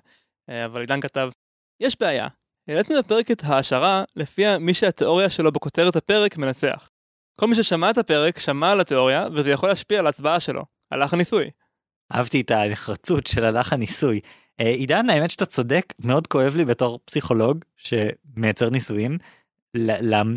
אבל 0.48 0.80
עידן 0.80 1.00
כתב, 1.00 1.30
יש 1.80 1.96
בעיה, 2.00 2.28
העליתם 2.68 2.94
בפרק 2.98 3.30
את 3.30 3.42
ההשערה 3.44 4.04
לפיה 4.16 4.58
מי 4.58 4.74
שהתיאוריה 4.74 5.30
שלו 5.30 5.52
בכותרת 5.52 5.96
הפרק 5.96 6.36
מנצח. 6.36 6.90
כל 7.38 7.46
מי 7.46 7.54
ששמע 7.54 7.90
את 7.90 7.98
הפרק 7.98 8.38
שמע 8.38 8.72
על 8.72 8.80
התיאוריה 8.80 9.26
וזה 9.34 9.50
יכול 9.50 9.68
להשפיע 9.68 9.98
על 9.98 10.06
ההצבעה 10.06 10.40
שלו, 10.40 10.64
הלך 10.90 11.14
הניסוי. 11.14 11.50
אהבתי 12.14 12.40
את 12.40 12.50
הנחרצות 12.50 13.26
של 13.26 13.44
הלך 13.44 13.72
הניסוי. 13.72 14.20
עידן 14.58 15.10
האמת 15.10 15.30
שאתה 15.30 15.46
צודק 15.46 15.92
מאוד 15.98 16.26
כואב 16.26 16.56
לי 16.56 16.64
בתור 16.64 17.00
פסיכולוג 17.04 17.64
שמייצר 17.76 18.70
ניסויים 18.70 19.18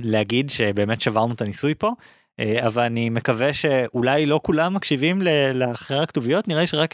להגיד 0.03 0.49
שבאמת 0.49 1.01
שברנו 1.01 1.33
את 1.33 1.41
הניסוי 1.41 1.75
פה 1.75 1.91
אבל 2.41 2.83
אני 2.83 3.09
מקווה 3.09 3.53
שאולי 3.53 4.25
לא 4.25 4.39
כולם 4.43 4.73
מקשיבים 4.73 5.21
לאחרי 5.53 5.99
הכתוביות 5.99 6.47
נראה 6.47 6.67
שרק 6.67 6.93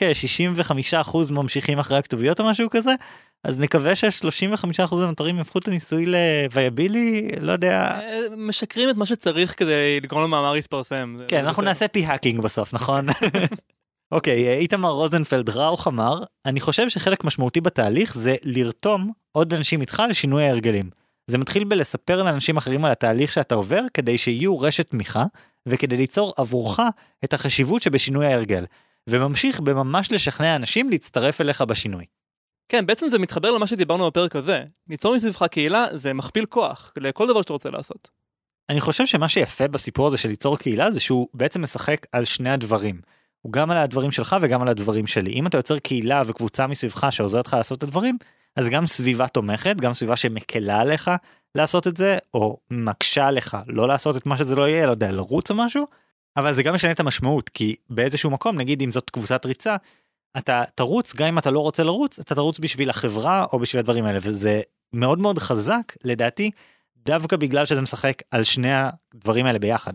65% 1.04 1.18
ממשיכים 1.32 1.80
אחרי 1.80 1.98
הכתוביות 1.98 2.40
או 2.40 2.46
משהו 2.46 2.70
כזה 2.70 2.92
אז 3.44 3.60
נקווה 3.60 3.96
ש-35% 3.96 4.96
הנותרים 4.96 5.38
יהפכו 5.38 5.60
את 5.60 5.68
הניסוי 5.68 6.06
לוויאבילי 6.06 7.30
לא 7.40 7.52
יודע 7.52 8.00
משקרים 8.38 8.90
את 8.90 8.96
מה 8.96 9.06
שצריך 9.06 9.60
כדי 9.60 10.00
לגרום 10.04 10.24
למאמר 10.24 10.54
להתפרסם 10.54 11.16
כן 11.28 11.46
אנחנו 11.46 11.64
נעשה 11.64 11.88
פי 11.88 12.06
האקינג 12.06 12.42
בסוף 12.42 12.74
נכון. 12.76 13.06
אוקיי 14.12 14.58
איתמר 14.58 14.90
רוזנפלד 14.90 15.50
ראוך 15.50 15.88
אמר 15.88 16.24
אני 16.46 16.60
חושב 16.60 16.90
שחלק 16.90 17.24
משמעותי 17.24 17.62
בתהליך 17.62 18.18
זה 18.18 18.36
לרתום 18.44 19.12
עוד 19.32 19.54
אנשים 19.54 19.82
איתך 19.82 20.04
לשינוי 20.10 20.44
ההרגלים. 20.44 21.01
זה 21.28 21.38
מתחיל 21.38 21.64
בלספר 21.64 22.24
לאנשים 22.24 22.58
אחרים 22.58 22.86
על 22.86 22.92
התהליך 22.92 23.32
שאתה 23.32 23.56
עובר 23.56 23.82
כדי 23.94 24.18
שיהיו 24.18 24.60
רשת 24.60 24.90
תמיכה 24.90 25.26
וכדי 25.66 25.98
ליצור 25.98 26.34
עבורך 26.38 26.80
את 27.24 27.34
החשיבות 27.34 27.82
שבשינוי 27.82 28.26
ההרגל 28.28 28.66
וממשיך 29.10 29.60
בממש 29.60 30.12
לשכנע 30.12 30.56
אנשים 30.56 30.90
להצטרף 30.90 31.42
אליך 31.42 31.62
בשינוי. 31.62 32.06
כן, 32.70 32.86
בעצם 32.86 33.10
זה 33.10 33.20
מתחבר 33.20 33.52
למה 33.52 33.68
שדיברנו 33.68 34.08
בפרק 34.08 34.36
הזה. 34.36 34.64
ליצור 34.90 35.16
מסביבך 35.16 35.44
קהילה 35.44 35.88
זה 35.92 36.14
מכפיל 36.14 36.46
כוח 36.46 36.94
לכל 36.98 37.28
דבר 37.28 37.42
שאתה 37.42 37.54
רוצה 37.54 37.70
לעשות. 37.70 38.10
אני 38.70 38.82
חושב 38.82 39.06
שמה 39.06 39.28
שיפה 39.28 39.68
בסיפור 39.68 40.08
הזה 40.08 40.18
של 40.18 40.30
ליצור 40.30 40.58
קהילה 40.58 40.92
זה 40.92 41.00
שהוא 41.00 41.28
בעצם 41.34 41.62
משחק 41.62 42.06
על 42.12 42.26
שני 42.26 42.50
הדברים. 42.50 43.02
הוא 43.42 43.54
גם 43.54 43.72
על 43.72 43.78
הדברים 43.78 44.12
שלך 44.12 44.36
וגם 44.42 44.62
על 44.62 44.68
הדברים 44.68 45.08
שלי. 45.08 45.34
אם 45.34 45.48
אתה 45.48 45.58
יוצר 45.58 45.80
קהילה 45.80 46.24
וקבוצה 46.26 46.68
מסביבך 46.68 47.08
שעוזרת 47.12 47.48
לך 47.48 47.54
לעשות 47.54 47.78
את 47.78 47.84
הדברים, 47.84 48.18
אז 48.56 48.70
גם 48.70 48.86
סביבה 48.86 49.28
תומכת, 49.28 49.76
גם 49.76 49.94
סביבה 49.94 50.16
שמקלה 50.16 50.80
עליך 50.80 51.12
לעשות 51.56 51.88
את 51.88 51.98
זה, 51.98 52.18
או 52.34 52.58
מקשה 52.72 53.28
עליך 53.28 53.58
לא 53.68 53.88
לעשות 53.88 54.18
את 54.18 54.26
מה 54.26 54.38
שזה 54.38 54.56
לא 54.56 54.68
יהיה, 54.70 54.86
לא 54.86 54.92
יודע, 54.92 55.12
לרוץ 55.12 55.52
או 55.52 55.56
משהו, 55.56 55.88
אבל 56.38 56.54
זה 56.54 56.64
גם 56.64 56.74
משנה 56.74 56.92
את 56.92 57.00
המשמעות, 57.00 57.50
כי 57.50 57.76
באיזשהו 57.90 58.30
מקום, 58.30 58.58
נגיד 58.58 58.82
אם 58.82 58.92
זאת 58.92 59.10
קבוצת 59.10 59.46
ריצה, 59.46 59.76
אתה 60.38 60.64
תרוץ 60.76 61.16
גם 61.16 61.28
אם 61.28 61.38
אתה 61.38 61.52
לא 61.52 61.60
רוצה 61.60 61.84
לרוץ 61.84 62.20
אתה 62.20 62.36
תרוץ 62.36 62.60
בשביל 62.60 62.90
החברה 62.90 63.46
או 63.54 63.60
בשביל 63.60 63.80
הדברים 63.80 64.06
האלה 64.06 64.20
וזה 64.22 64.62
מאוד 64.94 65.20
מאוד 65.20 65.40
חזק 65.40 65.94
לדעתי 66.04 66.52
דווקא 66.98 67.38
בגלל 67.38 67.66
שזה 67.66 67.82
משחק 67.82 68.22
על 68.32 68.44
שני 68.44 68.72
הדברים 68.74 69.46
האלה 69.46 69.60
ביחד. 69.60 69.94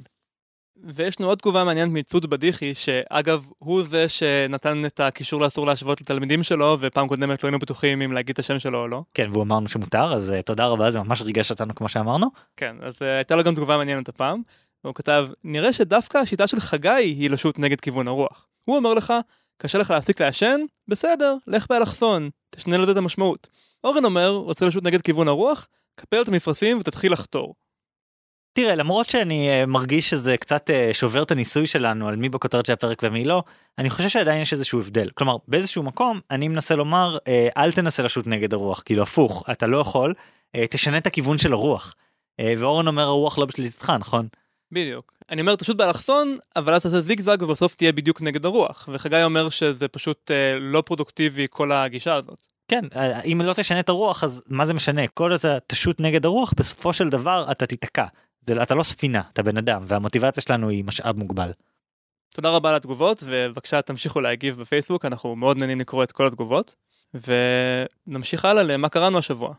ויש 0.84 1.20
לנו 1.20 1.28
עוד 1.28 1.38
תגובה 1.38 1.64
מעניינת 1.64 1.92
מצוד 1.92 2.26
בדיחי 2.26 2.74
שאגב 2.74 3.46
הוא 3.58 3.82
זה 3.82 4.08
שנתן 4.08 4.86
את 4.86 5.00
הקישור 5.00 5.40
לאסור 5.40 5.66
להשוות 5.66 6.00
לתלמידים 6.00 6.42
שלו 6.42 6.76
ופעם 6.80 7.08
קודמת 7.08 7.44
לא 7.44 7.48
היינו 7.48 7.58
בטוחים 7.58 8.02
אם 8.02 8.12
להגיד 8.12 8.32
את 8.32 8.38
השם 8.38 8.58
שלו 8.58 8.78
או 8.78 8.88
לא. 8.88 9.02
כן 9.14 9.28
והוא 9.32 9.42
אמרנו 9.42 9.68
שמותר 9.68 10.12
אז 10.14 10.32
uh, 10.38 10.42
תודה 10.42 10.66
רבה 10.66 10.90
זה 10.90 10.98
ממש 10.98 11.22
ריגש 11.22 11.50
אותנו 11.50 11.74
כמו 11.74 11.88
שאמרנו. 11.88 12.26
כן 12.56 12.76
אז 12.82 12.96
uh, 12.96 13.04
הייתה 13.04 13.36
לו 13.36 13.44
גם 13.44 13.54
תגובה 13.54 13.76
מעניינת 13.76 14.08
הפעם. 14.08 14.42
הוא 14.82 14.94
כתב 14.94 15.26
נראה 15.44 15.72
שדווקא 15.72 16.18
השיטה 16.18 16.46
של 16.46 16.60
חגי 16.60 16.88
היא 16.88 17.30
לשוט 17.30 17.58
נגד 17.58 17.80
כיוון 17.80 18.08
הרוח. 18.08 18.46
הוא 18.64 18.76
אומר 18.76 18.94
לך 18.94 19.12
קשה 19.58 19.78
לך 19.78 19.90
להפסיק 19.90 20.20
לעשן? 20.20 20.60
בסדר, 20.88 21.36
לך 21.46 21.66
באלכסון, 21.70 22.30
תשנה 22.50 22.78
לזה 22.78 22.92
את 22.92 22.96
המשמעות. 22.96 23.48
אורן 23.84 24.04
אומר, 24.04 24.28
רוצה 24.30 24.66
לשוט 24.66 24.84
נגד 24.84 25.02
כיוון 25.02 25.28
הרוח? 25.28 25.68
קפל 25.94 26.22
את 26.22 26.28
המפרשים 26.28 26.78
ותתחיל 26.78 27.12
לחתור. 27.12 27.54
תראה 28.56 28.74
למרות 28.74 29.06
שאני 29.06 29.62
uh, 29.62 29.66
מרגיש 29.66 30.10
שזה 30.10 30.36
קצת 30.36 30.70
uh, 30.70 30.94
שובר 30.94 31.22
את 31.22 31.30
הניסוי 31.30 31.66
שלנו 31.66 32.08
על 32.08 32.16
מי 32.16 32.28
בכותרת 32.28 32.66
של 32.66 32.72
הפרק 32.72 33.00
ומי 33.02 33.24
לא 33.24 33.42
אני 33.78 33.90
חושב 33.90 34.08
שעדיין 34.08 34.42
יש 34.42 34.52
איזשהו 34.52 34.80
הבדל 34.80 35.10
כלומר 35.14 35.36
באיזשהו 35.48 35.82
מקום 35.82 36.20
אני 36.30 36.48
מנסה 36.48 36.76
לומר 36.76 37.18
uh, 37.18 37.30
אל 37.56 37.72
תנסה 37.72 38.02
לשוט 38.02 38.26
נגד 38.26 38.54
הרוח 38.54 38.82
כאילו 38.84 39.02
הפוך 39.02 39.44
אתה 39.50 39.66
לא 39.66 39.78
יכול 39.78 40.14
תשנה 40.70 40.98
את 40.98 41.06
הכיוון 41.06 41.38
של 41.38 41.52
הרוח 41.52 41.94
ואורן 42.40 42.86
אומר 42.86 43.02
הרוח 43.02 43.38
לא 43.38 43.44
בשליטתך 43.44 43.92
נכון. 44.00 44.28
בדיוק. 44.72 45.12
אני 45.30 45.40
אומר 45.40 45.56
תשוט 45.56 45.76
באלכסון, 45.76 46.36
אבל 46.56 46.74
אז 46.74 46.82
תעשה 46.82 47.00
זיגזג 47.00 47.42
ובסוף 47.42 47.74
תהיה 47.74 47.92
בדיוק 47.92 48.22
נגד 48.22 48.44
הרוח. 48.44 48.88
וחגי 48.92 49.22
אומר 49.22 49.48
שזה 49.48 49.88
פשוט 49.88 50.30
אה, 50.30 50.58
לא 50.58 50.82
פרודוקטיבי 50.86 51.46
כל 51.50 51.72
הגישה 51.72 52.14
הזאת. 52.14 52.42
כן, 52.68 52.84
אה, 52.96 53.20
אם 53.20 53.40
לא 53.44 53.52
תשנה 53.52 53.80
את 53.80 53.88
הרוח 53.88 54.24
אז 54.24 54.42
מה 54.48 54.66
זה 54.66 54.74
משנה? 54.74 55.08
כל 55.08 55.30
עוד 55.30 55.38
אתה 55.38 55.58
תשוט 55.66 56.00
נגד 56.00 56.24
הרוח 56.24 56.54
בסופו 56.56 56.92
של 56.92 57.08
דבר 57.08 57.46
אתה 57.50 57.66
תיתקע. 57.66 58.06
זה, 58.46 58.62
אתה 58.62 58.74
לא 58.74 58.82
ספינה, 58.82 59.22
אתה 59.32 59.42
בן 59.42 59.56
אדם, 59.56 59.84
והמוטיבציה 59.86 60.42
שלנו 60.42 60.68
היא 60.68 60.84
משאב 60.84 61.16
מוגבל. 61.16 61.50
תודה 62.34 62.50
רבה 62.50 62.70
על 62.70 62.76
התגובות, 62.76 63.22
ובבקשה 63.26 63.82
תמשיכו 63.82 64.20
להגיב 64.20 64.60
בפייסבוק, 64.60 65.04
אנחנו 65.04 65.36
מאוד 65.36 65.58
נהנים 65.58 65.80
לקרוא 65.80 66.04
את 66.04 66.12
כל 66.12 66.26
התגובות. 66.26 66.74
ונמשיך 68.06 68.44
הלאה 68.44 68.62
למה 68.62 68.88
קראנו 68.88 69.18
השבוע. 69.18 69.54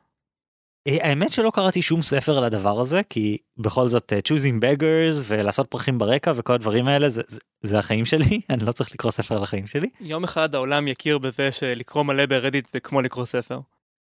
אה, 0.88 0.98
האמת 1.10 1.32
שלא 1.32 1.52
קראתי 1.54 1.82
שום 1.82 2.02
ספר 2.02 2.38
על 2.38 2.44
הדבר 2.44 2.82
הזה 2.82 3.02
כי 3.10 3.38
בכל 3.58 3.90
זאת 3.90 4.14
אה, 4.14 4.20
choosing 4.28 4.62
beggars 4.62 5.24
ולעשות 5.28 5.68
פרחים 5.68 5.98
ברקע 5.98 6.34
וכל 6.36 6.54
הדברים 6.54 6.88
האלה 6.88 7.10
זה, 7.10 7.22
זה, 7.28 7.40
זה 7.62 7.80
החיים 7.80 8.06
שלי 8.06 8.42
אני 8.50 8.66
לא 8.66 8.72
צריך 8.72 8.92
לקרוא 8.92 9.12
ספר 9.12 9.38
על 9.38 9.44
החיים 9.44 9.68
שלי. 9.68 9.90
יום 10.00 10.24
אחד 10.24 10.56
העולם 10.56 10.88
יכיר 10.88 11.18
בזה 11.18 11.52
שלקרוא 11.52 12.04
מלא 12.04 12.26
ברדיט 12.26 12.68
זה 12.68 12.80
כמו 12.80 13.02
לקרוא 13.02 13.26
ספר. 13.26 13.60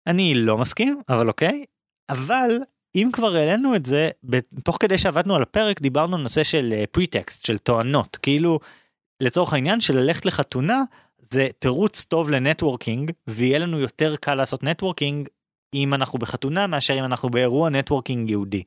אני 0.06 0.34
לא 0.34 0.58
מסכים 0.58 1.00
אבל 1.08 1.28
אוקיי 1.28 1.64
אבל 2.08 2.50
אם 2.94 3.10
כבר 3.12 3.36
העלינו 3.36 3.74
את 3.74 3.86
זה 3.86 4.10
תוך 4.64 4.76
כדי 4.80 4.98
שעבדנו 4.98 5.34
על 5.34 5.42
הפרק 5.42 5.80
דיברנו 5.80 6.16
על 6.16 6.22
נושא 6.22 6.44
של 6.44 6.84
פריטקסט 6.90 7.46
של 7.46 7.58
טוענות 7.58 8.16
כאילו 8.16 8.60
לצורך 9.20 9.52
העניין 9.52 9.80
של 9.80 9.96
ללכת 9.96 10.26
לחתונה 10.26 10.82
זה 11.30 11.48
תירוץ 11.58 12.04
טוב 12.04 12.30
לנטוורקינג 12.30 13.10
ויהיה 13.26 13.58
לנו 13.58 13.78
יותר 13.78 14.16
קל 14.16 14.34
לעשות 14.34 14.62
נטוורקינג 14.62 15.28
אם 15.74 15.94
אנחנו 15.94 16.18
בחתונה 16.18 16.66
מאשר 16.66 16.98
אם 16.98 17.04
אנחנו 17.04 17.30
באירוע 17.30 17.70
נטוורקינג 17.70 18.30
ייעודי. 18.30 18.62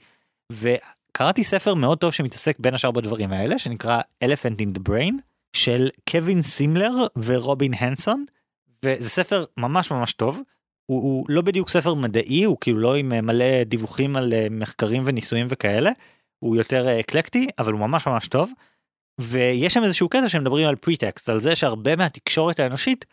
וקראתי 0.51 1.43
ספר 1.43 1.73
מאוד 1.73 1.97
טוב 1.97 2.11
שמתעסק 2.13 2.59
בין 2.59 2.73
השאר 2.73 2.91
בדברים 2.91 3.31
האלה 3.31 3.59
שנקרא 3.59 4.01
Elephant 4.23 4.57
in 4.57 4.77
the 4.77 4.89
Brain 4.89 5.13
של 5.53 5.89
קווין 6.09 6.41
סימלר 6.41 6.91
ורובין 7.23 7.73
הנסון 7.73 8.25
וזה 8.85 9.09
ספר 9.09 9.45
ממש 9.57 9.91
ממש 9.91 10.13
טוב. 10.13 10.41
הוא, 10.85 11.01
הוא 11.01 11.25
לא 11.29 11.41
בדיוק 11.41 11.69
ספר 11.69 11.93
מדעי 11.93 12.43
הוא 12.43 12.57
כאילו 12.61 12.79
לא 12.79 12.95
עם 12.95 13.25
מלא 13.25 13.63
דיווחים 13.63 14.15
על 14.15 14.33
אה, 14.33 14.47
מחקרים 14.51 15.01
וניסויים 15.05 15.47
וכאלה 15.49 15.91
הוא 16.39 16.55
יותר 16.55 16.99
אקלקטי 16.99 17.47
אבל 17.59 17.73
הוא 17.73 17.79
ממש 17.79 18.07
ממש 18.07 18.27
טוב. 18.27 18.51
ויש 19.21 19.73
שם 19.73 19.83
איזשהו 19.83 20.09
קטע 20.09 20.29
שמדברים 20.29 20.67
על 20.67 20.75
פריטקסט 20.75 21.29
על 21.29 21.41
זה 21.41 21.55
שהרבה 21.55 21.95
מהתקשורת 21.95 22.59
האנושית 22.59 23.05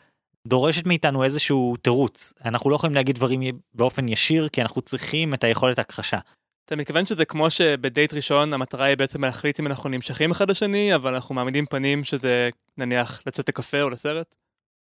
דורשת 0.47 0.87
מאיתנו 0.87 1.25
איזשהו 1.25 1.77
תירוץ 1.83 2.33
אנחנו 2.45 2.71
לא 2.71 2.77
יכולים 2.77 2.95
להגיד 2.95 3.17
דברים 3.17 3.43
באופן 3.75 4.09
ישיר 4.09 4.49
כי 4.49 4.63
אנחנו 4.63 4.83
צריכים 4.83 5.35
את 5.35 5.45
היכולת 5.45 5.79
הכחשה. 5.79 6.19
אתה 6.65 6.77
מתכוון 6.77 7.07
שזה 7.07 7.25
כמו 7.25 7.51
שבדייט 7.51 8.15
ראשון 8.15 8.53
המטרה 8.53 8.85
היא 8.85 8.97
בעצם 8.97 9.25
להחליט 9.25 9.61
אם 9.61 9.67
אנחנו 9.67 9.89
נמשכים 9.89 10.31
אחד 10.31 10.51
לשני 10.51 10.95
אבל 10.95 11.15
אנחנו 11.15 11.35
מעמידים 11.35 11.67
פנים 11.67 12.05
שזה 12.05 12.51
נניח 12.79 13.23
לצאת 13.27 13.49
לקפה 13.49 13.83
או 13.83 13.91
לסרט? 13.91 14.35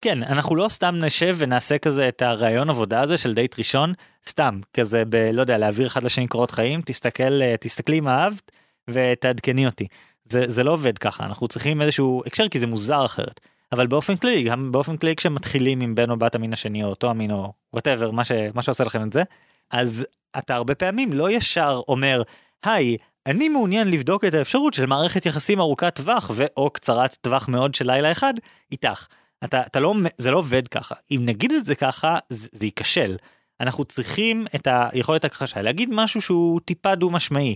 כן 0.02 0.24
אנחנו 0.24 0.56
לא 0.56 0.70
סתם 0.70 0.96
נשב 0.96 1.36
ונעשה 1.38 1.78
כזה 1.78 2.08
את 2.08 2.22
הרעיון 2.22 2.70
עבודה 2.70 3.02
הזה 3.02 3.18
של 3.18 3.34
דייט 3.34 3.58
ראשון 3.58 3.94
סתם 4.28 4.60
כזה 4.74 5.04
ב... 5.10 5.16
לא 5.34 5.42
יודע 5.42 5.58
להעביר 5.58 5.88
אחד 5.88 6.04
לשני 6.04 6.28
קורות 6.28 6.52
חיים 6.52 6.82
תסתכל 6.86 7.56
תסתכלי 7.60 8.00
מה 8.00 8.24
אהבת 8.24 8.52
ותעדכני 8.88 9.66
אותי 9.66 9.88
זה 10.26 10.44
זה 10.48 10.64
לא 10.64 10.72
עובד 10.72 10.98
ככה 10.98 11.26
אנחנו 11.26 11.48
צריכים 11.48 11.82
איזשהו 11.82 12.24
הקשר 12.26 12.48
כי 12.48 12.60
זה 12.60 12.68
מוזר 12.68 13.06
אחרת. 13.06 13.40
אבל 13.72 13.88
באופן 13.88 14.16
כללי 14.16 14.44
גם 14.44 14.72
באופן 14.72 14.98
כללי 14.98 15.16
כשמתחילים 15.16 15.82
עם 15.82 15.96
בן 15.96 16.10
או 16.10 16.18
בת 16.18 16.36
המין 16.36 16.54
השני 16.54 16.84
או 16.84 16.90
אותו 16.90 17.10
המין 17.10 17.32
או 17.32 17.54
whatever 17.74 18.12
מה, 18.12 18.26
ש... 18.26 18.32
מה 18.54 18.62
שעושה 18.62 18.84
לכם 18.84 19.04
את 19.04 19.14
זה 19.14 19.24
אז 19.72 20.06
אתה 20.38 20.56
הרבה 20.56 20.76
פעמים 20.76 21.14
לא 21.14 21.32
ישר 21.32 21.82
אומר 21.88 22.22
היי 22.66 22.98
אני 23.26 23.50
מעוניין 23.50 23.92
לבדוק 23.92 24.26
את 24.26 24.34
האפשרות 24.34 24.74
של 24.74 24.86
מערכת 24.86 25.26
יחסים 25.26 25.60
ארוכת 25.60 25.96
טווח 25.96 26.32
ואו 26.36 26.70
קצרת 26.70 27.18
טווח 27.22 27.48
מאוד 27.48 27.76
של 27.76 27.92
לילה 27.92 28.12
אחד 28.12 28.34
איתך. 28.72 29.08
אתה, 29.44 29.62
אתה 29.62 29.80
לא 29.80 29.94
זה 30.18 30.32
לא 30.32 30.38
עובד 30.38 30.68
ככה 30.68 30.96
אם 31.12 31.22
נגיד 31.26 31.52
את 31.52 31.66
זה 31.66 31.76
ככה 31.76 32.18
זה, 32.30 32.48
זה 32.52 32.66
ייכשל 32.66 33.18
אנחנו 33.60 33.86
צריכים 33.86 34.46
את 34.56 34.68
היכולת 34.72 35.26
הכחשה 35.26 35.62
להגיד 35.62 35.90
משהו 35.92 36.22
שהוא 36.22 36.60
טיפה 36.66 36.96
דו 36.96 37.10
משמעי 37.10 37.56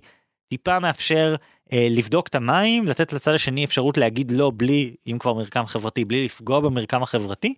טיפה 0.51 0.79
מאפשר 0.79 1.35
אה, 1.73 1.87
לבדוק 1.91 2.27
את 2.27 2.35
המים 2.35 2.87
לתת 2.87 3.13
לצד 3.13 3.33
השני 3.33 3.65
אפשרות 3.65 3.97
להגיד 3.97 4.31
לא 4.31 4.51
בלי 4.57 4.95
אם 5.07 5.17
כבר 5.19 5.33
מרקם 5.33 5.65
חברתי 5.65 6.05
בלי 6.05 6.25
לפגוע 6.25 6.59
במרקם 6.59 7.03
החברתי. 7.03 7.53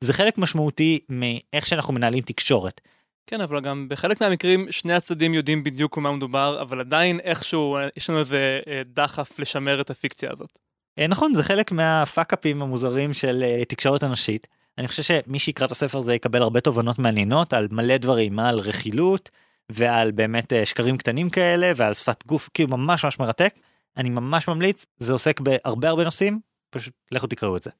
זה 0.00 0.12
חלק 0.12 0.38
משמעותי 0.38 1.00
מאיך 1.08 1.66
שאנחנו 1.66 1.94
מנהלים 1.94 2.22
תקשורת. 2.22 2.80
כן 3.26 3.40
אבל 3.40 3.60
גם 3.60 3.86
בחלק 3.88 4.20
מהמקרים 4.20 4.72
שני 4.72 4.92
הצדדים 4.92 5.34
יודעים 5.34 5.64
בדיוק 5.64 5.98
מה 5.98 6.12
מדובר 6.12 6.62
אבל 6.62 6.80
עדיין 6.80 7.20
איכשהו 7.20 7.76
אה, 7.76 7.88
יש 7.96 8.10
לנו 8.10 8.18
איזה 8.18 8.60
אה, 8.68 8.82
דחף 8.86 9.38
לשמר 9.38 9.80
את 9.80 9.90
הפיקציה 9.90 10.30
הזאת. 10.32 10.58
אה, 10.98 11.06
נכון 11.06 11.34
זה 11.34 11.42
חלק 11.42 11.72
מהפאקאפים 11.72 12.62
המוזרים 12.62 13.14
של 13.14 13.44
תקשורת 13.68 14.04
אנושית. 14.04 14.46
אני 14.78 14.88
חושב 14.88 15.02
שמי 15.02 15.38
שיקרא 15.38 15.66
את 15.66 15.72
הספר 15.72 15.98
הזה 15.98 16.14
יקבל 16.14 16.42
הרבה 16.42 16.60
תובנות 16.60 16.98
מעניינות 16.98 17.52
על 17.52 17.68
מלא 17.70 17.96
דברים 17.96 18.38
על 18.38 18.58
רכילות 18.58 19.30
ועל 19.72 20.10
באמת 20.10 20.52
אה, 20.52 20.66
שקרים 20.66 20.96
קטנים 20.96 21.30
כאלה 21.30 21.72
ועל 21.76 21.94
שפת 21.94 22.26
גוף 22.26 22.50
כאילו 22.54 22.68
ממש 22.68 23.04
ממש 23.04 23.18
מרתק 23.18 23.54
אני 23.96 24.10
ממש 24.10 24.48
ממליץ 24.48 24.86
זה 24.98 25.12
עוסק 25.12 25.40
בהרבה 25.40 25.88
הרבה 25.88 26.04
נושאים 26.04 26.40
פשוט 26.70 26.94
לכו 27.10 27.26
תקראו 27.26 27.56
את 27.56 27.62
זה. 27.62 27.70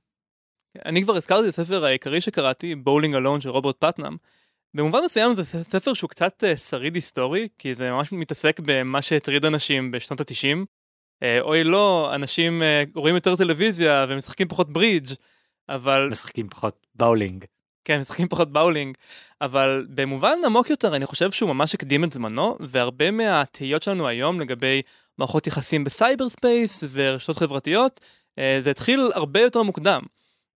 אני 0.85 1.03
כבר 1.03 1.17
הזכרתי 1.17 1.49
את 1.49 1.59
הספר 1.59 1.85
העיקרי 1.85 2.21
שקראתי 2.21 2.75
Bowling 2.75 3.15
Alone 3.15 3.41
של 3.41 3.49
רוברט 3.49 3.77
פטנאם. 3.79 4.17
במובן 4.75 4.99
מסוים 5.05 5.35
זה 5.35 5.45
ספר 5.63 5.95
שהוא 5.95 6.11
קצת 6.11 6.45
אה, 6.45 6.57
שריד 6.57 6.95
היסטורי 6.95 7.49
כי 7.59 7.75
זה 7.75 7.91
ממש 7.91 8.13
מתעסק 8.13 8.61
במה 8.61 9.03
שהטריד 9.03 9.45
אנשים 9.45 9.91
בשנות 9.91 10.21
התשעים. 10.21 10.67
אה, 11.23 11.41
אוי 11.41 11.65
לא 11.65 12.11
אנשים 12.15 12.63
רואים 12.95 13.15
יותר 13.15 13.37
טלוויזיה 13.37 14.07
ומשחקים 14.09 14.49
פחות 14.49 14.73
ברידג' 14.73 15.15
אבל 15.69 16.09
משחקים 16.11 16.49
פחות 16.49 16.87
באולינג 16.95 17.45
כן, 17.85 18.01
משחקים 18.01 18.29
פחות 18.29 18.53
באולינג, 18.53 18.97
אבל 19.41 19.87
במובן 19.89 20.39
עמוק 20.47 20.71
יותר 20.71 20.97
אני 20.97 21.07
חושב 21.07 21.31
שהוא 21.31 21.49
ממש 21.49 21.75
הקדים 21.75 22.05
את 22.05 22.13
זמנו, 22.13 22.57
והרבה 22.61 23.11
מהתהיות 23.11 23.83
שלנו 23.83 24.09
היום 24.09 24.41
לגבי 24.41 24.83
מערכות 25.19 25.47
יחסים 25.47 25.85
ב 25.85 26.29
cyberspace 26.29 26.85
ורשתות 26.93 27.37
חברתיות, 27.37 28.01
אה, 28.39 28.59
זה 28.61 28.71
התחיל 28.71 29.11
הרבה 29.15 29.41
יותר 29.41 29.63
מוקדם. 29.63 30.03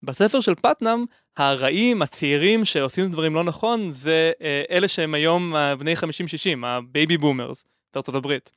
בספר 0.02 0.40
של 0.40 0.54
פטנאם, 0.54 1.04
הרעים, 1.36 2.02
הצעירים 2.02 2.64
שעושים 2.64 3.10
דברים 3.10 3.34
לא 3.34 3.44
נכון, 3.44 3.90
זה 3.90 4.32
אה, 4.42 4.62
אלה 4.70 4.88
שהם 4.88 5.14
היום 5.14 5.54
בני 5.78 5.94
50-60, 5.94 6.66
ה 6.66 6.76
baby 6.76 7.16
boomers 7.16 7.64
בארצות 7.94 8.14
הברית. 8.14 8.52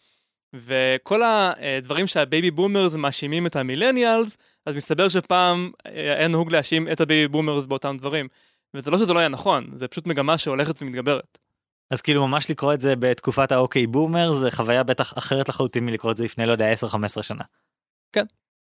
וכל 0.54 1.22
הדברים 1.24 2.08
שה 2.07 2.26
baby 2.26 2.51
boomers 2.51 2.95
מאשימים 2.95 3.45
את 3.45 3.56
ה 3.55 3.62
millennials, 3.62 4.38
אז 4.66 4.76
מסתבר 4.76 5.10
שפעם 5.10 5.72
אה, 5.86 5.91
היה 6.18 6.28
נהוג 6.28 6.52
להאשים 6.52 6.88
את 6.91 7.02
ה 7.01 7.07
baby 7.07 7.28
boomers 7.28 7.66
באותם 7.66 7.97
דברים. 7.97 8.28
וזה 8.74 8.91
לא 8.91 8.97
שזה 8.97 9.14
לא 9.14 9.20
היה 9.20 9.28
נכון, 9.28 9.68
זה 9.74 9.88
פשוט 9.88 10.08
מגמה 10.08 10.38
שהולכת 10.38 10.82
ומתגברת. 10.82 11.38
אז 11.91 12.02
כאילו 12.02 12.28
ממש 12.28 12.49
לקרוא 12.49 12.74
את 12.74 12.82
זה 12.82 12.95
בתקופת 12.95 13.52
ה 13.51 13.64
OK 13.64 13.88
boomer 13.88 14.34
זה 14.34 14.52
חוויה 14.52 14.84
בטח 14.84 15.18
אחרת 15.18 15.49
לחלוטין 15.49 15.86
מלקרוא 15.86 16.12
את 16.12 16.18
זה 16.18 16.24
לפני 16.24 16.45
לא 16.45 16.52
יודע 16.52 16.74
10-15 16.74 17.24
שנה. 17.24 17.43
כן. 18.14 18.26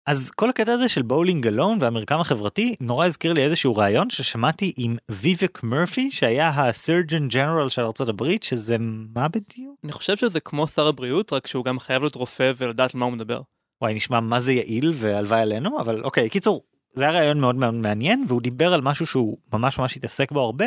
אז 0.06 0.30
כל 0.30 0.50
הקטע 0.50 0.72
הזה 0.72 0.88
של 0.88 1.02
Bowling 1.02 1.46
Alone 1.46 1.78
והמרקם 1.80 2.20
החברתי 2.20 2.74
נורא 2.80 3.06
הזכיר 3.06 3.32
לי 3.32 3.44
איזשהו 3.44 3.76
רעיון 3.76 4.10
ששמעתי 4.10 4.72
עם 4.76 4.96
ויבק 5.08 5.62
מרפי 5.62 6.10
שהיה 6.10 6.48
ה 6.48 6.58
Surgeon 6.58 7.28
General 7.28 7.68
של 7.68 7.82
ארה"ב 7.82 8.24
שזה 8.42 8.76
מה 9.14 9.28
בדיוק? 9.28 9.76
אני 9.84 9.92
חושב 9.92 10.16
שזה 10.16 10.40
כמו 10.40 10.66
שר 10.66 10.86
הבריאות 10.86 11.32
רק 11.32 11.46
שהוא 11.46 11.64
גם 11.64 11.78
חייב 11.78 12.02
להיות 12.02 12.14
רופא 12.14 12.52
ולדעת 12.56 12.94
על 12.94 13.00
מה 13.00 13.06
הוא 13.06 13.12
מדבר. 13.12 13.40
וואי 13.82 13.94
נשמע 13.94 14.20
מה 14.20 14.40
זה 14.40 14.52
יעיל 14.52 14.92
והלוואי 14.94 15.40
עלינו 15.40 15.80
אבל 15.80 16.02
אוקיי 16.02 16.28
קיצור 16.28 16.62
זה 16.94 17.08
היה 17.08 17.34
מאוד 17.34 17.54
מאוד 17.54 17.74
מעניין 17.74 18.24
והוא 18.28 18.42
דיבר 18.42 18.74
על 18.74 18.80
משהו 18.80 19.06
שהוא 19.06 19.38
ממש 19.52 19.78
ממש 19.78 19.96
התעסק 19.96 20.32
בו 20.32 20.40
הרבה 20.40 20.66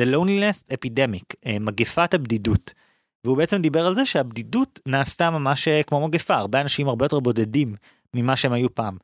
The 0.00 0.04
Loneliness 0.04 0.72
Epidemic 0.72 1.34
אה, 1.46 1.56
מגפת 1.60 2.14
הבדידות. 2.14 2.74
והוא 3.24 3.36
בעצם 3.36 3.62
דיבר 3.62 3.86
על 3.86 3.94
זה 3.94 4.06
שהבדידות 4.06 4.80
נעשתה 4.86 5.30
ממש 5.30 5.68
אה, 5.68 5.82
כמו 5.82 6.08
מגפה 6.08 6.34
הרבה 6.34 6.60
אנשים 6.60 6.88
הרבה 6.88 7.04
יותר 7.04 7.20
בודדים 7.20 7.74
ממה 8.14 8.36
שהם 8.36 8.52
היו 8.52 8.74
פעם. 8.74 8.96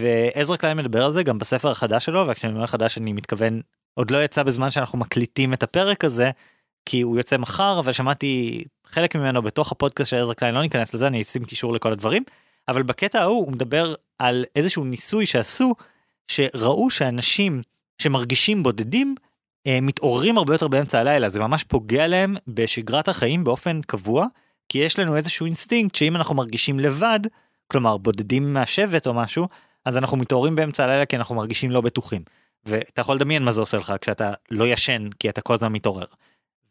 ועזרא 0.00 0.56
קליין 0.56 0.76
מדבר 0.76 1.04
על 1.04 1.12
זה 1.12 1.22
גם 1.22 1.38
בספר 1.38 1.70
החדש 1.70 2.04
שלו 2.04 2.26
וכשאני 2.28 2.52
אומר 2.54 2.66
חדש 2.66 2.98
אני 2.98 3.12
מתכוון 3.12 3.60
עוד 3.94 4.10
לא 4.10 4.24
יצא 4.24 4.42
בזמן 4.42 4.70
שאנחנו 4.70 4.98
מקליטים 4.98 5.52
את 5.52 5.62
הפרק 5.62 6.04
הזה 6.04 6.30
כי 6.86 7.00
הוא 7.00 7.18
יוצא 7.18 7.36
מחר 7.36 7.78
אבל 7.78 7.92
שמעתי 7.92 8.64
חלק 8.86 9.16
ממנו 9.16 9.42
בתוך 9.42 9.72
הפודקאסט 9.72 10.10
של 10.10 10.16
עזרא 10.16 10.34
קליין 10.34 10.54
לא 10.54 10.62
ניכנס 10.62 10.94
לזה 10.94 11.06
אני 11.06 11.22
אשים 11.22 11.44
קישור 11.44 11.72
לכל 11.72 11.92
הדברים 11.92 12.22
אבל 12.68 12.82
בקטע 12.82 13.20
ההוא 13.20 13.44
הוא 13.44 13.52
מדבר 13.52 13.94
על 14.18 14.44
איזשהו 14.56 14.84
ניסוי 14.84 15.26
שעשו 15.26 15.74
שראו 16.28 16.90
שאנשים 16.90 17.62
שמרגישים 17.98 18.62
בודדים 18.62 19.14
אה, 19.66 19.78
מתעוררים 19.82 20.38
הרבה 20.38 20.54
יותר 20.54 20.68
באמצע 20.68 21.00
הלילה 21.00 21.28
זה 21.28 21.40
ממש 21.40 21.64
פוגע 21.64 22.06
להם 22.06 22.34
בשגרת 22.48 23.08
החיים 23.08 23.44
באופן 23.44 23.80
קבוע 23.82 24.26
כי 24.68 24.78
יש 24.78 24.98
לנו 24.98 25.16
איזשהו 25.16 25.46
אינסטינקט 25.46 25.94
שאם 25.94 26.16
אנחנו 26.16 26.34
מרגישים 26.34 26.80
לבד 26.80 27.20
כלומר 27.74 27.96
בודדים 27.96 28.52
מהשבט 28.52 29.06
או 29.06 29.14
משהו 29.14 29.48
אז 29.84 29.96
אנחנו 29.96 30.16
מתעוררים 30.16 30.56
באמצע 30.56 30.84
הלילה 30.84 31.06
כי 31.06 31.16
אנחנו 31.16 31.34
מרגישים 31.34 31.70
לא 31.70 31.80
בטוחים. 31.80 32.22
ואתה 32.66 33.00
יכול 33.00 33.16
לדמיין 33.16 33.42
מה 33.42 33.52
זה 33.52 33.60
עושה 33.60 33.78
לך 33.78 33.92
כשאתה 34.00 34.32
לא 34.50 34.66
ישן 34.66 35.08
כי 35.18 35.28
אתה 35.28 35.40
כל 35.40 35.54
הזמן 35.54 35.72
מתעורר. 35.72 36.04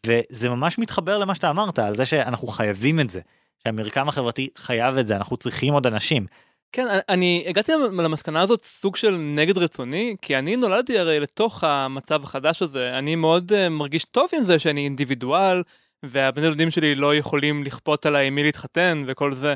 וזה 0.06 0.50
ממש 0.50 0.80
מתחבר 0.80 1.18
למה 1.18 1.36
שאתה 1.36 1.50
אמרת 1.50 1.80
על 1.80 1.96
זה 1.96 2.06
שאנחנו 2.06 2.48
חייבים 2.48 3.00
את 3.00 3.10
זה 3.10 3.22
שהמרקם 3.64 4.10
החברתי 4.10 4.50
חייב 4.58 4.98
את 4.98 5.08
זה 5.08 5.16
אנחנו 5.16 5.38
צריכים 5.38 5.74
עוד 5.74 5.88
אנשים. 5.88 6.26
כן, 6.72 6.88
אני 7.10 7.44
הגעתי 7.48 7.72
למסקנה 7.98 8.42
הזאת 8.42 8.64
סוג 8.64 8.96
של 8.96 9.16
נגד 9.18 9.58
רצוני, 9.58 10.16
כי 10.22 10.38
אני 10.38 10.56
נולדתי 10.56 11.00
הרי 11.00 11.20
לתוך 11.20 11.64
המצב 11.64 12.24
החדש 12.24 12.62
הזה, 12.62 12.98
אני 12.98 13.16
מאוד 13.16 13.52
uh, 13.52 13.70
מרגיש 13.70 14.06
טוב 14.06 14.30
עם 14.34 14.44
זה 14.44 14.60
שאני 14.60 14.84
אינדיבידואל, 14.84 15.64
והבני 16.04 16.50
דודים 16.50 16.72
שלי 16.72 16.96
לא 16.96 17.16
יכולים 17.16 17.64
לכפות 17.64 18.06
עליי 18.06 18.30
מי 18.30 18.44
להתחתן 18.44 19.04
וכל 19.08 19.36
זה, 19.36 19.54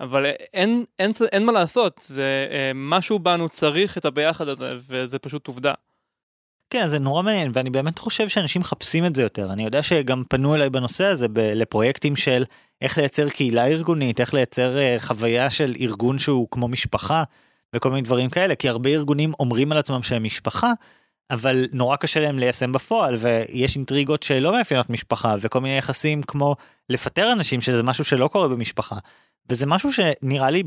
אבל 0.00 0.26
אין, 0.26 0.34
אין, 0.54 0.84
אין, 0.98 1.12
אין 1.32 1.46
מה 1.46 1.52
לעשות, 1.52 2.04
זה 2.06 2.46
uh, 2.50 2.52
משהו 2.74 3.18
בנו 3.18 3.48
צריך 3.48 3.98
את 3.98 4.04
הביחד 4.04 4.48
הזה, 4.48 4.72
וזה 4.88 5.18
פשוט 5.18 5.46
עובדה. 5.46 5.72
כן, 6.70 6.86
זה 6.86 6.98
נורא 6.98 7.22
מעניין, 7.22 7.50
ואני 7.54 7.70
באמת 7.70 7.98
חושב 7.98 8.28
שאנשים 8.28 8.60
מחפשים 8.60 9.06
את 9.06 9.16
זה 9.16 9.22
יותר. 9.22 9.52
אני 9.52 9.64
יודע 9.64 9.82
שגם 9.82 10.22
פנו 10.28 10.54
אליי 10.54 10.70
בנושא 10.70 11.04
הזה 11.04 11.28
ב- 11.28 11.38
לפרויקטים 11.38 12.16
של 12.16 12.44
איך 12.82 12.98
לייצר 12.98 13.28
קהילה 13.28 13.66
ארגונית, 13.66 14.20
איך 14.20 14.34
לייצר 14.34 14.76
uh, 14.78 15.02
חוויה 15.02 15.50
של 15.50 15.74
ארגון 15.80 16.18
שהוא 16.18 16.48
כמו 16.50 16.68
משפחה, 16.68 17.24
וכל 17.76 17.90
מיני 17.90 18.02
דברים 18.02 18.30
כאלה, 18.30 18.54
כי 18.54 18.68
הרבה 18.68 18.90
ארגונים 18.90 19.32
אומרים 19.38 19.72
על 19.72 19.78
עצמם 19.78 20.02
שהם 20.02 20.24
משפחה, 20.24 20.72
אבל 21.30 21.66
נורא 21.72 21.96
קשה 21.96 22.20
להם 22.20 22.38
ליישם 22.38 22.72
בפועל, 22.72 23.16
ויש 23.18 23.76
אינטריגות 23.76 24.22
שלא 24.22 24.52
מאפיינות 24.52 24.90
משפחה, 24.90 25.34
וכל 25.40 25.60
מיני 25.60 25.78
יחסים 25.78 26.22
כמו 26.22 26.56
לפטר 26.88 27.32
אנשים, 27.32 27.60
שזה 27.60 27.82
משהו 27.82 28.04
שלא 28.04 28.28
קורה 28.28 28.48
במשפחה. 28.48 28.96
וזה 29.48 29.66
משהו 29.66 29.90
שנראה 29.92 30.50
לי 30.50 30.62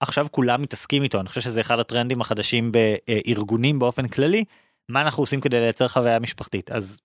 עכשיו 0.00 0.26
כולם 0.30 0.62
מתעסקים 0.62 1.02
איתו, 1.02 1.20
אני 1.20 1.28
חושב 1.28 1.40
שזה 1.40 1.60
אחד 1.60 1.78
הטרנדים 1.78 2.20
החדשים 2.20 2.72
בארגונים 2.72 3.78
באופן 3.78 4.08
כללי, 4.08 4.44
מה 4.88 5.00
אנחנו 5.00 5.22
עושים 5.22 5.40
כדי 5.40 5.60
לייצר 5.60 5.88
חוויה 5.88 6.18
משפחתית. 6.18 6.70
אז 6.70 7.00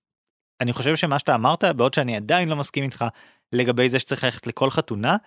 אני 0.61 0.73
חושב 0.73 0.95
שמה 0.95 1.19
שאתה 1.19 1.35
אמרת, 1.35 1.63
בעוד 1.63 1.93
שאני 1.93 2.17
עדיין 2.17 2.49
לא 2.49 2.55
מסכים 2.55 2.83
איתך 2.83 3.05
לגבי 3.51 3.89
זה 3.89 3.99
שצריך 3.99 4.23
ללכת 4.23 4.47
לכל 4.47 4.69
חתונה, 4.69 5.17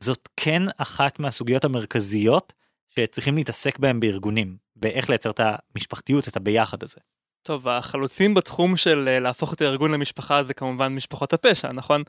זאת 0.00 0.28
כן 0.36 0.62
אחת 0.78 1.18
מהסוגיות 1.18 1.64
המרכזיות 1.64 2.52
שצריכים 2.90 3.36
להתעסק 3.36 3.78
בהם 3.78 4.00
בארגונים, 4.00 4.56
באיך 4.76 5.08
לייצר 5.08 5.30
את 5.30 5.40
המשפחתיות, 5.44 6.28
את 6.28 6.36
הביחד 6.36 6.82
הזה. 6.82 6.96
טוב, 7.42 7.68
החלוצים 7.68 8.34
בתחום 8.34 8.76
של 8.76 9.08
אה, 9.08 9.18
להפוך 9.18 9.54
את 9.54 9.60
הארגון 9.60 9.90
למשפחה 9.90 10.44
זה 10.44 10.54
כמובן 10.54 10.94
משפחות 10.94 11.32
הפשע, 11.32 11.72
נכון? 11.72 12.02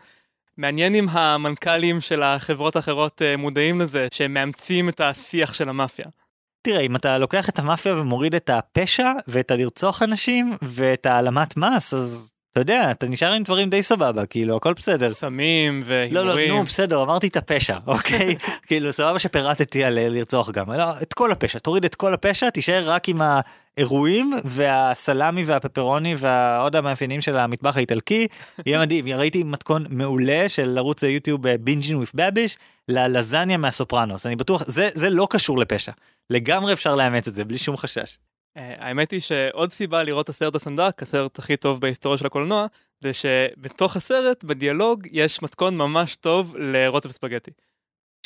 מעניין 0.58 0.96
אם 0.96 1.10
המנכ"לים 1.10 2.02
של 2.02 2.24
החברות 2.24 2.76
האחרות 2.76 3.22
אה, 3.22 3.38
מודעים 3.38 3.82
לזה, 3.82 4.08
שהם 4.12 4.34
מאמצים 4.34 4.90
את 4.90 5.02
השיח 5.02 5.54
של 5.54 5.70
המאפיה. 5.70 6.06
תראה, 6.62 6.82
אם 6.82 6.96
אתה 6.96 7.18
לוקח 7.18 7.50
את 7.50 7.60
המאפיה 7.60 7.96
ומוריד 7.96 8.36
את 8.36 8.50
הפשע 8.50 9.12
ואת 9.28 9.52
הלרצוח 9.52 10.04
אנשים 10.04 10.54
ואת 10.62 11.06
העלמת 11.06 11.58
מס, 11.58 11.94
אז 11.94 12.33
אתה 12.54 12.62
יודע, 12.62 12.92
אתה 12.92 13.08
נשאר 13.08 13.32
עם 13.32 13.44
דברים 13.44 13.70
די 13.70 13.84
סבבה, 13.84 14.26
כאילו, 14.26 14.58
הכל 14.58 14.74
בסדר. 14.74 15.14
סמים 15.14 15.82
והימורים. 15.86 16.28
לא, 16.28 16.36
לא, 16.36 16.48
נו, 16.48 16.64
בסדר, 16.64 17.02
אמרתי 17.02 17.28
את 17.28 17.38
הפשע, 17.38 17.78
אוקיי? 17.88 18.36
כאילו, 18.68 18.94
סבבה 18.94 19.20
שפירטתי 19.20 19.84
על 19.84 20.00
לרצוח 20.10 20.52
גם. 20.52 20.72
לא, 20.72 21.02
את 21.02 21.14
כל 21.14 21.32
הפשע, 21.32 21.60
תוריד 21.60 21.86
את 21.86 21.96
כל 21.96 22.14
הפשע, 22.14 22.50
תישאר 22.50 22.84
רק 22.86 23.10
עם 23.10 23.22
האירועים 23.22 24.34
והסלמי 24.44 25.44
והפפרוני 25.44 26.16
ועוד 26.18 26.76
המאפיינים 26.76 27.22
של 27.22 27.38
המטבח 27.38 27.78
האיטלקי. 27.78 28.28
יהיה 28.66 28.80
מדהים, 28.80 29.08
ראיתי 29.08 29.44
מתכון 29.44 29.86
מעולה 29.90 30.50
של 30.50 30.78
ערוץ 30.78 31.04
היוטיוב 31.04 31.48
בינג'ין 31.48 31.96
וויף 31.96 32.16
באביש 32.16 32.58
ללזניה 32.90 33.58
מהסופרנוס. 33.58 34.26
אני 34.26 34.36
בטוח, 34.36 34.64
זה, 34.68 34.90
זה 34.94 35.10
לא 35.10 35.28
קשור 35.30 35.58
לפשע. 35.58 35.92
לגמרי 36.30 36.74
אפשר 36.74 36.96
לאמץ 36.96 37.28
את 37.28 37.36
זה 37.36 37.44
בלי 37.44 37.58
שום 37.58 37.78
חשש. 37.78 38.18
אה, 38.58 38.76
האמת 38.78 39.12
היא 39.12 39.22
שעוד 39.22 39.72
סיבה 39.72 40.04
לראות 40.04 40.26
את 40.26 40.30
הסרט 40.30 40.56
הסנדק, 40.56 41.02
הסרט 41.02 41.40
הכי 41.40 41.58
טוב 41.58 41.80
בהיסטוריה 41.82 42.18
של 42.18 42.26
הקולנוע, 42.26 42.66
זה 43.02 43.12
שבתוך 43.14 43.96
הסרט, 43.96 44.44
בדיאלוג, 44.44 45.08
יש 45.12 45.42
מתכון 45.42 45.78
ממש 45.78 46.16
טוב 46.16 46.56
לרוטב 46.58 47.12
ספגטי. 47.12 47.52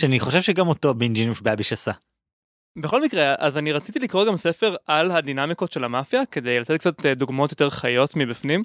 שאני 0.02 0.20
חושב 0.20 0.42
שגם 0.42 0.68
אותו 0.68 0.94
Binging 0.94 1.32
with 1.40 1.53
Babish 1.53 1.74
עשה. 1.74 1.92
בכל 2.82 3.04
מקרה, 3.04 3.36
אז 3.38 3.58
אני 3.58 3.72
רציתי 3.72 4.00
לקרוא 4.00 4.26
גם 4.26 4.38
ספר 4.38 4.76
על 4.86 5.12
הדינמיקות 5.12 5.72
של 5.72 5.84
המאפיה, 5.84 6.26
כדי 6.26 6.60
לתת 6.60 6.78
קצת 6.78 7.06
אה, 7.06 7.14
דוגמאות 7.14 7.52
יותר 7.52 7.70
חיות 7.70 8.16
מבפנים. 8.16 8.64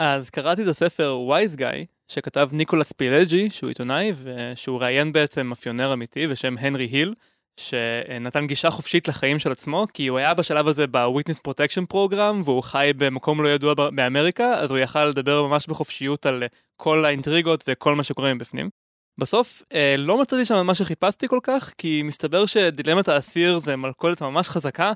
אז 0.00 0.30
קראתי 0.30 0.62
את 0.62 0.66
הספר 0.66 1.18
Wiseguy, 1.18 1.86
שכתב 2.08 2.48
ניקולס 2.52 2.92
פילג'י, 2.92 3.50
שהוא 3.50 3.68
עיתונאי, 3.68 4.12
ושהוא 4.22 4.80
ראיין 4.80 5.12
בעצם 5.12 5.46
מאפיונר 5.46 5.92
אמיתי 5.92 6.26
בשם 6.26 6.58
הנרי 6.58 6.84
היל, 6.84 7.14
שנתן 7.60 8.46
גישה 8.46 8.70
חופשית 8.70 9.08
לחיים 9.08 9.38
של 9.38 9.52
עצמו, 9.52 9.86
כי 9.94 10.06
הוא 10.06 10.18
היה 10.18 10.34
בשלב 10.34 10.68
הזה 10.68 10.86
ב-Witness 10.86 11.48
Protection 11.48 11.94
Program, 11.94 12.42
והוא 12.44 12.62
חי 12.62 12.90
במקום 12.96 13.42
לא 13.42 13.48
ידוע 13.48 13.74
באמריקה, 13.74 14.54
אז 14.54 14.70
הוא 14.70 14.78
יכל 14.78 15.04
לדבר 15.04 15.46
ממש 15.46 15.66
בחופשיות 15.66 16.26
על 16.26 16.42
כל 16.76 17.04
האינטריגות 17.04 17.64
וכל 17.68 17.94
מה 17.94 18.02
שקורה 18.02 18.34
מבפנים. 18.34 18.70
בסוף 19.18 19.62
אה, 19.74 19.94
לא 19.98 20.22
מצאתי 20.22 20.44
שם 20.44 20.66
מה 20.66 20.74
שחיפשתי 20.74 21.28
כל 21.28 21.38
כך, 21.42 21.72
כי 21.78 22.02
מסתבר 22.02 22.46
שדילמת 22.46 23.08
האסיר 23.08 23.58
זה 23.58 23.76
מלכודת 23.76 24.22
ממש 24.22 24.48
חזקה, 24.48 24.92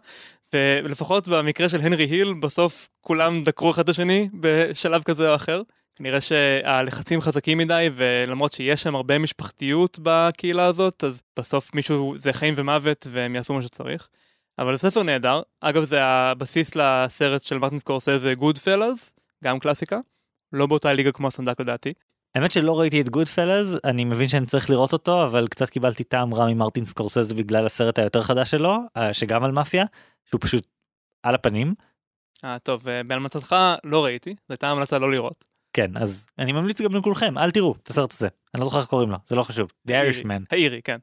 ולפחות 0.54 1.28
במקרה 1.28 1.68
של 1.68 1.80
הנרי 1.80 2.04
היל, 2.04 2.34
בסוף 2.40 2.88
כולם 3.00 3.44
דקרו 3.44 3.70
אחד 3.70 3.82
את 3.82 3.88
השני 3.88 4.28
בשלב 4.40 5.02
כזה 5.02 5.30
או 5.30 5.34
אחר. 5.34 5.62
כנראה 5.98 6.20
שהלחצים 6.20 7.20
חזקים 7.20 7.58
מדי, 7.58 7.90
ולמרות 7.94 8.52
שיש 8.52 8.82
שם 8.82 8.94
הרבה 8.94 9.18
משפחתיות 9.18 9.98
בקהילה 10.02 10.66
הזאת, 10.66 11.04
אז 11.04 11.22
בסוף 11.38 11.74
מישהו, 11.74 12.14
זה 12.18 12.32
חיים 12.32 12.54
ומוות, 12.56 13.06
והם 13.10 13.34
יעשו 13.34 13.54
מה 13.54 13.62
שצריך. 13.62 14.08
אבל 14.58 14.76
זה 14.76 14.90
ספר 14.90 15.02
נהדר. 15.02 15.42
אגב, 15.60 15.84
זה 15.84 16.04
הבסיס 16.04 16.76
לסרט 16.76 17.42
של 17.42 17.58
מרטין 17.58 17.78
סקורסזה, 17.78 18.34
גוד 18.34 18.58
פלאז, 18.58 19.12
גם 19.44 19.58
קלאסיקה. 19.58 19.98
לא 20.52 20.66
באותה 20.66 20.92
ליגה 20.92 21.12
כמו 21.12 21.28
הסנדק 21.28 21.60
לדעתי. 21.60 21.92
האמת 22.34 22.52
שלא 22.52 22.80
ראיתי 22.80 23.00
את 23.00 23.08
גוד 23.08 23.28
פלאז, 23.28 23.78
אני 23.84 24.04
מבין 24.04 24.28
שאני 24.28 24.46
צריך 24.46 24.70
לראות 24.70 24.92
אותו, 24.92 25.24
אבל 25.24 25.48
קצת 25.48 25.70
קיבלתי 25.70 26.04
טעם 26.04 26.34
רע 26.34 26.46
ממרטין 26.46 26.84
סקורסזה 26.84 27.34
בגלל 27.34 27.66
הסרט 27.66 27.98
היותר 27.98 28.22
חדש 28.22 28.50
שלו, 28.50 28.76
אה, 28.96 29.14
שגם 29.14 29.44
על 29.44 29.52
מאפיה, 29.52 29.84
שהוא 30.24 30.40
פשוט 30.40 30.66
על 31.22 31.34
הפנים. 31.34 31.74
אה, 32.44 32.58
טוב, 32.58 32.88
אה, 32.88 33.02
בהמלצתך 33.02 33.56
לא 33.84 34.04
ראיתי, 34.04 34.30
זו 34.30 34.52
הייתה 34.52 34.68
המלצה 34.68 34.98
לא 34.98 35.10
לראות. 35.10 35.57
כן 35.78 35.96
אז 35.96 36.26
אני 36.38 36.52
ממליץ 36.52 36.80
גם 36.80 36.94
לכולכם 36.94 37.38
אל 37.38 37.50
תראו 37.50 37.74
את 37.82 37.90
הסרט 37.90 38.12
הזה 38.12 38.28
אני 38.54 38.60
לא 38.60 38.64
זוכר 38.64 38.78
איך 38.78 38.86
קוראים 38.86 39.10
לו 39.10 39.16
זה 39.26 39.36
לא 39.36 39.42
חשוב 39.42 39.68
The 39.88 39.90
Irishman. 39.90 40.42
האירי 40.50 40.80
כן. 40.84 40.98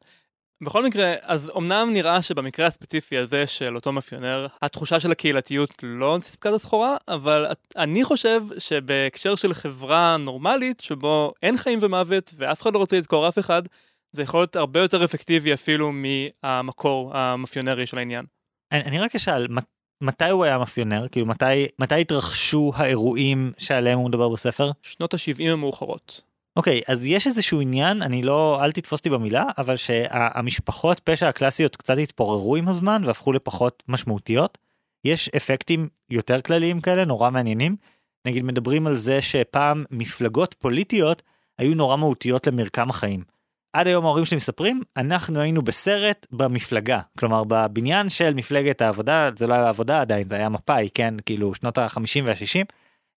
בכל 0.63 0.85
מקרה 0.85 1.13
אז 1.21 1.51
אמנם 1.57 1.89
נראה 1.93 2.21
שבמקרה 2.21 2.65
הספציפי 2.65 3.17
הזה 3.17 3.47
של 3.47 3.75
אותו 3.75 3.91
מאפיונר 3.91 4.47
התחושה 4.61 4.99
של 4.99 5.11
הקהילתיות 5.11 5.83
לא 5.83 6.17
סיפקה 6.23 6.49
את 6.49 6.53
הסחורה 6.53 6.95
אבל 7.07 7.45
אני 7.75 8.03
חושב 8.03 8.41
שבהקשר 8.57 9.35
של 9.35 9.53
חברה 9.53 10.17
נורמלית 10.17 10.79
שבו 10.79 11.33
אין 11.43 11.57
חיים 11.57 11.79
ומוות 11.81 12.33
ואף 12.37 12.61
אחד 12.61 12.73
לא 12.73 12.79
רוצה 12.79 12.97
לדקור 12.97 13.27
אף 13.27 13.39
אחד 13.39 13.61
זה 14.11 14.23
יכול 14.23 14.39
להיות 14.39 14.55
הרבה 14.55 14.79
יותר 14.79 15.05
אפקטיבי 15.05 15.53
אפילו 15.53 15.91
מהמקור 15.91 17.17
המאפיונרי 17.17 17.85
של 17.85 17.97
העניין. 17.97 18.25
אני, 18.71 18.81
אני 18.81 18.99
רק 18.99 19.15
אשאל 19.15 19.47
מתי 20.01 20.29
הוא 20.29 20.43
היה 20.43 20.57
מאפיונר? 20.57 21.07
כאילו 21.11 21.25
מתי, 21.25 21.67
מתי 21.79 22.01
התרחשו 22.01 22.71
האירועים 22.75 23.51
שעליהם 23.57 23.99
הוא 23.99 24.09
מדבר 24.09 24.29
בספר? 24.29 24.71
שנות 24.81 25.13
ה-70 25.13 25.51
המאוחרות. 25.51 26.21
אוקיי, 26.55 26.79
okay, 26.79 26.91
אז 26.91 27.05
יש 27.05 27.27
איזשהו 27.27 27.61
עניין, 27.61 28.01
אני 28.01 28.21
לא, 28.21 28.63
אל 28.63 28.71
תתפוס 28.71 28.99
אותי 28.99 29.09
במילה, 29.09 29.43
אבל 29.57 29.75
שהמשפחות 29.75 30.99
פשע 30.99 31.29
הקלאסיות 31.29 31.75
קצת 31.75 31.97
התפוררו 31.97 32.55
עם 32.55 32.67
הזמן 32.67 33.01
והפכו 33.05 33.33
לפחות 33.33 33.83
משמעותיות. 33.87 34.57
יש 35.05 35.29
אפקטים 35.29 35.89
יותר 36.09 36.41
כלליים 36.41 36.81
כאלה, 36.81 37.05
נורא 37.05 37.29
מעניינים. 37.29 37.75
נגיד 38.27 38.45
מדברים 38.45 38.87
על 38.87 38.95
זה 38.95 39.21
שפעם 39.21 39.85
מפלגות 39.91 40.55
פוליטיות 40.59 41.21
היו 41.57 41.75
נורא 41.75 41.95
מהותיות 41.95 42.47
למרקם 42.47 42.89
החיים. 42.89 43.23
עד 43.75 43.87
היום 43.87 44.05
ההורים 44.05 44.25
שלי 44.25 44.37
מספרים 44.37 44.81
אנחנו 44.97 45.39
היינו 45.39 45.61
בסרט 45.61 46.27
במפלגה 46.31 46.99
כלומר 47.19 47.43
בבניין 47.43 48.09
של 48.09 48.33
מפלגת 48.33 48.81
העבודה 48.81 49.29
זה 49.37 49.47
לא 49.47 49.53
היה 49.53 49.69
עבודה 49.69 50.01
עדיין 50.01 50.29
זה 50.29 50.35
היה 50.35 50.49
מפא"י 50.49 50.89
כן 50.93 51.13
כאילו 51.25 51.55
שנות 51.55 51.77
ה-50 51.77 52.23
וה-60 52.25 52.65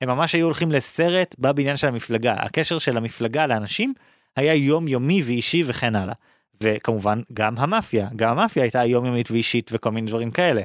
הם 0.00 0.08
ממש 0.08 0.34
היו 0.34 0.44
הולכים 0.44 0.72
לסרט 0.72 1.34
בבניין 1.38 1.76
של 1.76 1.88
המפלגה 1.88 2.32
הקשר 2.32 2.78
של 2.78 2.96
המפלגה 2.96 3.46
לאנשים 3.46 3.94
היה 4.36 4.54
יומיומי 4.54 5.22
ואישי 5.22 5.62
וכן 5.66 5.96
הלאה. 5.96 6.14
וכמובן 6.62 7.20
גם 7.32 7.58
המאפיה 7.58 8.08
גם 8.16 8.30
המאפיה 8.30 8.62
הייתה 8.62 8.84
יומיומית 8.84 9.30
ואישית 9.30 9.70
וכל 9.74 9.90
מיני 9.90 10.06
דברים 10.06 10.30
כאלה. 10.30 10.62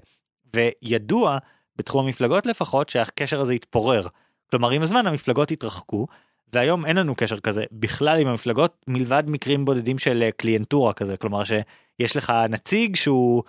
וידוע 0.55 1.37
בתחום 1.75 2.05
המפלגות 2.05 2.45
לפחות 2.45 2.89
שהקשר 2.89 3.41
הזה 3.41 3.53
התפורר. 3.53 4.07
כלומר 4.49 4.69
עם 4.69 4.81
הזמן 4.81 5.07
המפלגות 5.07 5.51
התרחקו 5.51 6.07
והיום 6.53 6.85
אין 6.85 6.97
לנו 6.97 7.15
קשר 7.15 7.39
כזה 7.39 7.63
בכלל 7.71 8.19
עם 8.19 8.27
המפלגות 8.27 8.85
מלבד 8.87 9.23
מקרים 9.27 9.65
בודדים 9.65 9.99
של 9.99 10.23
אה, 10.23 10.31
קליינטורה 10.31 10.93
כזה 10.93 11.17
כלומר 11.17 11.43
שיש 11.43 12.15
לך 12.15 12.33
נציג 12.49 12.95
שהוא 12.95 13.43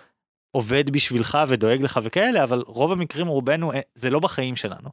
עובד 0.51 0.89
בשבילך 0.89 1.37
ודואג 1.47 1.81
לך 1.81 1.99
וכאלה 2.03 2.43
אבל 2.43 2.63
רוב 2.67 2.91
המקרים 2.91 3.27
רובנו 3.27 3.73
אה, 3.73 3.79
זה 3.95 4.09
לא 4.09 4.19
בחיים 4.19 4.55
שלנו. 4.55 4.89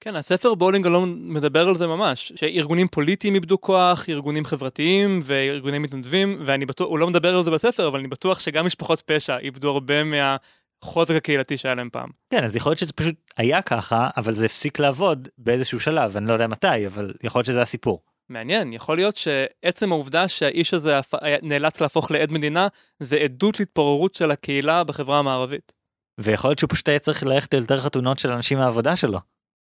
כן 0.00 0.16
הספר 0.16 0.54
בולינג 0.54 0.86
לא 0.86 1.06
מדבר 1.06 1.68
על 1.68 1.78
זה 1.78 1.86
ממש 1.86 2.32
שארגונים 2.36 2.88
פוליטיים 2.88 3.34
איבדו 3.34 3.60
כוח 3.60 4.08
ארגונים 4.08 4.44
חברתיים 4.44 5.20
וארגונים 5.24 5.82
מתנדבים 5.82 6.42
ואני 6.46 6.66
בטוח 6.66 6.88
הוא 6.88 6.98
לא 6.98 7.06
מדבר 7.06 7.36
על 7.36 7.44
זה 7.44 7.50
בספר 7.50 7.88
אבל 7.88 7.98
אני 7.98 8.08
בטוח 8.08 8.38
שגם 8.38 8.66
משפחות 8.66 9.00
פשע 9.00 9.38
איבדו 9.38 9.70
הרבה 9.70 10.04
מה. 10.04 10.36
החוזק 10.82 11.14
הקהילתי 11.14 11.56
שהיה 11.58 11.74
להם 11.74 11.88
פעם. 11.92 12.08
כן 12.30 12.44
אז 12.44 12.56
יכול 12.56 12.70
להיות 12.70 12.78
שזה 12.78 12.92
פשוט 12.92 13.14
היה 13.36 13.62
ככה 13.62 14.10
אבל 14.16 14.34
זה 14.34 14.46
הפסיק 14.46 14.78
לעבוד 14.78 15.28
באיזשהו 15.38 15.80
שלב 15.80 16.16
אני 16.16 16.26
לא 16.26 16.32
יודע 16.32 16.46
מתי 16.46 16.86
אבל 16.86 17.14
יכול 17.22 17.38
להיות 17.38 17.46
שזה 17.46 17.62
הסיפור. 17.62 18.02
מעניין 18.28 18.72
יכול 18.72 18.96
להיות 18.96 19.16
שעצם 19.16 19.92
העובדה 19.92 20.28
שהאיש 20.28 20.74
הזה 20.74 20.98
נאלץ 21.42 21.80
להפוך 21.80 22.10
לעד 22.10 22.32
מדינה 22.32 22.68
זה 23.00 23.16
עדות 23.16 23.60
להתפוררות 23.60 24.14
של 24.14 24.30
הקהילה 24.30 24.84
בחברה 24.84 25.18
המערבית. 25.18 25.72
ויכול 26.20 26.50
להיות 26.50 26.58
שהוא 26.58 26.70
פשוט 26.70 26.88
היה 26.88 26.98
צריך 26.98 27.22
ללכת 27.22 27.54
ליותר 27.54 27.78
חתונות 27.78 28.18
של 28.18 28.30
אנשים 28.30 28.58
מהעבודה 28.58 28.96
שלו. 28.96 29.18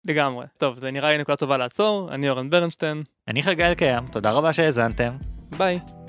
לגמרי. 0.05 0.47
טוב 0.59 0.79
זה 0.79 0.91
נראה 0.91 1.13
לי 1.13 1.19
נקודה 1.19 1.37
טובה 1.37 1.57
לעצור 1.57 2.15
אני 2.15 2.31
אורן 2.31 2.51
ברנשטיין. 2.51 3.03
אני 3.29 3.43
חגי 3.43 3.65
אלקיים 3.65 4.07
תודה 4.07 4.31
רבה 4.31 4.53
שהאזנתם. 4.53 5.17
ביי. 5.59 6.06